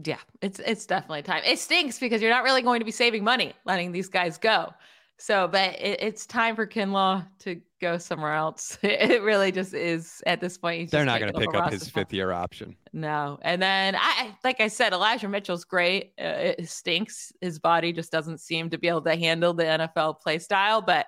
Yeah, 0.02 0.18
it's 0.40 0.60
it's 0.60 0.86
definitely 0.86 1.22
time. 1.22 1.42
It 1.44 1.58
stinks 1.58 1.98
because 1.98 2.22
you're 2.22 2.30
not 2.30 2.44
really 2.44 2.62
going 2.62 2.80
to 2.80 2.84
be 2.84 2.92
saving 2.92 3.24
money 3.24 3.54
letting 3.64 3.92
these 3.92 4.08
guys 4.08 4.38
go. 4.38 4.72
So, 5.20 5.48
but 5.48 5.78
it, 5.78 6.02
it's 6.02 6.24
time 6.24 6.56
for 6.56 6.66
Kinlaw 6.66 7.26
to 7.40 7.60
go 7.80 7.98
somewhere 7.98 8.32
else. 8.32 8.78
It 8.82 9.22
really 9.22 9.52
just 9.52 9.74
is 9.74 10.22
at 10.26 10.40
this 10.40 10.56
point. 10.56 10.90
They're 10.90 11.04
not 11.04 11.20
going 11.20 11.32
to 11.32 11.38
pick 11.38 11.54
up 11.54 11.70
his 11.70 11.88
fifth 11.90 12.12
year 12.12 12.32
option. 12.32 12.74
No, 12.92 13.38
and 13.42 13.60
then 13.60 13.96
I, 13.98 14.34
like 14.44 14.60
I 14.60 14.68
said, 14.68 14.92
Elijah 14.92 15.28
Mitchell's 15.28 15.64
great. 15.64 16.12
Uh, 16.18 16.54
it 16.58 16.68
stinks. 16.68 17.32
His 17.40 17.58
body 17.58 17.92
just 17.92 18.10
doesn't 18.10 18.38
seem 18.38 18.70
to 18.70 18.78
be 18.78 18.88
able 18.88 19.02
to 19.02 19.16
handle 19.16 19.52
the 19.52 19.64
NFL 19.64 20.20
play 20.20 20.38
style. 20.38 20.80
But 20.80 21.06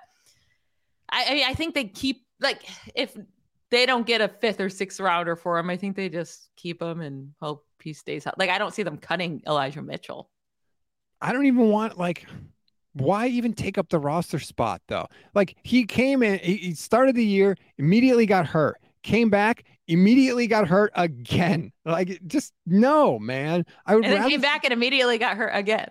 I, 1.09 1.25
I 1.29 1.33
mean, 1.33 1.45
I 1.47 1.53
think 1.53 1.73
they 1.73 1.85
keep 1.85 2.25
like 2.39 2.61
if 2.93 3.17
they 3.71 3.87
don't 3.87 4.05
get 4.05 4.21
a 4.21 4.27
fifth 4.27 4.59
or 4.59 4.69
sixth 4.69 4.99
rounder 4.99 5.35
for 5.35 5.57
him, 5.57 5.71
I 5.71 5.77
think 5.77 5.95
they 5.95 6.09
just 6.09 6.49
keep 6.55 6.79
him 6.79 7.01
and 7.01 7.31
hope 7.41 7.65
he 7.83 7.93
stays 7.93 8.25
out. 8.25 8.39
Like 8.39 8.49
I 8.49 8.57
don't 8.57 8.73
see 8.73 8.83
them 8.83 8.97
cutting 8.97 9.41
Elijah 9.47 9.81
Mitchell. 9.81 10.29
I 11.21 11.31
don't 11.31 11.45
even 11.45 11.69
want 11.69 11.97
like 11.97 12.25
why 12.93 13.27
even 13.27 13.53
take 13.53 13.77
up 13.77 13.89
the 13.89 13.99
roster 13.99 14.39
spot 14.39 14.81
though? 14.87 15.07
Like 15.33 15.57
he 15.63 15.85
came 15.85 16.23
in, 16.23 16.39
he 16.39 16.73
started 16.75 17.15
the 17.15 17.25
year, 17.25 17.57
immediately 17.77 18.25
got 18.25 18.45
hurt, 18.45 18.79
came 19.01 19.29
back, 19.29 19.65
immediately 19.87 20.47
got 20.47 20.67
hurt 20.67 20.91
again. 20.95 21.71
Like 21.85 22.19
just 22.27 22.53
no, 22.65 23.19
man. 23.19 23.65
I 23.85 23.95
would 23.95 24.05
and 24.05 24.13
then 24.13 24.29
came 24.29 24.41
back 24.41 24.63
and 24.63 24.73
immediately 24.73 25.17
got 25.17 25.37
hurt 25.37 25.51
again. 25.53 25.89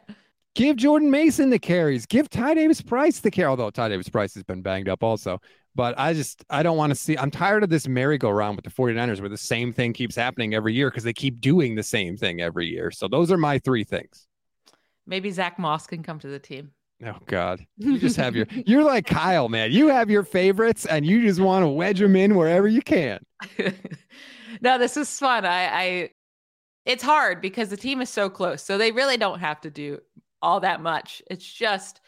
Give 0.54 0.76
Jordan 0.76 1.10
Mason 1.10 1.48
the 1.48 1.58
carries. 1.58 2.04
Give 2.04 2.28
Ty 2.28 2.54
Davis 2.54 2.82
Price 2.82 3.20
the 3.20 3.30
carry. 3.30 3.48
Although 3.48 3.70
Ty 3.70 3.88
Davis 3.88 4.08
Price 4.08 4.34
has 4.34 4.42
been 4.42 4.60
banged 4.60 4.88
up 4.88 5.02
also. 5.02 5.40
But 5.74 5.98
I 5.98 6.12
just 6.12 6.44
I 6.50 6.62
don't 6.62 6.76
want 6.76 6.90
to 6.90 6.94
see. 6.94 7.16
I'm 7.16 7.30
tired 7.30 7.62
of 7.62 7.70
this 7.70 7.88
merry-go-round 7.88 8.56
with 8.56 8.64
the 8.64 8.70
49ers 8.70 9.20
where 9.20 9.28
the 9.28 9.38
same 9.38 9.72
thing 9.72 9.92
keeps 9.92 10.14
happening 10.14 10.54
every 10.54 10.74
year 10.74 10.90
because 10.90 11.04
they 11.04 11.14
keep 11.14 11.40
doing 11.40 11.74
the 11.74 11.82
same 11.82 12.16
thing 12.16 12.40
every 12.40 12.66
year. 12.66 12.90
So 12.90 13.08
those 13.08 13.32
are 13.32 13.38
my 13.38 13.58
three 13.58 13.84
things. 13.84 14.26
Maybe 15.06 15.30
Zack 15.30 15.58
Moss 15.58 15.86
can 15.86 16.02
come 16.02 16.18
to 16.20 16.28
the 16.28 16.38
team. 16.38 16.72
Oh 17.04 17.18
God, 17.26 17.66
you 17.78 17.98
just 17.98 18.16
have 18.16 18.36
your. 18.36 18.46
You're 18.66 18.84
like 18.84 19.06
Kyle, 19.06 19.48
man. 19.48 19.72
You 19.72 19.88
have 19.88 20.10
your 20.10 20.22
favorites, 20.22 20.86
and 20.86 21.04
you 21.04 21.22
just 21.22 21.40
want 21.40 21.64
to 21.64 21.68
wedge 21.68 21.98
them 21.98 22.14
in 22.14 22.36
wherever 22.36 22.68
you 22.68 22.82
can. 22.82 23.18
no, 24.60 24.78
this 24.78 24.96
is 24.96 25.18
fun. 25.18 25.44
I, 25.44 25.64
I, 25.66 26.10
it's 26.84 27.02
hard 27.02 27.40
because 27.40 27.70
the 27.70 27.76
team 27.76 28.02
is 28.02 28.10
so 28.10 28.30
close, 28.30 28.62
so 28.62 28.78
they 28.78 28.92
really 28.92 29.16
don't 29.16 29.40
have 29.40 29.60
to 29.62 29.70
do 29.70 29.98
all 30.42 30.60
that 30.60 30.80
much. 30.80 31.22
It's 31.28 31.50
just 31.50 32.01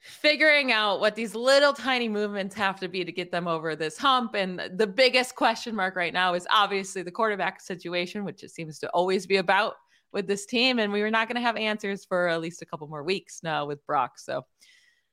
figuring 0.00 0.72
out 0.72 1.00
what 1.00 1.14
these 1.14 1.34
little 1.34 1.72
tiny 1.72 2.08
movements 2.08 2.54
have 2.54 2.80
to 2.80 2.88
be 2.88 3.04
to 3.04 3.12
get 3.12 3.30
them 3.30 3.46
over 3.46 3.76
this 3.76 3.98
hump. 3.98 4.34
And 4.34 4.60
the 4.76 4.86
biggest 4.86 5.34
question 5.34 5.74
mark 5.74 5.94
right 5.94 6.12
now 6.12 6.34
is 6.34 6.46
obviously 6.50 7.02
the 7.02 7.10
quarterback 7.10 7.60
situation, 7.60 8.24
which 8.24 8.42
it 8.42 8.50
seems 8.50 8.78
to 8.78 8.88
always 8.90 9.26
be 9.26 9.36
about 9.36 9.74
with 10.12 10.26
this 10.26 10.46
team. 10.46 10.78
And 10.78 10.92
we 10.92 11.02
were 11.02 11.10
not 11.10 11.28
going 11.28 11.36
to 11.36 11.42
have 11.42 11.56
answers 11.56 12.04
for 12.04 12.28
at 12.28 12.40
least 12.40 12.62
a 12.62 12.66
couple 12.66 12.88
more 12.88 13.02
weeks 13.02 13.40
now 13.42 13.66
with 13.66 13.84
Brock. 13.86 14.18
So 14.18 14.42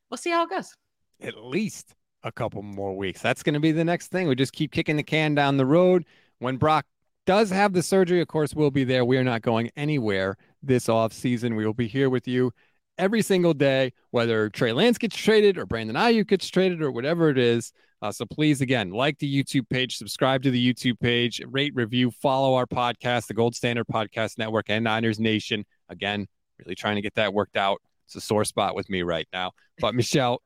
we'll 0.09 0.17
see 0.17 0.31
how 0.31 0.43
it 0.43 0.49
goes. 0.49 0.73
At 1.21 1.37
least 1.37 1.93
a 2.23 2.31
couple 2.31 2.61
more 2.61 2.95
weeks. 2.95 3.21
That's 3.21 3.43
going 3.43 3.55
to 3.55 3.59
be 3.59 3.73
the 3.73 3.85
next 3.85 4.07
thing. 4.07 4.27
We 4.27 4.35
just 4.35 4.53
keep 4.53 4.71
kicking 4.71 4.95
the 4.95 5.03
can 5.03 5.35
down 5.35 5.57
the 5.57 5.65
road. 5.65 6.05
When 6.39 6.57
Brock 6.57 6.85
does 7.25 7.49
have 7.49 7.73
the 7.73 7.83
surgery, 7.83 8.21
of 8.21 8.29
course, 8.29 8.53
we'll 8.53 8.71
be 8.71 8.85
there. 8.85 9.03
We 9.03 9.17
are 9.17 9.23
not 9.23 9.41
going 9.41 9.69
anywhere 9.75 10.37
this 10.63 10.87
off 10.87 11.11
season. 11.11 11.55
We 11.55 11.65
will 11.65 11.73
be 11.73 11.87
here 11.87 12.09
with 12.09 12.27
you 12.27 12.53
every 12.97 13.21
single 13.21 13.53
day, 13.53 13.93
whether 14.11 14.49
Trey 14.49 14.73
Lance 14.73 14.97
gets 14.97 15.15
traded 15.15 15.57
or 15.57 15.65
Brandon 15.65 15.95
Aiyuk 15.95 16.27
gets 16.27 16.49
traded 16.49 16.81
or 16.81 16.91
whatever 16.91 17.29
it 17.29 17.37
is. 17.37 17.71
Uh, 18.01 18.11
so 18.11 18.25
please, 18.25 18.61
again, 18.61 18.91
like 18.91 19.17
the 19.17 19.43
YouTube 19.43 19.67
page, 19.69 19.97
subscribe 19.97 20.43
to 20.43 20.51
the 20.51 20.73
YouTube 20.73 20.99
page, 20.99 21.41
rate, 21.47 21.73
review, 21.75 22.11
follow 22.11 22.53
our 22.55 22.67
podcast, 22.67 23.27
the 23.27 23.33
Gold 23.33 23.55
Standard 23.55 23.87
Podcast 23.87 24.37
Network, 24.37 24.69
and 24.69 24.83
Niners 24.83 25.19
Nation. 25.19 25.65
Again, 25.89 26.27
really 26.59 26.75
trying 26.75 26.95
to 26.95 27.01
get 27.01 27.15
that 27.15 27.33
worked 27.33 27.57
out. 27.57 27.81
It's 28.05 28.15
a 28.15 28.21
sore 28.21 28.45
spot 28.45 28.75
with 28.75 28.89
me 28.89 29.01
right 29.01 29.27
now. 29.33 29.51
But 29.79 29.95
Michelle, 29.95 30.41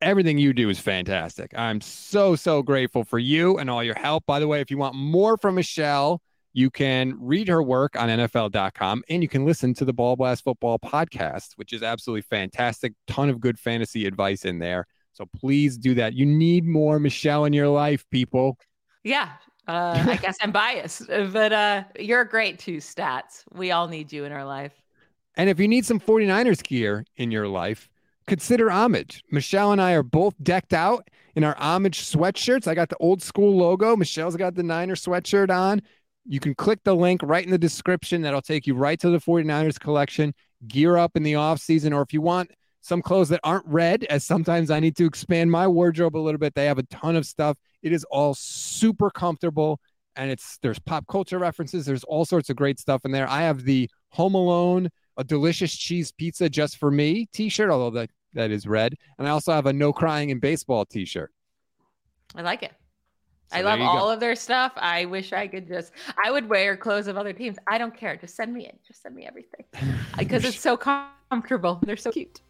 everything 0.00 0.38
you 0.38 0.52
do 0.52 0.70
is 0.70 0.78
fantastic. 0.78 1.52
I'm 1.56 1.80
so, 1.80 2.36
so 2.36 2.62
grateful 2.62 3.04
for 3.04 3.18
you 3.18 3.58
and 3.58 3.68
all 3.68 3.84
your 3.84 3.98
help. 3.98 4.24
By 4.26 4.40
the 4.40 4.48
way, 4.48 4.60
if 4.60 4.70
you 4.70 4.78
want 4.78 4.94
more 4.94 5.36
from 5.36 5.56
Michelle, 5.56 6.22
you 6.54 6.70
can 6.70 7.16
read 7.18 7.48
her 7.48 7.62
work 7.62 8.00
on 8.00 8.08
NFL.com 8.08 9.02
and 9.08 9.22
you 9.22 9.28
can 9.28 9.44
listen 9.44 9.74
to 9.74 9.84
the 9.84 9.92
Ball 9.92 10.14
Blast 10.14 10.44
Football 10.44 10.78
podcast, 10.78 11.48
which 11.56 11.72
is 11.72 11.82
absolutely 11.82 12.22
fantastic. 12.22 12.94
Ton 13.08 13.28
of 13.28 13.40
good 13.40 13.58
fantasy 13.58 14.06
advice 14.06 14.44
in 14.44 14.60
there. 14.60 14.86
So 15.12 15.26
please 15.36 15.76
do 15.76 15.94
that. 15.94 16.14
You 16.14 16.24
need 16.24 16.64
more 16.64 17.00
Michelle 17.00 17.44
in 17.44 17.52
your 17.52 17.68
life, 17.68 18.08
people. 18.08 18.56
Yeah. 19.02 19.30
Uh, 19.66 20.04
I 20.06 20.16
guess 20.16 20.36
I'm 20.40 20.52
biased, 20.52 21.08
but 21.08 21.52
uh, 21.52 21.84
you're 21.98 22.24
great 22.24 22.60
too, 22.60 22.76
stats. 22.76 23.42
We 23.52 23.72
all 23.72 23.88
need 23.88 24.12
you 24.12 24.24
in 24.24 24.30
our 24.30 24.44
life. 24.44 24.72
And 25.36 25.50
if 25.50 25.58
you 25.58 25.66
need 25.66 25.84
some 25.84 25.98
49ers 25.98 26.62
gear 26.62 27.04
in 27.16 27.32
your 27.32 27.48
life, 27.48 27.88
consider 28.28 28.70
homage. 28.70 29.24
Michelle 29.32 29.72
and 29.72 29.80
I 29.80 29.92
are 29.92 30.04
both 30.04 30.34
decked 30.40 30.72
out 30.72 31.10
in 31.34 31.42
our 31.42 31.56
homage 31.58 32.00
sweatshirts. 32.02 32.68
I 32.68 32.74
got 32.74 32.90
the 32.90 32.96
old 32.98 33.22
school 33.22 33.56
logo. 33.56 33.96
Michelle's 33.96 34.36
got 34.36 34.54
the 34.54 34.62
Niner 34.62 34.94
sweatshirt 34.94 35.50
on. 35.50 35.82
You 36.26 36.40
can 36.40 36.54
click 36.54 36.80
the 36.84 36.94
link 36.94 37.20
right 37.22 37.44
in 37.44 37.50
the 37.50 37.58
description. 37.58 38.22
That'll 38.22 38.42
take 38.42 38.66
you 38.66 38.74
right 38.74 38.98
to 39.00 39.10
the 39.10 39.18
49ers 39.18 39.78
collection. 39.78 40.34
Gear 40.66 40.96
up 40.96 41.16
in 41.16 41.22
the 41.22 41.34
off 41.34 41.60
season, 41.60 41.92
or 41.92 42.02
if 42.02 42.12
you 42.12 42.22
want 42.22 42.50
some 42.80 43.02
clothes 43.02 43.28
that 43.30 43.40
aren't 43.44 43.66
red, 43.66 44.04
as 44.04 44.24
sometimes 44.24 44.70
I 44.70 44.80
need 44.80 44.96
to 44.96 45.04
expand 45.04 45.50
my 45.50 45.66
wardrobe 45.66 46.16
a 46.16 46.18
little 46.18 46.38
bit, 46.38 46.54
they 46.54 46.66
have 46.66 46.78
a 46.78 46.84
ton 46.84 47.16
of 47.16 47.26
stuff. 47.26 47.58
It 47.82 47.92
is 47.92 48.04
all 48.04 48.34
super 48.34 49.10
comfortable 49.10 49.80
and 50.16 50.30
it's 50.30 50.58
there's 50.58 50.78
pop 50.78 51.06
culture 51.06 51.38
references. 51.38 51.86
There's 51.86 52.04
all 52.04 52.24
sorts 52.24 52.50
of 52.50 52.56
great 52.56 52.78
stuff 52.78 53.04
in 53.04 53.10
there. 53.10 53.28
I 53.28 53.42
have 53.42 53.64
the 53.64 53.90
Home 54.10 54.34
Alone, 54.34 54.88
a 55.16 55.24
delicious 55.24 55.74
cheese 55.74 56.12
pizza 56.12 56.48
just 56.48 56.76
for 56.76 56.90
me 56.90 57.26
t-shirt, 57.32 57.70
although 57.70 57.98
that 57.98 58.10
that 58.34 58.50
is 58.50 58.66
red, 58.66 58.94
and 59.18 59.28
I 59.28 59.30
also 59.30 59.52
have 59.52 59.66
a 59.66 59.72
no 59.72 59.92
crying 59.92 60.30
in 60.30 60.40
baseball 60.40 60.84
t-shirt. 60.84 61.32
I 62.34 62.42
like 62.42 62.62
it. 62.62 62.72
So 63.50 63.58
I 63.58 63.62
love 63.62 63.80
all 63.80 64.06
go. 64.06 64.12
of 64.12 64.20
their 64.20 64.34
stuff. 64.34 64.72
I 64.76 65.04
wish 65.04 65.32
I 65.32 65.46
could 65.46 65.68
just, 65.68 65.92
I 66.22 66.30
would 66.30 66.48
wear 66.48 66.76
clothes 66.76 67.06
of 67.06 67.16
other 67.16 67.32
teams. 67.32 67.56
I 67.66 67.78
don't 67.78 67.96
care. 67.96 68.16
Just 68.16 68.36
send 68.36 68.52
me 68.52 68.66
it. 68.66 68.78
Just 68.86 69.02
send 69.02 69.14
me 69.14 69.26
everything 69.26 69.64
because 70.18 70.44
it's 70.44 70.60
so 70.60 70.76
comfortable. 70.76 71.80
They're 71.82 71.96
so 71.96 72.10
cute. 72.10 72.40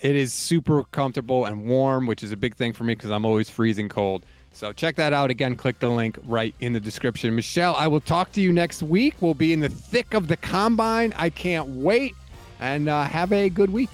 It 0.00 0.16
is 0.16 0.32
super 0.32 0.84
comfortable 0.84 1.46
and 1.46 1.64
warm, 1.64 2.06
which 2.06 2.22
is 2.22 2.32
a 2.32 2.36
big 2.36 2.56
thing 2.56 2.72
for 2.72 2.84
me 2.84 2.94
because 2.94 3.10
I'm 3.10 3.24
always 3.24 3.48
freezing 3.48 3.88
cold. 3.88 4.26
So 4.52 4.72
check 4.72 4.96
that 4.96 5.12
out 5.12 5.30
again. 5.30 5.56
Click 5.56 5.78
the 5.78 5.88
link 5.88 6.18
right 6.24 6.54
in 6.60 6.72
the 6.72 6.80
description. 6.80 7.34
Michelle, 7.34 7.74
I 7.76 7.86
will 7.86 8.00
talk 8.00 8.32
to 8.32 8.40
you 8.40 8.52
next 8.52 8.82
week. 8.82 9.14
We'll 9.20 9.34
be 9.34 9.52
in 9.52 9.60
the 9.60 9.68
thick 9.68 10.12
of 10.12 10.28
the 10.28 10.36
combine. 10.36 11.14
I 11.16 11.30
can't 11.30 11.68
wait. 11.68 12.14
And 12.60 12.88
uh, 12.88 13.04
have 13.04 13.32
a 13.32 13.48
good 13.48 13.70
week. 13.70 13.90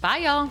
Bye, 0.00 0.18
y'all. 0.18 0.50